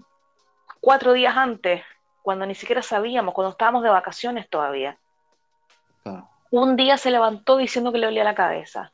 cuatro 0.81 1.13
días 1.13 1.37
antes, 1.37 1.83
cuando 2.23 2.45
ni 2.45 2.55
siquiera 2.55 2.83
sabíamos, 2.83 3.35
cuando 3.35 3.53
estábamos 3.53 3.83
de 3.83 3.91
vacaciones 3.91 4.49
todavía. 4.49 4.99
Un 6.51 6.77
día 6.77 6.99
se 6.99 7.11
levantó 7.11 7.57
diciendo 7.57 7.93
que 7.93 7.99
le 7.99 8.07
dolía 8.07 8.25
la 8.25 8.35
cabeza. 8.35 8.93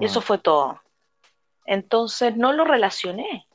Y 0.00 0.04
eso 0.04 0.20
fue 0.20 0.38
todo. 0.38 0.80
Entonces 1.66 2.36
no 2.36 2.52
lo 2.52 2.64
relacioné. 2.64 3.46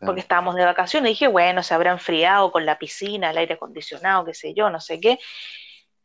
Porque 0.00 0.20
estábamos 0.20 0.54
de 0.54 0.64
vacaciones. 0.64 1.10
Dije, 1.10 1.26
bueno, 1.26 1.62
se 1.62 1.74
habrá 1.74 1.90
enfriado 1.90 2.52
con 2.52 2.64
la 2.64 2.78
piscina, 2.78 3.30
el 3.30 3.38
aire 3.38 3.54
acondicionado, 3.54 4.24
qué 4.24 4.34
sé 4.34 4.54
yo, 4.54 4.70
no 4.70 4.80
sé 4.80 5.00
qué. 5.00 5.18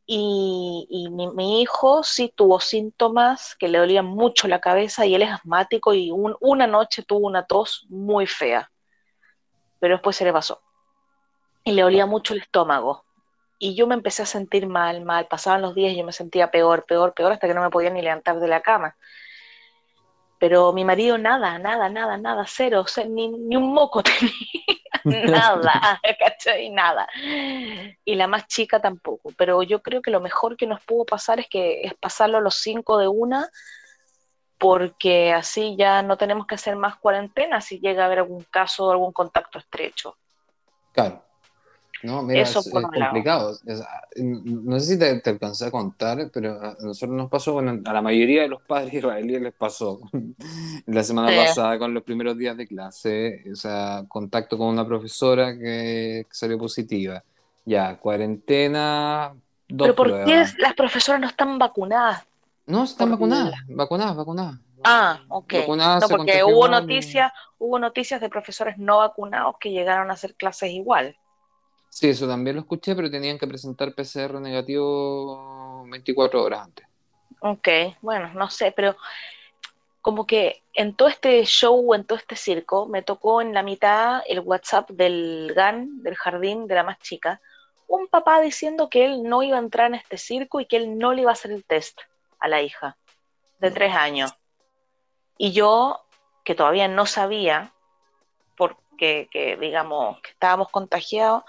Y, 0.06 1.08
mi, 1.12 1.62
hijo 1.62 2.04
sí 2.04 2.34
tuvo 2.36 2.60
síntomas 2.60 3.56
que 3.56 3.68
le 3.68 3.78
dolían 3.78 4.06
mucho 4.06 4.48
la 4.48 4.60
cabeza 4.60 5.06
y 5.06 5.16
él 5.16 5.22
es 5.22 5.32
asmático 5.32 5.94
y 5.94 6.12
una 6.12 6.68
noche 6.68 7.04
tuvo 7.04 7.28
una 7.28 7.46
tos 7.46 7.86
muy 7.90 8.28
fea. 8.28 8.72
Pero 9.80 9.96
después 9.96 10.16
se 10.16 10.26
le 10.26 10.34
pasó. 10.34 10.62
Y 11.64 11.72
le 11.72 11.84
dolía 11.84 12.06
mucho 12.06 12.34
el 12.34 12.42
estómago 12.42 13.06
y 13.64 13.76
yo 13.76 13.88
me 13.88 13.96
empecé 13.96 14.24
a 14.24 14.26
sentir 14.26 14.68
mal, 14.68 15.06
mal, 15.06 15.26
pasaban 15.28 15.62
los 15.62 15.74
días 15.74 15.94
y 15.94 15.96
yo 15.96 16.04
me 16.04 16.12
sentía 16.12 16.52
peor, 16.52 16.84
peor, 16.84 17.14
peor, 17.14 17.32
hasta 17.32 17.48
que 17.48 17.54
no 17.54 17.62
me 17.62 17.70
podía 17.70 17.92
ni 17.92 18.02
levantar 18.02 18.42
de 18.42 18.50
la 18.50 18.60
cama. 18.60 18.98
Pero 20.38 20.74
mi 20.74 20.84
marido 20.84 21.18
nada, 21.18 21.58
nada, 21.60 21.88
nada, 21.88 22.18
nada, 22.18 22.44
cero, 22.46 22.84
ni, 23.08 23.56
un 23.56 23.74
moco 23.74 24.04
tenía, 25.06 25.26
nada, 25.28 26.02
¿cachai? 26.20 26.72
Nada. 26.72 27.08
Y 28.04 28.16
la 28.16 28.28
más 28.28 28.48
chica 28.48 28.82
tampoco. 28.82 29.32
Pero 29.38 29.64
yo 29.64 29.82
creo 29.82 30.02
que 30.02 30.12
lo 30.12 30.20
mejor 30.20 30.58
que 30.58 30.68
nos 30.68 30.84
pudo 30.84 31.06
pasar 31.06 31.40
es 31.40 31.48
que 31.48 31.84
es 31.84 31.94
pasarlo 31.94 32.40
a 32.40 32.42
los 32.42 32.56
cinco 32.56 32.98
de 32.98 33.08
una, 33.08 33.50
porque 34.58 35.32
así 35.32 35.78
ya 35.78 36.04
no 36.04 36.18
tenemos 36.18 36.48
que 36.48 36.56
hacer 36.56 36.76
más 36.76 36.98
cuarentena 36.98 37.62
si 37.62 37.80
llega 37.80 38.04
a 38.04 38.08
haber 38.08 38.20
algún 38.20 38.44
caso 38.44 38.88
o 38.88 38.92
algún 38.92 39.14
contacto 39.14 39.58
estrecho. 39.58 40.18
Claro. 40.92 41.24
No, 42.04 42.22
mira, 42.22 42.42
es, 42.42 42.70
complicado. 42.70 43.58
no 44.18 44.80
sé 44.80 44.86
si 44.86 45.00
te, 45.00 45.22
te, 45.22 45.30
alcancé 45.30 45.68
a 45.68 45.72
contar, 45.72 46.30
pero 46.34 46.62
a 46.62 46.76
nosotros 46.82 47.16
nos 47.16 47.30
pasó, 47.30 47.54
bueno, 47.54 47.80
a 47.86 47.94
la 47.94 48.02
mayoría 48.02 48.42
de 48.42 48.50
los 48.50 48.62
padres 48.62 48.94
israelíes 48.96 49.42
les 49.42 49.54
pasó 49.54 50.02
la 50.86 51.04
semana 51.04 51.34
pasada 51.36 51.80
con 51.80 51.94
los 51.94 52.04
primeros 52.04 52.38
días 52.38 52.58
de 52.58 52.68
clase, 52.68 53.44
o 53.50 53.56
sea, 53.56 54.04
contacto 54.10 54.58
con 54.58 54.68
una 54.68 54.86
profesora 54.86 55.58
que, 55.58 56.28
salió 56.30 56.58
positiva. 56.58 57.24
Ya, 57.66 57.96
cuarentena, 57.98 59.34
dos 59.70 59.88
¿Pero 59.88 59.96
por 59.96 60.26
qué 60.26 60.46
las 60.58 60.74
profesoras 60.76 61.22
no 61.22 61.28
están 61.28 61.58
vacunadas? 61.58 62.26
No, 62.66 62.84
están 62.84 63.12
vacunadas, 63.12 63.56
vacunadas, 63.68 64.16
vacunadas. 64.18 64.56
Ah, 64.84 65.22
ok. 65.30 65.54
no, 65.78 66.00
porque 66.10 66.44
hubo 66.44 66.68
noticias, 66.68 67.32
hubo 67.58 67.80
noticias 67.80 68.20
de 68.20 68.28
profesores 68.28 68.78
no 68.78 68.98
vacunados 68.98 69.56
que 69.58 69.72
llegaron 69.72 70.10
a 70.10 70.16
hacer 70.16 70.36
clases 70.36 70.72
igual. 70.72 71.16
Sí, 71.94 72.10
eso 72.10 72.28
también 72.28 72.56
lo 72.56 72.64
escuché, 72.64 72.96
pero 72.96 73.12
tenían 73.12 73.38
que 73.38 73.46
presentar 73.46 73.94
PCR 73.94 74.42
negativo 74.42 75.86
24 75.88 76.42
horas 76.42 76.62
antes. 76.62 76.88
Ok, 77.40 77.68
bueno, 78.02 78.34
no 78.34 78.50
sé, 78.50 78.72
pero 78.72 78.96
como 80.02 80.26
que 80.26 80.64
en 80.74 80.96
todo 80.96 81.08
este 81.08 81.46
show, 81.46 81.94
en 81.94 82.04
todo 82.04 82.18
este 82.18 82.36
circo, 82.36 82.88
me 82.88 83.04
tocó 83.04 83.44
en 83.44 83.54
la 83.54 83.62
mitad 83.62 84.24
el 84.28 84.40
WhatsApp 84.40 84.90
del 84.90 85.54
GAN, 85.56 86.02
del 86.02 86.16
jardín 86.16 86.66
de 86.66 86.74
la 86.74 86.84
más 86.84 86.98
chica, 86.98 87.40
un 87.88 88.08
papá 88.08 88.42
diciendo 88.42 88.90
que 88.90 89.06
él 89.06 89.22
no 89.22 89.44
iba 89.44 89.58
a 89.58 89.62
entrar 89.62 89.86
en 89.86 89.96
este 89.96 90.18
circo 90.18 90.60
y 90.60 90.66
que 90.66 90.78
él 90.78 90.98
no 90.98 91.14
le 91.14 91.22
iba 91.22 91.30
a 91.30 91.34
hacer 91.34 91.52
el 91.52 91.64
test 91.64 92.02
a 92.40 92.48
la 92.48 92.64
hija 92.64 92.98
de 93.60 93.70
tres 93.70 93.94
años. 93.94 94.34
Y 95.38 95.52
yo, 95.52 96.04
que 96.44 96.56
todavía 96.56 96.88
no 96.88 97.06
sabía, 97.06 97.72
porque 98.58 99.28
que, 99.30 99.58
digamos 99.62 100.20
que 100.22 100.32
estábamos 100.32 100.70
contagiados, 100.70 101.44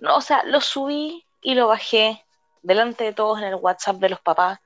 no, 0.00 0.16
o 0.16 0.20
sea, 0.20 0.44
lo 0.44 0.60
subí 0.60 1.24
y 1.42 1.54
lo 1.54 1.68
bajé 1.68 2.24
delante 2.62 3.04
de 3.04 3.12
todos 3.12 3.38
en 3.38 3.44
el 3.44 3.54
WhatsApp 3.54 3.96
de 3.96 4.08
los 4.08 4.20
papás, 4.20 4.58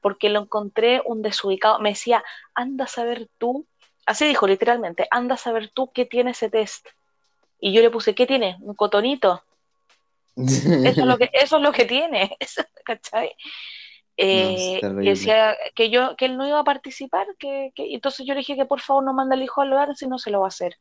porque 0.00 0.28
lo 0.28 0.40
encontré 0.40 1.02
un 1.04 1.22
desubicado. 1.22 1.78
Me 1.78 1.90
decía, 1.90 2.24
anda 2.54 2.84
a 2.84 2.88
saber 2.88 3.28
tú, 3.38 3.66
así 4.06 4.26
dijo 4.26 4.46
literalmente, 4.46 5.06
anda 5.10 5.34
a 5.34 5.38
saber 5.38 5.70
tú 5.70 5.90
qué 5.92 6.04
tiene 6.04 6.32
ese 6.32 6.50
test. 6.50 6.88
Y 7.60 7.72
yo 7.72 7.80
le 7.82 7.90
puse, 7.90 8.14
¿qué 8.14 8.26
tiene? 8.26 8.56
Un 8.60 8.74
cotonito. 8.74 9.42
eso, 10.36 10.72
es 10.84 10.96
lo 10.96 11.16
que, 11.16 11.30
eso 11.32 11.56
es 11.56 11.62
lo 11.62 11.72
que 11.72 11.84
tiene, 11.84 12.36
¿cachai? 12.84 13.34
Eh, 14.16 14.80
decía 15.02 15.56
que 15.74 15.90
yo 15.90 16.14
que 16.16 16.26
él 16.26 16.36
no 16.36 16.46
iba 16.46 16.60
a 16.60 16.64
participar, 16.64 17.26
que, 17.36 17.72
que, 17.74 17.94
entonces 17.94 18.24
yo 18.24 18.34
le 18.34 18.40
dije 18.40 18.54
que 18.54 18.64
por 18.64 18.80
favor 18.80 19.02
no 19.02 19.12
manda 19.12 19.34
al 19.34 19.42
hijo 19.42 19.60
al 19.60 19.70
lugar 19.70 19.96
si 19.96 20.06
no 20.06 20.18
se 20.18 20.30
lo 20.30 20.40
va 20.40 20.46
a 20.46 20.48
hacer. 20.48 20.76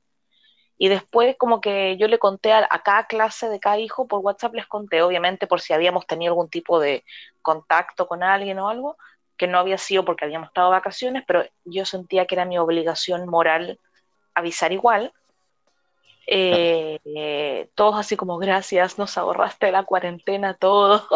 Y 0.83 0.89
después 0.89 1.37
como 1.37 1.61
que 1.61 1.95
yo 1.95 2.09
le 2.09 2.19
conté 2.19 2.51
a, 2.51 2.67
cada 2.83 3.07
clase 3.07 3.47
de 3.47 3.61
cada 3.61 3.79
hijo 3.79 4.05
por 4.05 4.19
WhatsApp, 4.19 4.53
les 4.53 4.67
conté, 4.67 5.01
obviamente 5.01 5.47
por 5.47 5.61
si 5.61 5.71
habíamos 5.71 6.05
tenido 6.05 6.33
algún 6.33 6.49
tipo 6.49 6.77
de 6.77 7.05
contacto 7.41 8.05
con 8.05 8.21
alguien 8.21 8.59
o 8.59 8.67
algo, 8.67 8.97
que 9.37 9.47
no 9.47 9.59
había 9.59 9.77
sido 9.77 10.03
porque 10.03 10.25
habíamos 10.25 10.49
estado 10.49 10.67
de 10.67 10.75
vacaciones, 10.75 11.23
pero 11.25 11.45
yo 11.63 11.85
sentía 11.85 12.25
que 12.25 12.35
era 12.35 12.43
mi 12.43 12.57
obligación 12.57 13.29
moral 13.29 13.79
avisar 14.33 14.73
igual. 14.73 15.13
Eh, 16.27 17.69
todos 17.75 17.95
así 17.95 18.17
como 18.17 18.37
gracias, 18.37 18.97
nos 18.97 19.17
ahorraste 19.17 19.71
la 19.71 19.83
cuarentena 19.83 20.53
todos. 20.53 21.07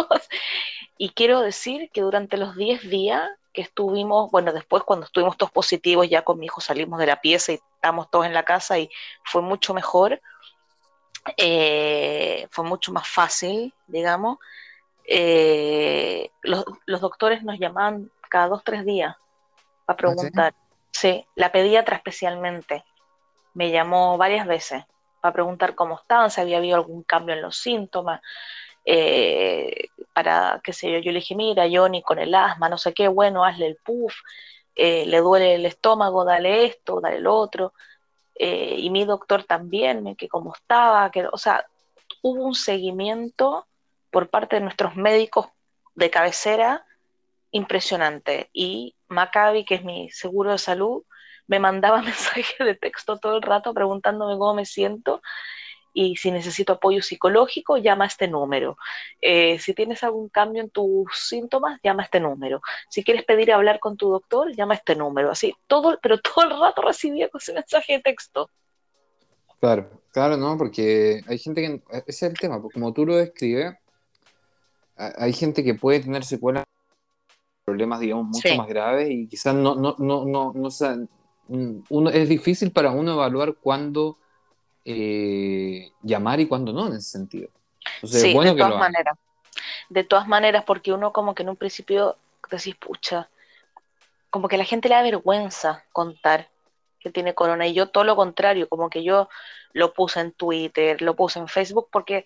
Y 0.98 1.10
quiero 1.10 1.42
decir 1.42 1.90
que 1.92 2.02
durante 2.02 2.38
los 2.38 2.56
10 2.56 2.90
días 2.90 3.30
que 3.54 3.62
estuvimos, 3.62 4.30
bueno, 4.32 4.54
después 4.54 4.84
cuando 4.84 5.06
estuvimos 5.06 5.38
todos 5.38 5.52
positivos, 5.52 6.10
ya 6.10 6.24
con 6.24 6.40
mi 6.40 6.46
hijo 6.46 6.62
salimos 6.62 7.00
de 7.00 7.08
la 7.08 7.22
pieza 7.22 7.54
y 7.54 7.60
estamos 7.76 8.10
todos 8.10 8.26
en 8.26 8.34
la 8.34 8.44
casa 8.44 8.78
y 8.78 8.90
fue 9.24 9.42
mucho 9.42 9.74
mejor, 9.74 10.22
eh, 11.38 12.48
fue 12.52 12.64
mucho 12.64 12.92
más 12.92 13.08
fácil, 13.08 13.74
digamos. 13.88 14.38
Eh, 15.06 16.30
los, 16.42 16.66
doctores 17.02 17.44
nos 17.44 17.58
llamaban 17.60 18.12
cada 18.30 18.48
dos, 18.48 18.64
tres 18.64 18.86
días 18.86 19.16
para 19.86 19.96
¿Ah, 19.96 19.98
preguntar. 19.98 20.56
sí? 20.92 21.26
la 21.36 21.52
pediatra 21.52 21.96
especialmente 21.96 22.84
me 23.54 23.72
llamó 23.72 24.18
varias 24.18 24.46
veces 24.46 24.84
para 25.22 25.34
preguntar 25.34 25.76
cómo 25.76 25.96
estaban, 25.96 26.30
si 26.30 26.42
había 26.42 26.58
habido 26.58 26.76
algún 26.76 27.04
cambio 27.04 27.34
en 27.34 27.42
los 27.42 27.58
síntomas, 27.58 28.22
eh, 28.90 29.90
para, 30.14 30.62
qué 30.64 30.72
sé 30.72 30.90
yo, 30.90 31.00
yo 31.00 31.12
le 31.12 31.20
dije, 31.20 31.36
mira, 31.36 31.66
Johnny, 31.70 32.02
con 32.02 32.20
el 32.20 32.34
asma, 32.34 32.70
no 32.70 32.78
sé 32.78 32.94
qué, 32.94 33.10
bueno, 33.10 33.44
hazle 33.44 33.68
el 33.68 33.76
puff, 33.76 34.16
eh, 34.76 35.06
le 35.06 35.20
duele 35.20 35.56
el 35.56 35.66
estómago, 35.66 36.24
dale 36.24 36.66
esto, 36.66 37.02
dale 37.02 37.18
el 37.18 37.28
otro, 37.28 37.74
eh, 38.36 38.76
y 38.78 38.90
mi 38.90 39.04
doctor 39.04 39.44
también, 39.44 40.16
que 40.16 40.30
cómo 40.30 40.54
estaba, 40.56 41.12
que, 41.12 41.28
o 41.30 41.38
sea, 41.38 41.66
hubo 42.22 42.46
un 42.46 42.56
seguimiento 42.56 43.68
por 44.10 44.30
parte 44.30 44.56
de 44.56 44.62
nuestros 44.62 44.96
médicos 44.96 45.48
de 45.96 46.10
cabecera 46.10 46.86
impresionante, 47.52 48.50
y 48.54 48.96
Maccabi, 49.10 49.66
que 49.66 49.76
es 49.76 49.84
mi 49.84 50.10
seguro 50.12 50.54
de 50.54 50.60
salud, 50.60 51.04
me 51.48 51.60
mandaba 51.60 52.02
mensajes 52.02 52.58
de 52.58 52.76
texto 52.76 53.18
todo 53.20 53.36
el 53.36 53.42
rato 53.42 53.74
preguntándome 53.74 54.38
cómo 54.38 54.54
me 54.54 54.66
siento, 54.66 55.22
y 56.00 56.16
si 56.16 56.30
necesito 56.30 56.74
apoyo 56.74 57.02
psicológico, 57.02 57.78
llama 57.78 58.04
a 58.04 58.08
este 58.08 58.28
número. 58.28 58.78
Eh, 59.20 59.58
si 59.58 59.74
tienes 59.74 60.04
algún 60.04 60.30
cambio 60.30 60.62
en 60.62 60.70
tus 60.70 61.08
síntomas, 61.12 61.80
llama 61.82 62.04
a 62.04 62.06
este 62.06 62.20
número. 62.20 62.62
Si 62.88 63.04
quieres 63.04 63.26
pedir 63.26 63.52
hablar 63.52 63.80
con 63.80 63.98
tu 63.98 64.12
doctor, 64.12 64.56
llama 64.56 64.76
a 64.76 64.78
este 64.78 64.96
número. 64.96 65.32
Así, 65.32 65.56
todo, 65.66 65.98
pero 66.00 66.20
todo 66.22 66.46
el 66.46 66.60
rato 66.60 66.84
recibía 66.84 67.28
ese 67.34 67.52
mensaje 67.52 67.94
de 67.94 68.00
texto. 68.02 68.52
Claro, 69.60 69.90
claro, 70.12 70.38
¿no? 70.38 70.56
Porque 70.56 71.24
hay 71.28 71.40
gente 71.40 71.62
que, 71.64 71.82
ese 72.06 72.28
es 72.28 72.32
el 72.32 72.38
tema, 72.38 72.62
porque 72.62 72.76
como 72.76 72.94
tú 72.94 73.04
lo 73.04 73.16
describes, 73.16 73.74
hay 74.96 75.34
gente 75.34 75.64
que 75.64 75.74
puede 75.74 76.02
tener 76.02 76.24
secuelas, 76.24 76.64
problemas, 77.66 78.00
digamos, 78.02 78.28
mucho 78.28 78.56
más 78.56 78.68
graves 78.68 79.10
y 79.10 79.28
quizás 79.28 79.56
no, 79.56 79.74
no, 79.74 79.96
no, 79.98 80.26
no, 80.26 80.54
no, 80.54 81.08
uno, 81.90 82.10
es 82.12 82.30
difícil 82.30 82.72
para 82.72 82.92
uno 82.92 83.14
evaluar 83.14 83.56
cuándo 83.56 84.20
eh, 84.90 85.92
llamar 86.02 86.40
y 86.40 86.48
cuándo 86.48 86.72
no 86.72 86.88
en 86.88 86.94
ese 86.94 87.10
sentido. 87.10 87.50
sí, 88.04 88.34
de 88.34 88.56
todas 88.56 88.80
maneras. 88.80 89.18
De 89.90 90.04
todas 90.06 90.28
maneras, 90.28 90.64
porque 90.66 90.94
uno 90.94 91.12
como 91.12 91.36
que 91.36 91.44
en 91.44 91.50
un 91.50 91.58
principio 91.58 92.16
decís, 92.50 92.76
pucha, 92.76 93.30
como 94.30 94.48
que 94.48 94.58
la 94.58 94.64
gente 94.64 94.88
le 94.88 94.96
da 94.96 95.02
vergüenza 95.02 95.84
contar 95.92 96.50
que 97.02 97.12
tiene 97.12 97.34
corona 97.34 97.68
y 97.68 97.74
yo 97.74 97.90
todo 97.90 98.06
lo 98.06 98.16
contrario, 98.16 98.70
como 98.70 98.90
que 98.90 99.04
yo 99.04 99.28
lo 99.74 99.94
puse 99.94 100.22
en 100.22 100.32
Twitter, 100.32 101.02
lo 101.02 101.16
puse 101.16 101.40
en 101.40 101.50
Facebook 101.50 101.90
porque 101.92 102.24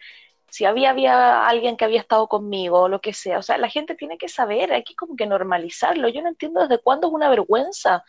si 0.47 0.65
había, 0.65 0.91
había 0.91 1.47
alguien 1.47 1.77
que 1.77 1.85
había 1.85 1.99
estado 1.99 2.27
conmigo 2.27 2.81
o 2.81 2.89
lo 2.89 3.01
que 3.01 3.13
sea, 3.13 3.39
o 3.39 3.41
sea, 3.41 3.57
la 3.57 3.69
gente 3.69 3.95
tiene 3.95 4.19
que 4.19 4.29
saber, 4.29 4.71
hay 4.71 4.83
que 4.83 4.95
como 4.95 5.15
que 5.15 5.25
normalizarlo. 5.25 6.09
Yo 6.09 6.21
no 6.21 6.29
entiendo 6.29 6.61
desde 6.61 6.81
cuándo 6.81 7.07
es 7.07 7.13
una 7.13 7.29
vergüenza 7.29 8.03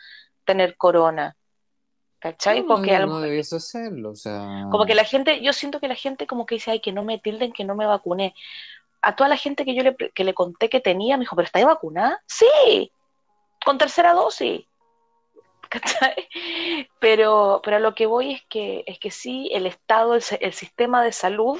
tener 0.45 0.77
corona. 0.77 1.35
¿Cachai? 2.23 2.63
Porque 2.63 2.97
no, 2.99 3.19
no 3.19 3.39
hacerlo, 3.39 4.11
o 4.11 4.15
sea... 4.15 4.69
Como 4.71 4.85
que 4.85 4.95
la 4.95 5.03
gente, 5.03 5.41
yo 5.41 5.51
siento 5.51 5.81
que 5.81 5.89
la 5.89 5.95
gente 5.95 6.25
como 6.25 6.45
que 6.45 6.55
dice, 6.55 6.71
ay, 6.71 6.79
que 6.79 6.93
no 6.93 7.03
me 7.03 7.19
tilden, 7.19 7.51
que 7.51 7.65
no 7.65 7.75
me 7.75 7.85
vacuné. 7.85 8.33
A 9.01 9.13
toda 9.17 9.27
la 9.27 9.35
gente 9.35 9.65
que 9.65 9.75
yo 9.75 9.83
le, 9.83 9.93
que 9.97 10.23
le 10.23 10.33
conté 10.33 10.69
que 10.69 10.79
tenía, 10.79 11.17
me 11.17 11.23
dijo, 11.23 11.35
¿pero 11.35 11.47
está 11.47 11.65
vacunada? 11.65 12.23
Sí, 12.25 12.93
con 13.65 13.77
tercera 13.77 14.13
dosis. 14.13 14.65
¿Cachai? 15.69 16.29
Pero, 16.97 17.59
pero 17.61 17.79
lo 17.79 17.93
que 17.93 18.05
voy 18.05 18.35
es 18.35 18.41
que, 18.47 18.85
es 18.87 18.99
que 18.99 19.11
sí, 19.11 19.49
el 19.51 19.65
Estado, 19.65 20.15
el, 20.15 20.23
el 20.39 20.53
sistema 20.53 21.03
de 21.03 21.11
salud 21.11 21.59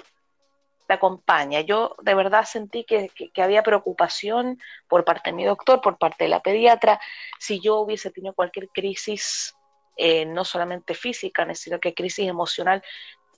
te 0.87 0.93
acompaña. 0.93 1.59
Yo 1.59 1.97
de 2.01 2.15
verdad 2.15 2.45
sentí 2.45 2.85
que, 2.85 3.11
había 3.35 3.63
preocupación 3.63 4.59
por 4.87 5.03
parte 5.03 5.31
de 5.31 5.35
mi 5.35 5.43
doctor, 5.43 5.81
por 5.81 5.97
parte 5.97 6.23
de 6.23 6.29
la 6.29 6.41
pediatra, 6.41 7.01
si 7.37 7.59
yo 7.59 7.79
hubiese 7.79 8.11
tenido 8.11 8.33
cualquier 8.33 8.69
crisis, 8.69 9.53
eh, 9.97 10.25
no 10.25 10.45
solamente 10.45 10.93
física, 10.93 11.47
sino 11.55 11.79
que 11.79 11.93
crisis 11.93 12.27
emocional, 12.27 12.83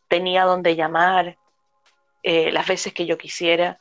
tenía 0.07 0.43
donde 0.45 0.75
llamar 0.75 1.37
eh, 2.23 2.51
las 2.51 2.67
veces 2.67 2.93
que 2.93 3.05
yo 3.05 3.17
quisiera. 3.17 3.79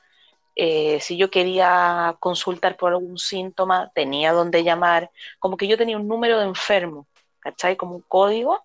Eh, 0.56 1.00
si 1.00 1.16
yo 1.16 1.30
quería 1.30 2.16
consultar 2.20 2.76
por 2.76 2.92
algún 2.92 3.18
síntoma, 3.18 3.90
tenía 3.94 4.32
donde 4.32 4.62
llamar. 4.62 5.10
Como 5.38 5.56
que 5.56 5.66
yo 5.66 5.76
tenía 5.76 5.96
un 5.96 6.08
número 6.08 6.38
de 6.38 6.46
enfermo, 6.46 7.06
¿cachai? 7.40 7.76
Como 7.76 7.96
un 7.96 8.02
código 8.02 8.64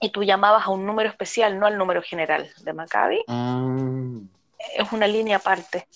y 0.00 0.10
tú 0.10 0.22
llamabas 0.22 0.66
a 0.66 0.70
un 0.70 0.86
número 0.86 1.08
especial, 1.08 1.58
no 1.58 1.66
al 1.66 1.78
número 1.78 2.02
general 2.02 2.50
de 2.62 2.72
Maccabi. 2.72 3.24
Ah. 3.28 3.64
Es 4.76 4.92
una 4.92 5.06
línea 5.06 5.38
aparte. 5.38 5.86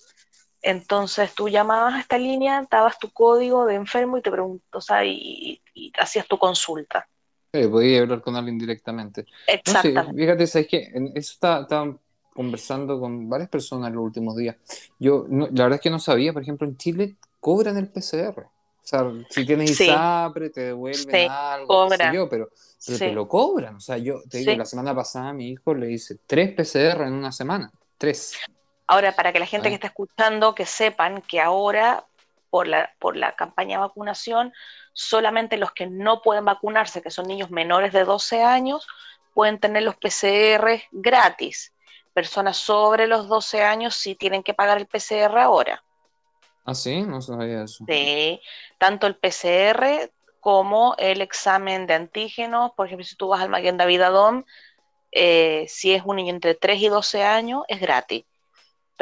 Entonces 0.62 1.34
tú 1.34 1.48
llamabas 1.48 1.94
a 1.94 2.00
esta 2.00 2.18
línea, 2.18 2.66
dabas 2.70 2.98
tu 2.98 3.10
código 3.10 3.66
de 3.66 3.74
enfermo 3.74 4.16
y 4.16 4.22
te 4.22 4.30
pregunto, 4.30 4.78
o 4.78 4.80
sea, 4.80 5.04
y, 5.04 5.60
hacías 5.98 6.26
tu 6.26 6.38
consulta. 6.38 7.08
Sí, 7.52 7.68
podías 7.68 8.02
hablar 8.02 8.22
con 8.22 8.34
alguien 8.36 8.58
directamente. 8.58 9.26
Exacto. 9.46 10.12
fíjate, 10.14 10.46
¿sabes 10.46 10.68
qué? 10.68 10.90
Eso 11.14 11.32
estaba, 11.34 11.98
conversando 12.32 12.98
con 12.98 13.28
varias 13.28 13.50
personas 13.50 13.88
en 13.88 13.96
los 13.96 14.04
últimos 14.04 14.34
días. 14.36 14.56
Yo, 14.98 15.26
la 15.28 15.64
verdad 15.64 15.74
es 15.74 15.80
que 15.82 15.90
no 15.90 15.98
sabía, 15.98 16.32
por 16.32 16.40
ejemplo, 16.40 16.66
en 16.66 16.78
Chile 16.78 17.16
cobran 17.40 17.76
el 17.76 17.88
PCR. 17.88 18.40
O 18.40 18.84
sea, 18.84 19.04
si 19.28 19.44
tienes 19.44 19.78
ISAPRE, 19.78 20.50
te 20.50 20.60
devuelven 20.62 21.30
algo, 21.30 21.88
yo, 22.12 22.28
pero, 22.28 22.48
te 22.84 23.12
lo 23.12 23.28
cobran. 23.28 23.76
O 23.76 23.80
sea, 23.80 23.98
yo 23.98 24.22
te 24.28 24.38
digo, 24.38 24.54
la 24.56 24.64
semana 24.64 24.94
pasada 24.94 25.28
a 25.28 25.32
mi 25.32 25.50
hijo 25.50 25.74
le 25.74 25.92
hice 25.92 26.18
tres 26.26 26.52
PCR 26.52 27.02
en 27.02 27.12
una 27.12 27.32
semana. 27.32 27.70
Tres. 27.98 28.34
Ahora, 28.86 29.14
para 29.14 29.32
que 29.32 29.38
la 29.38 29.46
gente 29.46 29.68
que 29.68 29.74
está 29.74 29.88
escuchando, 29.88 30.54
que 30.54 30.66
sepan 30.66 31.22
que 31.22 31.40
ahora, 31.40 32.06
por 32.50 32.66
la, 32.66 32.90
por 32.98 33.16
la 33.16 33.36
campaña 33.36 33.76
de 33.76 33.82
vacunación, 33.82 34.52
solamente 34.92 35.56
los 35.56 35.72
que 35.72 35.86
no 35.86 36.22
pueden 36.22 36.44
vacunarse, 36.44 37.02
que 37.02 37.10
son 37.10 37.26
niños 37.26 37.50
menores 37.50 37.92
de 37.92 38.04
12 38.04 38.42
años, 38.42 38.86
pueden 39.34 39.58
tener 39.58 39.82
los 39.82 39.96
PCR 39.96 40.82
gratis. 40.90 41.72
Personas 42.12 42.58
sobre 42.58 43.06
los 43.06 43.28
12 43.28 43.62
años 43.62 43.94
sí 43.94 44.14
tienen 44.14 44.42
que 44.42 44.54
pagar 44.54 44.78
el 44.78 44.86
PCR 44.86 45.38
ahora. 45.38 45.82
Ah, 46.64 46.74
sí, 46.74 47.02
no 47.02 47.20
sabía 47.20 47.64
eso. 47.64 47.84
Sí, 47.88 48.40
tanto 48.78 49.06
el 49.06 49.16
PCR 49.16 50.10
como 50.40 50.94
el 50.98 51.20
examen 51.20 51.86
de 51.86 51.94
antígenos. 51.94 52.72
Por 52.72 52.86
ejemplo, 52.86 53.04
si 53.04 53.16
tú 53.16 53.28
vas 53.28 53.40
al 53.40 53.48
Maguen 53.48 53.76
David 53.76 54.02
Adom, 54.02 54.44
eh, 55.10 55.66
si 55.68 55.94
es 55.94 56.02
un 56.04 56.16
niño 56.16 56.34
entre 56.34 56.54
3 56.54 56.80
y 56.82 56.88
12 56.88 57.22
años, 57.22 57.62
es 57.68 57.80
gratis. 57.80 58.24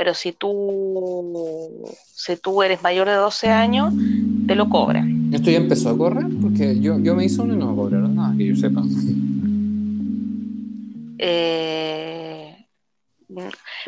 Pero 0.00 0.14
si 0.14 0.32
tú, 0.32 1.84
si 2.14 2.34
tú 2.38 2.62
eres 2.62 2.82
mayor 2.82 3.06
de 3.06 3.16
12 3.16 3.50
años, 3.50 3.92
te 4.46 4.54
lo 4.54 4.70
cobran. 4.70 5.30
¿Esto 5.30 5.50
ya 5.50 5.58
empezó 5.58 5.90
a 5.90 5.98
correr? 5.98 6.24
Porque 6.40 6.80
yo, 6.80 6.98
yo 7.00 7.14
me 7.14 7.26
hice 7.26 7.42
uno 7.42 7.52
y 7.52 7.58
no 7.58 7.66
me 7.66 7.76
cobraron 7.76 8.14
nada, 8.16 8.34
que 8.34 8.46
yo 8.46 8.56
sepa. 8.56 8.80
Eh, 11.18 12.66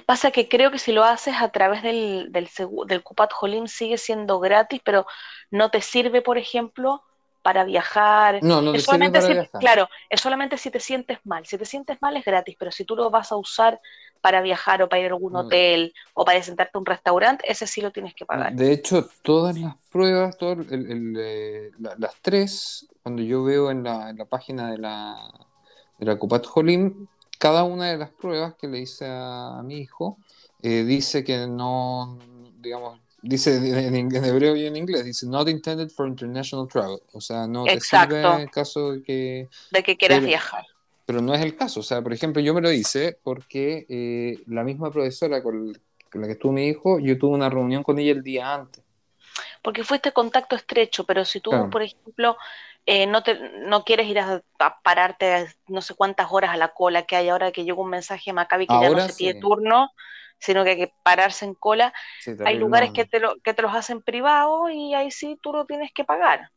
Pasa 0.05 0.31
que 0.33 0.51
creo 0.51 0.71
que 0.71 0.79
si 0.79 0.93
lo 0.93 1.03
haces 1.03 1.37
a 1.41 1.49
través 1.49 1.83
del, 1.83 2.31
del, 2.31 2.47
del 2.89 3.03
Cupat 3.03 3.33
Jolim 3.33 3.67
sigue 3.67 3.97
siendo 3.97 4.39
gratis, 4.39 4.83
pero 4.85 5.07
no 5.51 5.71
te 5.71 5.81
sirve, 5.81 6.21
por 6.21 6.37
ejemplo, 6.37 7.03
para 7.41 7.65
viajar. 7.65 8.41
No, 8.43 8.61
no 8.61 8.73
te 8.73 8.81
sirve 8.81 9.11
para 9.11 9.29
viajar. 9.29 9.61
Claro, 9.63 9.89
es 10.11 10.21
solamente 10.21 10.59
si 10.59 10.71
te 10.71 10.79
sientes 10.79 11.21
mal. 11.25 11.47
Si 11.47 11.57
te 11.57 11.65
sientes 11.65 11.97
mal 12.03 12.19
es 12.19 12.25
gratis, 12.27 12.55
pero 12.59 12.71
si 12.71 12.85
tú 12.85 12.97
lo 12.97 13.09
vas 13.09 13.33
a 13.33 13.37
usar 13.37 13.81
para 14.23 14.41
viajar 14.41 14.83
o 14.83 14.89
para 14.89 15.01
ir 15.01 15.07
a 15.07 15.15
algún 15.15 15.37
hotel 15.37 15.93
o 16.15 16.25
para 16.25 16.43
sentarte 16.43 16.71
a 16.75 16.79
un 16.79 16.87
restaurante, 16.87 17.45
ese 17.51 17.67
sí 17.67 17.83
lo 17.83 17.91
tienes 17.91 18.15
que 18.15 18.25
pagar. 18.25 18.55
De 18.55 18.73
hecho, 18.73 19.07
todas 19.21 19.59
las 19.59 19.77
pruebas, 19.91 20.39
todas 20.39 20.59
eh, 20.71 21.71
las 21.99 22.15
tres, 22.23 22.87
cuando 23.03 23.23
yo 23.23 23.43
veo 23.43 23.71
en 23.71 23.83
la, 23.83 24.11
en 24.11 24.17
la 24.17 24.25
página 24.25 24.71
de 24.71 24.79
la, 24.79 25.17
de 25.99 26.07
la 26.07 26.17
Cupat 26.17 26.47
Jolim, 26.47 27.09
cada 27.39 27.65
una 27.65 27.91
de 27.91 27.99
las 27.99 28.11
pruebas 28.11 28.55
que 28.55 28.69
le 28.69 28.79
hice 28.79 29.07
a, 29.09 29.61
mi 29.65 29.79
hijo 29.79 30.19
eh, 30.63 30.85
dice 30.85 31.25
que 31.25 31.49
no, 31.49 32.17
digamos, 32.61 33.01
dice 33.21 33.57
en, 33.57 34.15
hebreo 34.15 34.55
y 34.55 34.67
en 34.67 34.77
inglés, 34.77 35.05
dice 35.05 35.27
not 35.27 35.49
intended 35.49 35.91
for 35.91 36.07
international 36.07 36.69
travel, 36.69 37.01
o 37.13 37.21
sea, 37.21 37.49
no 37.49 37.65
te 37.65 37.81
sirve 37.81 38.23
en 38.23 38.41
el 38.43 38.51
caso 38.51 38.93
de 38.93 39.03
que... 39.03 39.49
De 39.73 39.83
que 39.83 39.97
quieras 39.97 40.23
viajar. 40.23 40.65
Pero 41.13 41.21
no 41.21 41.35
es 41.35 41.43
el 41.43 41.55
caso, 41.55 41.81
o 41.81 41.83
sea, 41.83 42.01
por 42.01 42.15
ejemplo, 42.15 42.41
yo 42.41 42.55
me 42.55 42.63
lo 42.63 42.73
hice 42.73 43.19
porque 43.23 43.85
eh, 43.91 44.43
la 44.47 44.65
misma 44.65 44.91
profesora 44.91 45.43
con, 45.43 45.71
la 45.71 46.27
que 46.27 46.33
estuvo 46.33 46.53
mi 46.53 46.69
hijo, 46.69 46.99
yo 47.01 47.19
tuve 47.19 47.35
una 47.35 47.51
reunión 47.51 47.83
con 47.83 47.99
ella 47.99 48.13
el 48.13 48.23
día 48.23 48.55
antes. 48.55 48.83
Porque 49.61 49.85
fuiste 49.85 50.13
contacto 50.13 50.57
estrecho, 50.57 51.05
pero 51.05 51.27
si 51.27 51.41
tú, 51.41 51.51
por 51.71 51.83
ejemplo, 51.83 52.39
eh, 52.87 53.07
no, 53.07 53.23
te, 53.23 53.39
no 53.59 53.85
quieres 53.85 54.07
ir 54.07 54.21
a, 54.21 54.43
pararte 54.83 55.49
no 55.69 55.83
sé 55.83 55.95
cuántas 55.95 56.29
horas 56.31 56.53
a 56.53 56.57
la 56.57 56.69
cola 56.69 57.03
que 57.03 57.17
hay 57.17 57.29
ahora 57.29 57.53
que 57.53 57.65
llega 57.65 57.79
un 57.79 57.91
mensaje 57.91 58.31
a 58.31 58.33
Maccabi 58.33 58.67
que 58.67 58.81
ya 58.81 58.89
no 58.89 59.07
se 59.07 59.13
pide 59.13 59.35
turno, 59.39 59.91
sino 60.39 60.65
que 60.65 60.71
hay 60.71 60.79
que 60.79 60.95
pararse 61.03 61.45
en 61.45 61.53
cola. 61.53 61.93
hay 62.43 62.57
lugares 62.57 62.93
que 62.93 63.05
te, 63.05 63.21
lo, 63.21 63.39
que 63.41 63.53
te 63.53 63.61
los 63.61 63.75
hacen 63.75 64.01
privados 64.01 64.71
y 64.73 64.95
ahí 64.95 65.11
sí 65.11 65.39
tú 65.43 65.53
lo 65.53 65.67
tienes 65.67 65.93
que 65.93 66.05
pagar. 66.05 66.51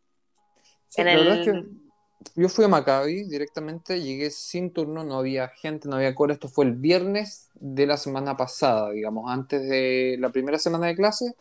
Yo 2.36 2.50
fui 2.50 2.66
a 2.66 2.68
Maccabi 2.68 3.24
directamente, 3.26 4.02
llegué 4.02 4.30
sin 4.30 4.72
turno, 4.72 5.04
no 5.04 5.18
había 5.18 5.50
gente, 5.50 5.88
no 5.88 5.98
había 5.98 6.16
cola. 6.16 6.34
Esto 6.34 6.48
fue 6.48 6.66
el 6.66 6.74
viernes 6.74 7.50
de 7.56 7.86
la 7.86 7.98
semana 7.98 8.36
pasada, 8.36 8.92
digamos, 8.92 9.32
antes 9.32 9.68
de 9.68 10.18
la 10.20 10.30
primera 10.30 10.58
semana 10.58 10.88
de 10.88 10.96
clase. 10.96 11.34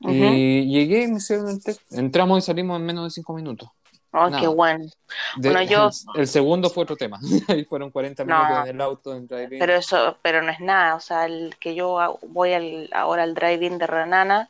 Y 0.00 0.70
llegué 0.70 1.08
me 1.08 1.16
hicieron 1.16 1.48
el 1.48 1.62
test. 1.62 1.80
Entramos 1.92 2.38
y 2.38 2.42
salimos 2.42 2.78
en 2.78 2.86
menos 2.86 3.04
de 3.04 3.10
cinco 3.10 3.34
minutos. 3.34 3.68
Oh, 4.12 4.30
qué 4.38 4.46
bueno. 4.46 4.86
bueno 5.36 5.62
yo... 5.62 5.90
el, 6.14 6.26
segundo 6.26 6.70
fue 6.70 6.84
otro 6.84 6.96
tema. 6.96 7.18
Ahí 7.48 7.64
fueron 7.64 7.90
40 7.90 8.24
minutos 8.24 8.58
en 8.64 8.68
el 8.68 8.80
auto 8.80 9.14
en 9.14 9.26
driving. 9.26 9.58
Pero 9.58 9.74
eso, 9.74 10.16
pero 10.22 10.42
no 10.42 10.50
es 10.50 10.60
nada. 10.60 10.94
O 10.94 11.00
sea, 11.00 11.26
el 11.26 11.56
que 11.60 11.74
yo 11.74 12.18
voy 12.28 12.52
al, 12.52 12.88
ahora 12.92 13.22
al 13.22 13.34
driving 13.34 13.78
de 13.78 13.86
Renana, 13.86 14.48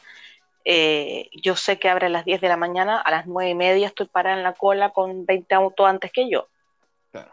eh, 0.70 1.30
yo 1.32 1.56
sé 1.56 1.78
que 1.78 1.88
abre 1.88 2.06
a 2.06 2.10
las 2.10 2.26
10 2.26 2.42
de 2.42 2.48
la 2.48 2.58
mañana, 2.58 3.00
a 3.00 3.10
las 3.10 3.26
9 3.26 3.52
y 3.52 3.54
media 3.54 3.86
estoy 3.86 4.06
parada 4.06 4.36
en 4.36 4.42
la 4.42 4.52
cola 4.52 4.90
con 4.90 5.24
20 5.24 5.54
autos 5.54 5.86
antes 5.86 6.12
que 6.12 6.28
yo. 6.28 6.48
Claro. 7.10 7.32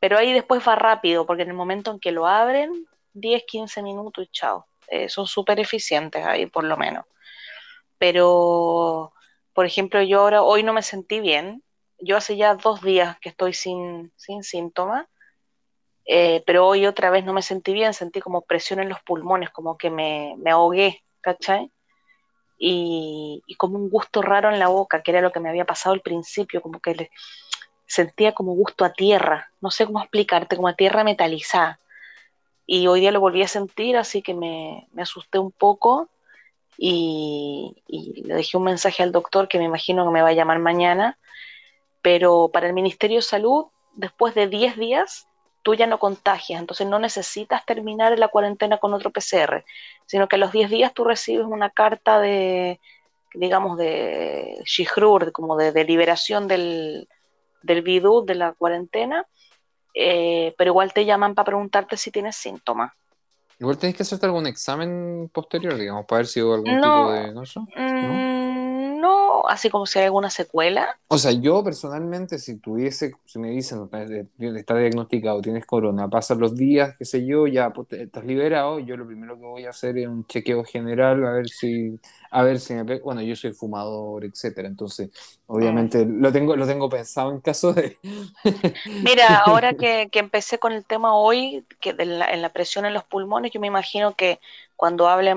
Pero 0.00 0.16
ahí 0.16 0.32
después 0.32 0.66
va 0.66 0.76
rápido, 0.76 1.26
porque 1.26 1.42
en 1.42 1.50
el 1.50 1.54
momento 1.54 1.90
en 1.90 2.00
que 2.00 2.10
lo 2.10 2.26
abren, 2.26 2.86
10, 3.12 3.44
15 3.46 3.82
minutos 3.82 4.24
y 4.24 4.28
chao. 4.28 4.66
Eh, 4.88 5.10
son 5.10 5.26
súper 5.26 5.60
eficientes 5.60 6.24
ahí 6.24 6.46
por 6.46 6.64
lo 6.64 6.78
menos. 6.78 7.04
Pero, 7.98 9.12
por 9.52 9.66
ejemplo, 9.66 10.00
yo 10.00 10.20
ahora, 10.20 10.42
hoy 10.42 10.62
no 10.62 10.72
me 10.72 10.80
sentí 10.80 11.20
bien. 11.20 11.62
Yo 11.98 12.16
hace 12.16 12.38
ya 12.38 12.54
dos 12.54 12.80
días 12.80 13.18
que 13.20 13.28
estoy 13.28 13.52
sin, 13.52 14.10
sin 14.16 14.42
síntomas. 14.42 15.06
Eh, 16.06 16.42
pero 16.46 16.66
hoy 16.66 16.86
otra 16.86 17.10
vez 17.10 17.26
no 17.26 17.34
me 17.34 17.42
sentí 17.42 17.74
bien, 17.74 17.92
sentí 17.92 18.22
como 18.22 18.40
presión 18.40 18.80
en 18.80 18.88
los 18.88 19.02
pulmones, 19.02 19.50
como 19.50 19.76
que 19.76 19.90
me, 19.90 20.34
me 20.38 20.50
ahogué, 20.50 21.02
¿cachai? 21.20 21.70
Y, 22.56 23.42
y, 23.46 23.56
como 23.56 23.78
un 23.78 23.90
gusto 23.90 24.22
raro 24.22 24.50
en 24.50 24.58
la 24.58 24.68
boca, 24.68 25.02
que 25.02 25.10
era 25.10 25.20
lo 25.20 25.32
que 25.32 25.40
me 25.40 25.48
había 25.48 25.64
pasado 25.64 25.92
al 25.92 26.00
principio, 26.00 26.62
como 26.62 26.80
que 26.80 26.94
le, 26.94 27.10
sentía 27.86 28.32
como 28.32 28.54
gusto 28.54 28.84
a 28.84 28.92
tierra, 28.92 29.50
no 29.60 29.70
sé 29.70 29.86
cómo 29.86 30.00
explicarte, 30.00 30.56
como 30.56 30.68
a 30.68 30.74
tierra 30.74 31.04
metalizada. 31.04 31.80
Y 32.66 32.86
hoy 32.86 33.00
día 33.00 33.12
lo 33.12 33.20
volví 33.20 33.42
a 33.42 33.48
sentir, 33.48 33.96
así 33.96 34.22
que 34.22 34.34
me, 34.34 34.88
me 34.92 35.02
asusté 35.02 35.38
un 35.38 35.52
poco 35.52 36.08
y, 36.78 37.76
y, 37.86 38.22
le 38.22 38.34
dejé 38.34 38.56
un 38.56 38.64
mensaje 38.64 39.02
al 39.02 39.12
doctor 39.12 39.48
que 39.48 39.58
me 39.58 39.64
imagino 39.64 40.04
que 40.04 40.12
me 40.12 40.22
va 40.22 40.28
a 40.30 40.34
llamar 40.34 40.58
mañana, 40.58 41.18
pero 42.02 42.50
para 42.52 42.66
el 42.66 42.72
Ministerio 42.72 43.18
de 43.18 43.22
Salud, 43.22 43.66
después 43.94 44.34
de 44.34 44.48
10 44.48 44.76
días, 44.76 45.28
tú 45.64 45.74
ya 45.74 45.86
no 45.86 45.98
contagias, 45.98 46.60
entonces 46.60 46.86
no 46.86 46.98
necesitas 46.98 47.64
terminar 47.64 48.16
la 48.18 48.28
cuarentena 48.28 48.76
con 48.78 48.92
otro 48.92 49.10
PCR, 49.10 49.64
sino 50.06 50.28
que 50.28 50.36
a 50.36 50.38
los 50.38 50.52
10 50.52 50.70
días 50.70 50.92
tú 50.94 51.04
recibes 51.04 51.46
una 51.46 51.70
carta 51.70 52.20
de, 52.20 52.80
digamos, 53.32 53.78
de 53.78 54.62
shihrur, 54.66 55.32
como 55.32 55.56
de, 55.56 55.72
de 55.72 55.84
liberación 55.84 56.46
del, 56.46 57.08
del 57.62 57.80
bidú, 57.80 58.24
de 58.26 58.34
la 58.34 58.52
cuarentena, 58.52 59.26
eh, 59.94 60.54
pero 60.58 60.70
igual 60.70 60.92
te 60.92 61.06
llaman 61.06 61.34
para 61.34 61.46
preguntarte 61.46 61.96
si 61.96 62.10
tienes 62.10 62.36
síntomas. 62.36 62.92
Igual 63.58 63.78
tenés 63.78 63.96
que 63.96 64.02
hacerte 64.02 64.26
algún 64.26 64.46
examen 64.46 65.30
posterior, 65.32 65.76
digamos, 65.76 66.04
para 66.04 66.18
ver 66.18 66.26
si 66.26 66.42
hubo 66.42 66.54
algún 66.54 66.76
tipo 66.76 67.12
de... 67.12 67.32
¿no? 67.32 67.42
¿No? 67.42 67.62
Mm, 67.74 68.43
así 69.48 69.70
como 69.70 69.86
si 69.86 69.98
hay 69.98 70.06
alguna 70.06 70.30
secuela? 70.30 70.98
O 71.08 71.18
sea, 71.18 71.32
yo 71.32 71.62
personalmente, 71.62 72.38
si 72.38 72.58
tuviese, 72.58 73.14
si 73.24 73.38
me 73.38 73.50
dicen, 73.50 73.88
eh, 73.92 74.26
está 74.56 74.76
diagnosticado, 74.76 75.40
tienes 75.40 75.66
corona, 75.66 76.08
pasan 76.08 76.40
los 76.40 76.54
días, 76.54 76.94
qué 76.98 77.04
sé 77.04 77.24
yo, 77.24 77.46
ya 77.46 77.70
pues, 77.70 77.92
estás 77.92 78.24
liberado, 78.24 78.78
yo 78.78 78.96
lo 78.96 79.06
primero 79.06 79.36
que 79.36 79.46
voy 79.46 79.64
a 79.64 79.70
hacer 79.70 79.98
es 79.98 80.06
un 80.06 80.26
chequeo 80.26 80.64
general, 80.64 81.24
a 81.26 81.32
ver 81.32 81.48
si, 81.48 81.98
a 82.30 82.42
ver 82.42 82.60
si 82.60 82.74
me 82.74 83.00
Bueno, 83.00 83.22
yo 83.22 83.36
soy 83.36 83.52
fumador, 83.52 84.24
etcétera, 84.24 84.68
entonces, 84.68 85.10
obviamente, 85.46 86.04
mm. 86.04 86.20
lo, 86.20 86.32
tengo, 86.32 86.56
lo 86.56 86.66
tengo 86.66 86.88
pensado 86.88 87.30
en 87.30 87.40
caso 87.40 87.72
de... 87.72 87.98
Mira, 89.04 89.42
ahora 89.46 89.74
que, 89.78 90.08
empecé 90.12 90.58
con 90.58 90.72
el 90.72 90.84
tema 90.84 91.14
hoy, 91.16 91.64
que 91.80 91.92
de 91.92 92.06
la, 92.06 92.26
en 92.26 92.42
la 92.42 92.50
presión 92.50 92.86
en 92.86 92.94
los 92.94 93.04
pulmones, 93.04 93.52
yo 93.52 93.60
me 93.60 93.66
imagino 93.66 94.14
que 94.14 94.40
cuando 94.76 95.08
hable 95.08 95.34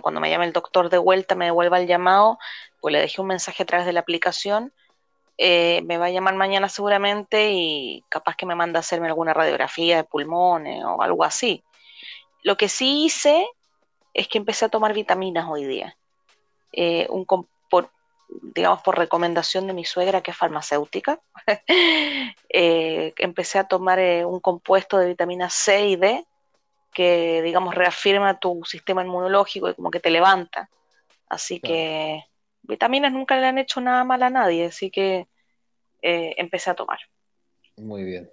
cuando 0.00 0.20
me 0.20 0.30
llame 0.30 0.46
el 0.46 0.52
doctor 0.52 0.88
de 0.90 0.98
vuelta, 0.98 1.34
me 1.34 1.46
devuelva 1.46 1.80
el 1.80 1.86
llamado, 1.86 2.38
pues 2.82 2.92
le 2.92 3.00
dejé 3.00 3.20
un 3.20 3.28
mensaje 3.28 3.62
a 3.62 3.66
través 3.66 3.86
de 3.86 3.92
la 3.92 4.00
aplicación, 4.00 4.72
eh, 5.38 5.82
me 5.84 5.98
va 5.98 6.06
a 6.06 6.10
llamar 6.10 6.34
mañana 6.34 6.68
seguramente 6.68 7.52
y 7.52 8.04
capaz 8.08 8.34
que 8.36 8.44
me 8.44 8.56
manda 8.56 8.78
a 8.78 8.80
hacerme 8.80 9.06
alguna 9.06 9.32
radiografía 9.32 9.96
de 9.96 10.04
pulmones 10.04 10.84
o 10.84 11.00
algo 11.00 11.24
así. 11.24 11.62
Lo 12.42 12.56
que 12.56 12.68
sí 12.68 13.04
hice 13.04 13.46
es 14.12 14.26
que 14.26 14.36
empecé 14.36 14.64
a 14.64 14.68
tomar 14.68 14.92
vitaminas 14.92 15.46
hoy 15.48 15.64
día 15.64 15.96
eh, 16.72 17.06
un, 17.08 17.24
por, 17.70 17.90
digamos, 18.28 18.82
por 18.82 18.98
recomendación 18.98 19.68
de 19.68 19.74
mi 19.74 19.84
suegra, 19.84 20.20
que 20.20 20.32
es 20.32 20.36
farmacéutica, 20.36 21.20
eh, 22.48 23.14
empecé 23.16 23.60
a 23.60 23.68
tomar 23.68 24.00
un 24.26 24.40
compuesto 24.40 24.98
de 24.98 25.06
vitamina 25.06 25.50
C 25.50 25.86
y 25.86 25.96
D 25.96 26.26
que, 26.92 27.42
digamos, 27.42 27.76
reafirma 27.76 28.40
tu 28.40 28.64
sistema 28.64 29.02
inmunológico 29.02 29.70
y 29.70 29.74
como 29.74 29.90
que 29.92 30.00
te 30.00 30.10
levanta. 30.10 30.68
Así 31.28 31.60
que 31.60 32.26
vitaminas 32.62 33.12
nunca 33.12 33.38
le 33.38 33.46
han 33.46 33.58
hecho 33.58 33.80
nada 33.80 34.04
mal 34.04 34.22
a 34.22 34.30
nadie, 34.30 34.66
así 34.66 34.90
que 34.90 35.28
eh, 36.02 36.34
empecé 36.36 36.70
a 36.70 36.74
tomar. 36.74 36.98
Muy 37.76 38.04
bien, 38.04 38.30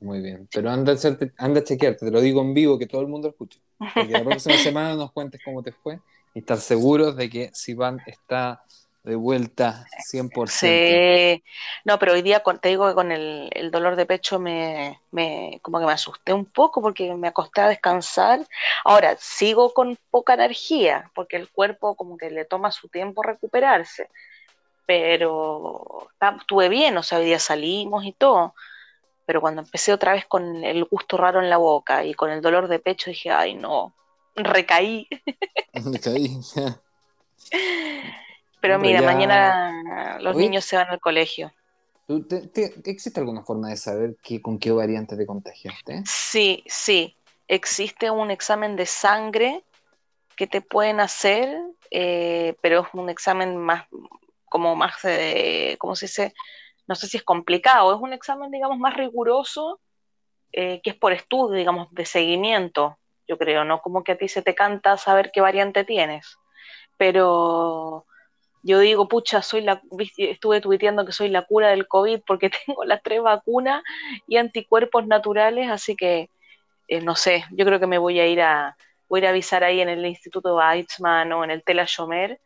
muy 0.00 0.20
bien. 0.20 0.48
Pero 0.52 0.70
anda 0.70 0.92
a, 0.92 0.96
anda 1.38 1.60
a 1.60 1.64
chequearte, 1.64 2.06
te 2.06 2.12
lo 2.12 2.20
digo 2.20 2.40
en 2.42 2.54
vivo, 2.54 2.78
que 2.78 2.86
todo 2.86 3.00
el 3.00 3.08
mundo 3.08 3.28
escuche. 3.28 3.60
Porque 3.78 4.12
la 4.12 4.24
próxima 4.24 4.56
semana 4.58 4.94
nos 4.94 5.12
cuentes 5.12 5.40
cómo 5.44 5.62
te 5.62 5.72
fue 5.72 6.00
y 6.34 6.40
estar 6.40 6.58
seguros 6.58 7.16
de 7.16 7.28
que 7.28 7.50
Sivan 7.52 7.98
está 8.06 8.62
de 9.04 9.16
vuelta 9.16 9.84
100%. 10.12 10.46
Sí, 10.48 11.42
no, 11.84 11.98
pero 11.98 12.12
hoy 12.12 12.22
día 12.22 12.42
te 12.60 12.68
digo 12.68 12.86
que 12.86 12.94
con 12.94 13.10
el, 13.10 13.70
dolor 13.72 13.96
de 13.96 14.06
pecho 14.06 14.38
me, 14.38 15.00
como 15.60 15.80
que 15.80 15.86
me 15.86 15.92
asusté 15.92 16.32
un 16.32 16.44
poco 16.44 16.80
porque 16.80 17.12
me 17.14 17.28
acosté 17.28 17.62
a 17.62 17.68
descansar. 17.68 18.46
Ahora, 18.84 19.16
sigo 19.18 19.74
con 19.74 19.98
poca 20.10 20.34
energía 20.34 21.10
porque 21.14 21.36
el 21.36 21.50
cuerpo 21.50 21.96
como 21.96 22.16
que 22.16 22.30
le 22.30 22.44
toma 22.44 22.70
su 22.70 22.88
tiempo 22.88 23.22
recuperarse, 23.22 24.08
pero 24.86 26.08
estuve 26.38 26.68
bien, 26.68 26.96
o 26.96 27.02
sea, 27.02 27.18
hoy 27.18 27.24
día 27.24 27.40
salimos 27.40 28.04
y 28.04 28.12
todo, 28.12 28.54
pero 29.26 29.40
cuando 29.40 29.62
empecé 29.62 29.92
otra 29.92 30.12
vez 30.12 30.26
con 30.26 30.64
el 30.64 30.84
gusto 30.84 31.16
raro 31.16 31.40
en 31.40 31.50
la 31.50 31.56
boca 31.56 32.04
y 32.04 32.14
con 32.14 32.30
el 32.30 32.40
dolor 32.40 32.68
de 32.68 32.78
pecho 32.78 33.10
dije, 33.10 33.30
ay 33.30 33.54
no, 33.54 33.94
recaí. 34.36 35.08
Recaí, 35.74 36.38
Pero 38.62 38.78
mira, 38.78 39.02
mañana 39.02 40.18
los 40.20 40.36
niños 40.36 40.64
se 40.64 40.76
van 40.76 40.88
al 40.88 41.00
colegio. 41.00 41.52
existe 42.84 43.20
alguna 43.20 43.42
forma 43.42 43.68
de 43.68 43.76
saber 43.76 44.16
qué, 44.22 44.40
con 44.40 44.58
qué 44.58 44.70
variante 44.70 45.16
te 45.16 45.26
contagiaste? 45.26 46.02
Sí, 46.06 46.62
sí. 46.66 47.16
Existe 47.48 48.10
un 48.10 48.30
examen 48.30 48.76
de 48.76 48.86
sangre 48.86 49.64
que 50.36 50.46
te 50.46 50.62
pueden 50.62 51.00
hacer, 51.00 51.54
eh, 51.90 52.54
pero 52.62 52.82
es 52.82 52.88
un 52.94 53.10
examen 53.10 53.56
más, 53.56 53.86
como 54.44 54.76
más, 54.76 54.94
¿cómo 55.78 55.96
se 55.96 56.06
dice? 56.06 56.32
No 56.86 56.94
sé 56.94 57.08
si 57.08 57.16
es 57.16 57.24
complicado, 57.24 57.92
es 57.92 58.00
un 58.00 58.12
examen, 58.12 58.50
digamos, 58.52 58.78
más 58.78 58.94
riguroso, 58.94 59.80
eh, 60.52 60.80
que 60.84 60.90
es 60.90 60.96
por 60.96 61.12
estudio, 61.12 61.56
digamos, 61.56 61.92
de 61.92 62.06
seguimiento 62.06 62.96
yo 63.26 63.38
creo, 63.38 63.64
¿no? 63.64 63.80
Como 63.80 64.04
que 64.04 64.12
a 64.12 64.18
ti 64.18 64.28
se 64.28 64.42
te 64.42 64.54
canta 64.54 64.96
saber 64.96 65.30
qué 65.32 65.40
variante 65.40 65.84
tienes. 65.84 66.38
Pero 66.96 68.04
yo 68.62 68.78
digo, 68.78 69.08
pucha, 69.08 69.42
soy 69.42 69.62
la, 69.62 69.82
estuve 70.16 70.60
tuiteando 70.60 71.04
que 71.04 71.12
soy 71.12 71.28
la 71.28 71.42
cura 71.42 71.70
del 71.70 71.88
COVID 71.88 72.20
porque 72.26 72.50
tengo 72.66 72.84
las 72.84 73.02
tres 73.02 73.22
vacunas 73.22 73.82
y 74.26 74.36
anticuerpos 74.36 75.06
naturales, 75.06 75.70
así 75.70 75.96
que 75.96 76.30
eh, 76.88 77.00
no 77.00 77.16
sé, 77.16 77.44
yo 77.50 77.64
creo 77.64 77.80
que 77.80 77.86
me 77.86 77.98
voy 77.98 78.20
a 78.20 78.26
ir 78.26 78.40
a, 78.40 78.76
voy 79.08 79.20
a, 79.20 79.22
ir 79.22 79.26
a 79.26 79.30
avisar 79.30 79.64
ahí 79.64 79.80
en 79.80 79.88
el 79.88 80.04
Instituto 80.04 80.56
Weizmann 80.56 81.32
o 81.32 81.44
en 81.44 81.50
el 81.50 81.62
Tela 81.62 81.84
Shomer 81.86 82.38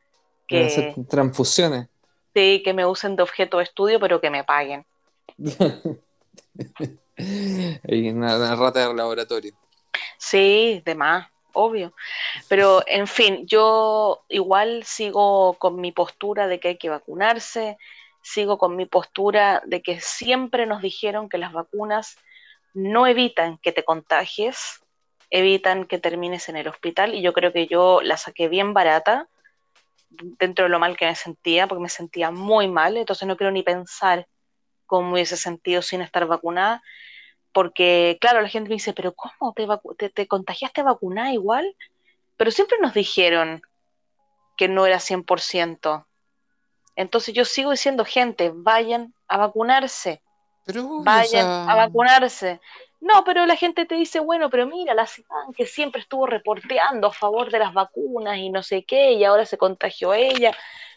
que 0.46 0.94
transfusiones. 1.08 1.88
Sí, 2.34 2.62
que 2.64 2.72
me 2.72 2.86
usen 2.86 3.16
de 3.16 3.22
objeto 3.22 3.58
de 3.58 3.64
estudio, 3.64 3.98
pero 3.98 4.20
que 4.20 4.30
me 4.30 4.44
paguen. 4.44 4.84
y 7.18 8.10
una 8.10 8.54
rata 8.54 8.86
de 8.86 8.94
laboratorio. 8.94 9.52
Sí, 10.18 10.82
de 10.84 10.94
más, 10.94 11.28
obvio. 11.56 11.94
Pero, 12.48 12.82
en 12.86 13.06
fin, 13.06 13.46
yo 13.46 14.24
igual 14.28 14.84
sigo 14.84 15.54
con 15.54 15.80
mi 15.80 15.92
postura 15.92 16.46
de 16.46 16.60
que 16.60 16.68
hay 16.68 16.76
que 16.78 16.90
vacunarse, 16.90 17.78
sigo 18.22 18.58
con 18.58 18.76
mi 18.76 18.86
postura 18.86 19.62
de 19.66 19.82
que 19.82 20.00
siempre 20.00 20.66
nos 20.66 20.82
dijeron 20.82 21.28
que 21.28 21.38
las 21.38 21.52
vacunas 21.52 22.16
no 22.74 23.06
evitan 23.06 23.58
que 23.58 23.72
te 23.72 23.84
contagies, 23.84 24.80
evitan 25.30 25.86
que 25.86 25.98
termines 25.98 26.48
en 26.48 26.56
el 26.56 26.68
hospital 26.68 27.14
y 27.14 27.22
yo 27.22 27.32
creo 27.32 27.52
que 27.52 27.66
yo 27.66 28.00
la 28.02 28.16
saqué 28.16 28.48
bien 28.48 28.74
barata 28.74 29.28
dentro 30.10 30.64
de 30.64 30.68
lo 30.68 30.78
mal 30.78 30.96
que 30.96 31.06
me 31.06 31.14
sentía, 31.14 31.66
porque 31.66 31.82
me 31.82 31.88
sentía 31.88 32.30
muy 32.30 32.68
mal, 32.68 32.96
entonces 32.96 33.26
no 33.26 33.36
quiero 33.36 33.50
ni 33.50 33.62
pensar 33.62 34.26
cómo 34.86 35.12
hubiese 35.12 35.36
sentido 35.36 35.82
sin 35.82 36.00
estar 36.00 36.26
vacunada 36.26 36.82
porque, 37.56 38.18
claro, 38.20 38.42
la 38.42 38.50
gente 38.50 38.68
me 38.68 38.74
dice, 38.74 38.92
pero 38.92 39.14
¿cómo 39.14 39.54
te, 39.96 40.10
te, 40.10 40.28
contagiaste 40.28 40.82
vacunada 40.82 41.32
igual? 41.32 41.74
Pero 42.36 42.50
siempre 42.50 42.76
nos 42.82 42.92
dijeron 42.92 43.62
que 44.58 44.68
no 44.68 44.84
era 44.84 44.98
100%. 44.98 46.04
Entonces 46.96 47.34
yo 47.34 47.46
sigo 47.46 47.70
diciendo, 47.70 48.04
gente, 48.04 48.52
vayan 48.54 49.14
a 49.26 49.38
vacunarse. 49.38 50.20
Pero, 50.66 51.02
vayan 51.02 51.46
a 51.46 51.74
vacunarse. 51.74 52.60
No, 53.00 53.24
pero 53.24 53.46
la 53.46 53.56
gente 53.56 53.86
te 53.86 53.94
dice, 53.94 54.20
bueno, 54.20 54.50
pero 54.50 54.66
mira, 54.66 54.92
la 54.92 55.06
CIPAN 55.06 55.54
que 55.54 55.64
siempre 55.64 56.02
estuvo 56.02 56.26
reporteando 56.26 57.06
a 57.06 57.12
favor 57.14 57.50
de 57.50 57.60
las 57.60 57.72
vacunas 57.72 58.36
y 58.36 58.50
no 58.50 58.62
sé 58.62 58.84
qué, 58.84 59.12
y 59.12 59.24
ahora 59.24 59.46
se 59.46 59.56
contagió 59.56 60.12
ella. 60.12 60.54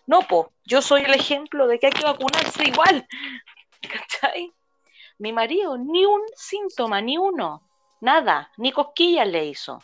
No, 0.08 0.24
po, 0.24 0.52
yo 0.66 0.82
soy 0.82 1.04
el 1.04 1.14
ejemplo 1.14 1.68
de 1.68 1.80
que 1.80 1.86
hay 1.86 1.94
que 1.94 2.04
vacunarse 2.04 2.68
igual. 2.68 3.08
¿Cachai? 3.82 4.54
Mi 5.20 5.34
marido, 5.34 5.78
ni 5.78 6.06
un 6.06 6.22
síntoma, 6.36 7.02
ni 7.02 7.18
uno, 7.18 7.62
nada, 8.02 8.52
ni 8.58 8.72
cosquillas 8.72 9.28
le 9.28 9.46
hizo. 9.46 9.80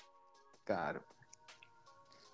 Claro. 0.63 1.03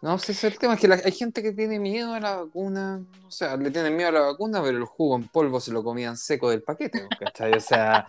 No, 0.02 0.18
sé 0.18 0.32
es 0.32 0.43
el 0.43 0.58
tema, 0.58 0.74
es 0.74 0.80
que 0.80 0.91
hay 0.91 1.12
gente 1.12 1.43
que 1.43 1.52
tiene 1.52 1.80
miedo 1.80 2.16
a 2.16 2.20
la 2.20 2.38
vacuna, 2.38 3.06
o 3.24 3.30
sea, 3.30 3.56
le 3.56 3.70
tienen 3.70 3.95
miedo 3.95 4.10
a 4.10 4.14
la 4.14 4.22
vacuna, 4.22 4.60
pero 4.64 4.78
el 4.78 4.86
jugo 4.86 5.16
en 5.16 5.28
polvo 5.28 5.60
se 5.60 5.72
lo 5.72 5.84
comían 5.84 6.18
seco 6.18 6.49
del 6.49 6.64
paquete, 6.64 7.08
¿cachai? 7.20 7.54
O 7.54 7.60
sea, 7.60 8.08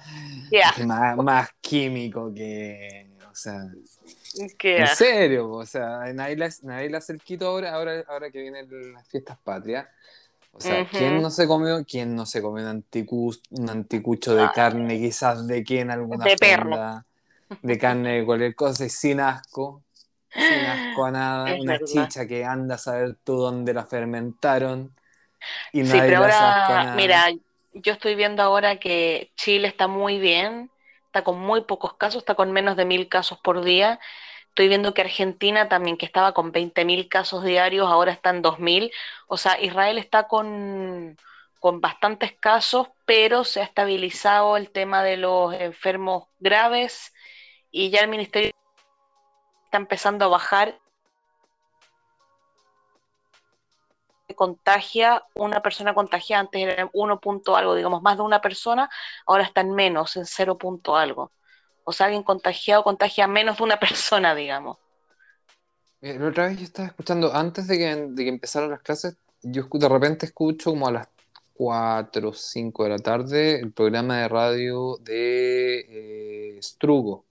más, 1.18 1.50
químico 1.60 2.32
que, 2.34 3.10
o 3.30 3.34
sea, 3.34 3.66
en 4.62 4.86
serio, 4.88 5.50
o 5.50 5.66
sea, 5.66 6.10
nadie 6.14 6.36
le, 6.36 6.96
hace 6.96 7.12
el 7.12 7.22
quito 7.22 7.46
ahora, 7.46 7.74
ahora, 7.74 8.02
ahora 8.08 8.30
que 8.30 8.40
vienen 8.40 8.94
las 8.94 9.06
fiestas 9.08 9.38
patrias, 9.44 9.86
o 10.52 10.60
sea, 10.60 10.86
¿quién 10.86 11.22
no 11.22 11.30
se 11.30 11.46
comió, 11.48 11.84
quién 11.84 12.14
no 12.14 12.26
se 12.26 12.42
comió 12.42 12.68
un, 12.70 12.84
un 13.50 13.70
anticucho 13.70 14.34
de 14.34 14.50
carne, 14.54 14.98
quizás 14.98 15.46
de 15.46 15.64
quién 15.64 15.90
alguna 15.90 16.24
De 16.24 16.36
perro. 16.36 17.04
de 17.62 17.78
carne 17.78 18.18
de 18.18 18.24
cualquier 18.24 18.54
cosa 18.54 18.84
y 18.84 18.90
sin 18.90 19.20
asco. 19.20 19.82
Sin 20.30 20.64
asco 20.64 21.04
a 21.04 21.10
nada. 21.10 21.54
una 21.60 21.78
chicha 21.80 22.26
que 22.26 22.44
anda 22.44 22.76
a 22.76 22.78
saber 22.78 23.16
tú 23.24 23.36
dónde 23.36 23.74
la 23.74 23.84
fermentaron. 23.86 24.94
Y 25.72 25.84
sí, 25.84 25.98
pero 25.98 26.18
ahora, 26.18 26.94
mira, 26.96 27.26
yo 27.74 27.92
estoy 27.92 28.14
viendo 28.14 28.42
ahora 28.42 28.78
que 28.78 29.32
Chile 29.36 29.68
está 29.68 29.88
muy 29.88 30.18
bien, 30.18 30.70
está 31.06 31.24
con 31.24 31.38
muy 31.38 31.62
pocos 31.62 31.94
casos, 31.94 32.22
está 32.22 32.34
con 32.34 32.52
menos 32.52 32.76
de 32.76 32.84
mil 32.84 33.08
casos 33.08 33.38
por 33.42 33.64
día. 33.64 33.98
Estoy 34.52 34.68
viendo 34.68 34.92
que 34.92 35.00
Argentina 35.00 35.68
también, 35.70 35.96
que 35.96 36.04
estaba 36.04 36.34
con 36.34 36.52
20.000 36.52 37.08
casos 37.08 37.42
diarios, 37.42 37.88
ahora 37.88 38.12
está 38.12 38.30
en 38.30 38.42
2.000. 38.42 38.92
O 39.26 39.38
sea, 39.38 39.58
Israel 39.58 39.96
está 39.96 40.28
con, 40.28 41.16
con 41.58 41.80
bastantes 41.80 42.34
casos, 42.38 42.88
pero 43.06 43.44
se 43.44 43.60
ha 43.60 43.64
estabilizado 43.64 44.58
el 44.58 44.70
tema 44.70 45.02
de 45.02 45.16
los 45.16 45.54
enfermos 45.54 46.24
graves 46.38 47.14
y 47.70 47.90
ya 47.90 48.00
el 48.00 48.08
ministerio 48.08 48.52
está 49.64 49.78
empezando 49.78 50.26
a 50.26 50.28
bajar 50.28 50.78
contagia, 54.34 55.24
una 55.34 55.62
persona 55.62 55.94
contagiada, 55.94 56.40
antes 56.40 56.62
era 56.62 56.90
uno 56.92 57.20
punto 57.20 57.56
algo, 57.56 57.74
digamos, 57.74 58.02
más 58.02 58.16
de 58.16 58.22
una 58.22 58.40
persona, 58.40 58.90
ahora 59.26 59.44
está 59.44 59.60
en 59.62 59.74
menos, 59.74 60.16
en 60.16 60.26
cero 60.26 60.58
punto 60.58 60.96
algo. 60.96 61.32
O 61.84 61.92
sea, 61.92 62.06
alguien 62.06 62.22
contagiado 62.22 62.84
contagia 62.84 63.26
menos 63.26 63.58
de 63.58 63.64
una 63.64 63.78
persona, 63.80 64.34
digamos. 64.34 64.78
Eh, 66.00 66.18
la 66.18 66.28
otra 66.28 66.48
vez 66.48 66.58
yo 66.58 66.64
estaba 66.64 66.88
escuchando, 66.88 67.32
antes 67.34 67.68
de 67.68 67.78
que, 67.78 67.96
de 67.96 68.24
que 68.24 68.28
empezaran 68.28 68.70
las 68.70 68.82
clases, 68.82 69.16
yo 69.42 69.68
de 69.72 69.88
repente 69.88 70.26
escucho 70.26 70.70
como 70.70 70.88
a 70.88 70.92
las 70.92 71.08
4 71.54 72.28
o 72.28 72.32
5 72.32 72.84
de 72.84 72.90
la 72.90 72.98
tarde 72.98 73.60
el 73.60 73.72
programa 73.72 74.18
de 74.18 74.28
radio 74.28 74.96
de 75.00 76.56
eh, 76.56 76.58
Strugo. 76.62 77.24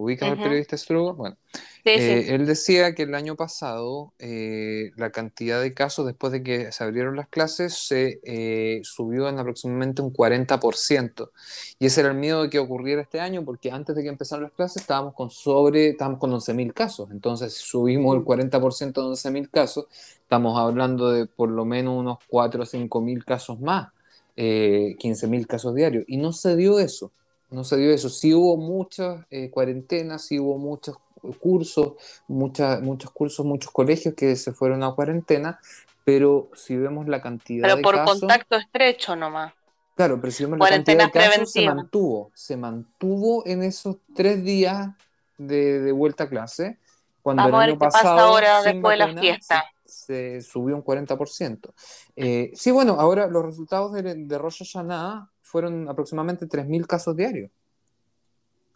¿Ubicas 0.00 0.30
al 0.30 0.38
periodista 0.38 0.78
Strugo? 0.78 1.12
Bueno, 1.12 1.36
eh, 1.84 2.28
él 2.30 2.46
decía 2.46 2.94
que 2.94 3.02
el 3.02 3.14
año 3.14 3.36
pasado 3.36 4.14
eh, 4.18 4.92
la 4.96 5.10
cantidad 5.10 5.60
de 5.60 5.74
casos 5.74 6.06
después 6.06 6.32
de 6.32 6.42
que 6.42 6.72
se 6.72 6.84
abrieron 6.84 7.16
las 7.16 7.28
clases 7.28 7.74
se 7.74 8.18
eh, 8.24 8.80
subió 8.82 9.28
en 9.28 9.38
aproximadamente 9.38 10.00
un 10.00 10.10
40%. 10.10 11.30
Y 11.78 11.86
ese 11.86 12.00
era 12.00 12.10
el 12.10 12.16
miedo 12.16 12.42
de 12.42 12.48
que 12.48 12.58
ocurriera 12.58 13.02
este 13.02 13.20
año 13.20 13.44
porque 13.44 13.70
antes 13.70 13.94
de 13.94 14.02
que 14.02 14.08
empezaran 14.08 14.44
las 14.44 14.52
clases 14.52 14.80
estábamos 14.80 15.12
con 15.12 15.30
sobre, 15.30 15.90
estábamos 15.90 16.18
con 16.18 16.32
11.000 16.32 16.72
casos. 16.72 17.10
Entonces 17.10 17.52
si 17.52 17.62
subimos 17.62 18.16
el 18.16 18.24
40% 18.24 18.92
de 18.92 19.30
11.000 19.30 19.50
casos, 19.50 19.84
estamos 20.22 20.58
hablando 20.58 21.10
de 21.10 21.26
por 21.26 21.50
lo 21.50 21.66
menos 21.66 21.98
unos 21.98 22.20
4 22.28 22.62
o 22.62 22.66
5.000 22.66 23.22
casos 23.22 23.60
más, 23.60 23.88
15.000 24.34 25.46
casos 25.46 25.74
diarios. 25.74 26.04
Y 26.08 26.16
no 26.16 26.32
se 26.32 26.56
dio 26.56 26.78
eso. 26.78 27.12
No 27.50 27.64
se 27.64 27.76
dio 27.76 27.90
eso. 27.90 28.08
Sí 28.08 28.32
hubo 28.32 28.56
muchas 28.56 29.26
cuarentenas, 29.50 30.24
sí 30.24 30.38
hubo 30.38 30.58
muchos 30.58 30.96
cursos, 31.40 31.94
muchos 32.28 33.10
cursos, 33.12 33.44
muchos 33.44 33.70
colegios 33.70 34.14
que 34.14 34.36
se 34.36 34.52
fueron 34.52 34.82
a 34.82 34.92
cuarentena, 34.92 35.60
pero 36.04 36.48
si 36.54 36.76
vemos 36.76 37.08
la 37.08 37.20
cantidad 37.20 37.68
pero 37.68 37.82
por 37.82 38.04
contacto 38.04 38.56
estrecho 38.56 39.16
nomás. 39.16 39.52
Claro, 39.94 40.18
pero 40.20 40.32
si 40.32 40.44
vemos 40.44 40.58
la 40.58 40.76
cantidad 40.76 41.04
de 41.06 41.10
casos, 41.10 41.52
se 41.52 41.66
mantuvo, 41.66 42.30
se 42.34 42.56
mantuvo 42.56 43.46
en 43.46 43.62
esos 43.62 43.96
tres 44.14 44.42
días 44.42 44.88
de, 45.36 45.92
vuelta 45.92 46.24
a 46.24 46.28
clase. 46.28 46.78
Cuando 47.22 47.48
el 47.48 47.54
año 47.54 47.78
pasado, 47.78 48.18
ahora 48.18 48.62
después 48.62 48.98
de 48.98 49.06
la 49.06 49.20
fiesta. 49.20 49.64
Se, 49.84 50.40
subió 50.40 50.76
un 50.76 50.84
40%. 50.84 51.72
Eh, 52.16 52.50
sí, 52.54 52.70
bueno, 52.70 52.96
ahora 52.98 53.26
los 53.26 53.44
resultados 53.44 53.92
de, 53.92 54.14
de 54.14 54.38
Rosh 54.38 54.60
Hashanah 54.60 55.28
fueron 55.50 55.88
aproximadamente 55.88 56.46
3.000 56.46 56.86
casos 56.86 57.16
diarios. 57.16 57.50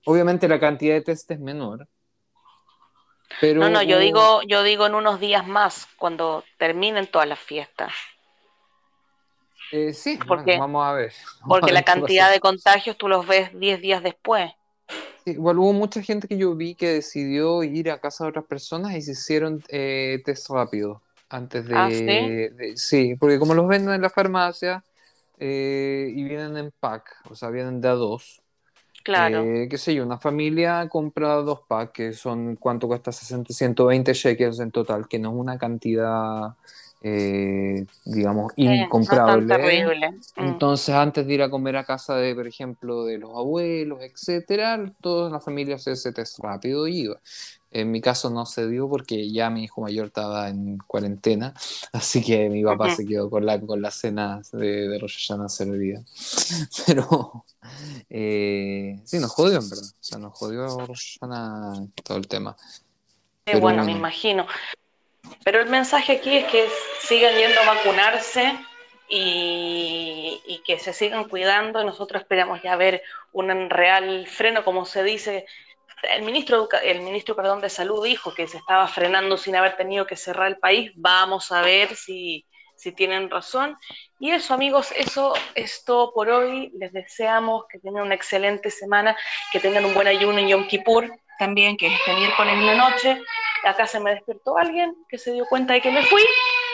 Obviamente 0.05 0.49
la 0.49 0.59
cantidad 0.59 0.95
de 0.95 1.01
test 1.01 1.31
es 1.31 1.41
menor, 1.41 1.89
no, 3.55 3.69
no, 3.69 3.83
yo 3.83 3.99
digo, 3.99 4.43
yo 4.47 4.63
digo 4.63 4.87
en 4.87 4.95
unos 4.95 5.21
días 5.21 5.47
más, 5.47 5.87
cuando 5.97 6.45
terminen 6.59 7.07
todas 7.07 7.29
las 7.29 7.39
fiestas. 7.39 7.93
Eh, 9.73 9.93
sí, 9.93 10.19
porque, 10.27 10.59
vamos 10.59 10.87
a 10.87 10.93
ver. 10.93 11.13
porque 11.49 11.73
la 11.73 11.83
cantidad 11.83 12.31
de 12.31 12.41
contagios 12.41 12.97
tú 12.97 13.09
los 13.09 13.27
ves 13.27 13.51
10 13.59 13.81
días 13.81 14.03
después. 14.03 14.53
igual 15.25 15.59
hubo 15.59 15.73
mucha 15.73 16.03
gente 16.03 16.29
que 16.29 16.37
yo 16.37 16.55
vi 16.55 16.75
que 16.75 16.89
decidió 16.89 17.63
ir 17.63 17.91
a 17.91 17.99
casa 17.99 18.25
de 18.25 18.31
otras 18.31 18.45
personas 18.45 18.95
y 18.95 19.03
se 19.03 19.13
hicieron 19.13 19.63
eh, 19.69 20.23
test 20.25 20.49
rápido 20.51 21.03
antes 21.29 21.67
de, 21.67 21.75
¿Ah, 21.75 21.89
sí? 22.77 23.15
porque 23.19 23.39
como 23.39 23.55
los 23.55 23.67
venden 23.67 23.95
en 23.95 24.03
la 24.03 24.11
farmacia 24.11 24.85
eh, 25.39 26.13
y 26.15 26.25
vienen 26.25 26.57
en 26.57 26.73
pack, 26.79 27.17
o 27.31 27.35
sea, 27.35 27.51
vienen 27.51 27.81
de 27.81 27.89
a 27.89 27.93
dos, 27.93 28.43
Claro. 29.03 29.43
Eh, 29.43 29.69
qué 29.69 29.77
sé 29.79 29.95
yo, 29.95 30.05
una 30.05 30.19
familia 30.19 30.89
compra 30.89 31.35
dos 31.37 31.61
packs, 31.69 31.93
que 31.93 32.13
son, 32.15 32.57
¿cuánto 32.57 32.89
cuesta? 32.89 33.13
60, 33.13 33.53
120 33.53 34.15
shekels 34.15 34.61
en 34.61 34.71
total, 34.71 35.07
que 35.09 35.19
no 35.19 35.29
es 35.31 35.37
una 35.37 35.59
cantidad, 35.59 36.57
eh, 37.07 37.85
digamos, 38.07 38.55
incomprable. 38.57 39.85
Mm. 40.37 40.47
Entonces, 40.47 40.95
antes 40.95 41.27
de 41.27 41.35
ir 41.35 41.43
a 41.43 41.51
comer 41.51 41.77
a 41.77 41.85
casa 41.85 42.17
de, 42.17 42.35
por 42.35 42.47
ejemplo, 42.47 43.05
de 43.05 43.19
los 43.19 43.31
abuelos, 43.37 44.01
etcétera, 44.01 44.91
toda 45.03 45.29
la 45.29 45.39
familia 45.39 45.75
hace 45.75 45.93
ese 45.93 46.13
test 46.13 46.39
rápido 46.39 46.89
y 46.89 47.01
iba. 47.01 47.21
En 47.71 47.91
mi 47.91 48.01
caso 48.01 48.31
no 48.31 48.47
se 48.47 48.67
dio 48.69 48.89
porque 48.89 49.31
ya 49.31 49.51
mi 49.51 49.65
hijo 49.65 49.83
mayor 49.83 50.07
estaba 50.07 50.49
en 50.49 50.79
cuarentena, 50.79 51.53
así 51.93 52.23
que 52.23 52.49
mi 52.49 52.65
papá 52.65 52.95
se 52.95 53.05
quedó 53.05 53.29
con 53.29 53.45
la, 53.45 53.61
con 53.61 53.83
la 53.83 53.91
cena 53.91 54.41
de, 54.53 54.89
de 54.89 54.99
Rosh 54.99 55.29
Hashanah 55.29 55.51
servida. 55.51 56.03
Pero 56.87 57.45
eh, 58.09 58.99
sí, 59.05 59.19
nos 59.19 59.31
jodió 59.31 59.59
en 59.59 59.69
verdad. 59.69 59.85
O 59.85 60.05
sea, 60.05 60.19
nos 60.19 60.33
jodió 60.39 60.87
Rosh 60.87 61.19
Hashanah 61.21 61.87
todo 62.03 62.17
el 62.17 62.29
tema. 62.29 62.57
Pero, 63.45 63.61
bueno, 63.61 63.85
me 63.85 63.93
imagino. 63.93 64.47
Pero 65.45 65.61
el 65.61 65.69
mensaje 65.69 66.15
aquí 66.15 66.37
es 66.37 66.45
que 66.47 66.69
sigan 67.01 67.35
yendo 67.37 67.61
a 67.61 67.75
vacunarse 67.75 68.59
y, 69.09 70.63
que 70.65 70.79
se 70.79 70.93
sigan 70.93 71.29
cuidando. 71.29 71.85
Nosotros 71.85 72.23
esperamos 72.23 72.63
ya 72.63 72.77
ver 72.77 73.03
un 73.33 73.69
real 73.69 74.27
freno, 74.27 74.65
como 74.65 74.87
se 74.87 75.03
dice, 75.03 75.47
el 76.03 76.23
ministro, 76.23 76.69
el 76.83 77.01
ministro 77.01 77.37
perdón, 77.37 77.61
de 77.61 77.71
Salud 77.71 78.05
dijo 78.05 78.35
que 78.35 78.47
se 78.47 78.59
estaba 78.59 78.87
frenando 78.89 79.37
sin 79.37 79.57
haber 79.57 79.77
tenido 79.77 80.07
que 80.07 80.17
cerrar 80.17 80.49
el 80.49 80.59
país. 80.59 80.93
Vamos 80.97 81.53
a 81.53 81.61
ver 81.61 81.95
si, 81.95 82.47
si 82.77 82.93
tienen 82.93 83.31
razón. 83.31 83.77
Y 84.19 84.31
eso, 84.31 84.55
amigos, 84.55 84.93
eso 84.97 85.35
es 85.55 85.85
todo 85.85 86.13
por 86.15 86.31
hoy. 86.31 86.73
Les 86.79 86.93
deseamos 86.93 87.65
que 87.69 87.79
tengan 87.79 88.05
una 88.05 88.15
excelente 88.15 88.71
semana, 88.71 89.17
que 89.53 89.61
tengan 89.61 89.85
un 89.85 89.95
buen 89.95 90.07
ayuno 90.07 90.39
en 90.39 90.49
Yom 90.49 90.67
Kippur 90.67 91.11
también, 91.39 91.77
que 91.77 91.87
este 91.87 92.15
miércoles 92.15 92.55
en 92.55 92.67
la 92.67 92.75
noche. 92.75 93.21
Acá 93.65 93.87
se 93.87 94.01
me 94.01 94.11
despertó 94.11 94.59
alguien 94.59 94.95
que 95.09 95.19
se 95.19 95.33
dio 95.33 95.47
cuenta 95.47 95.75
de 95.75 95.81
que 95.81 95.91
me 95.91 96.03
fui. 96.03 96.23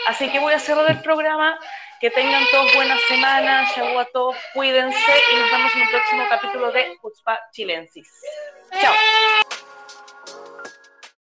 Así 0.07 0.29
que 0.29 0.39
voy 0.39 0.53
a 0.53 0.59
cerrar 0.59 0.89
el 0.89 1.01
programa. 1.01 1.57
Que 1.99 2.09
tengan 2.09 2.43
todos 2.51 2.73
buenas 2.75 2.99
semanas. 3.07 3.71
a 3.77 4.05
todos, 4.11 4.35
cuídense 4.55 4.97
y 4.97 5.39
nos 5.39 5.51
vemos 5.51 5.75
en 5.75 5.81
el 5.83 5.89
próximo 5.89 6.23
capítulo 6.29 6.71
de 6.71 6.97
Jutzpa 6.99 7.39
Chilensis. 7.51 8.09
Chao. 8.81 8.93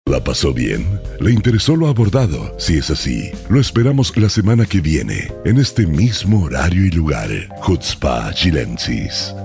¿La 0.05 0.23
pasó 0.23 0.53
bien? 0.53 0.99
¿Le 1.19 1.31
interesó 1.31 1.75
lo 1.75 1.87
abordado? 1.87 2.57
Si 2.59 2.79
es 2.79 2.89
así, 2.89 3.31
lo 3.47 3.59
esperamos 3.59 4.15
la 4.17 4.27
semana 4.27 4.65
que 4.65 4.81
viene, 4.81 5.31
en 5.45 5.59
este 5.59 5.85
mismo 5.85 6.45
horario 6.45 6.83
y 6.83 6.89
lugar. 6.89 7.29
Jutzpa 7.61 8.33
Chilensis. 8.33 9.35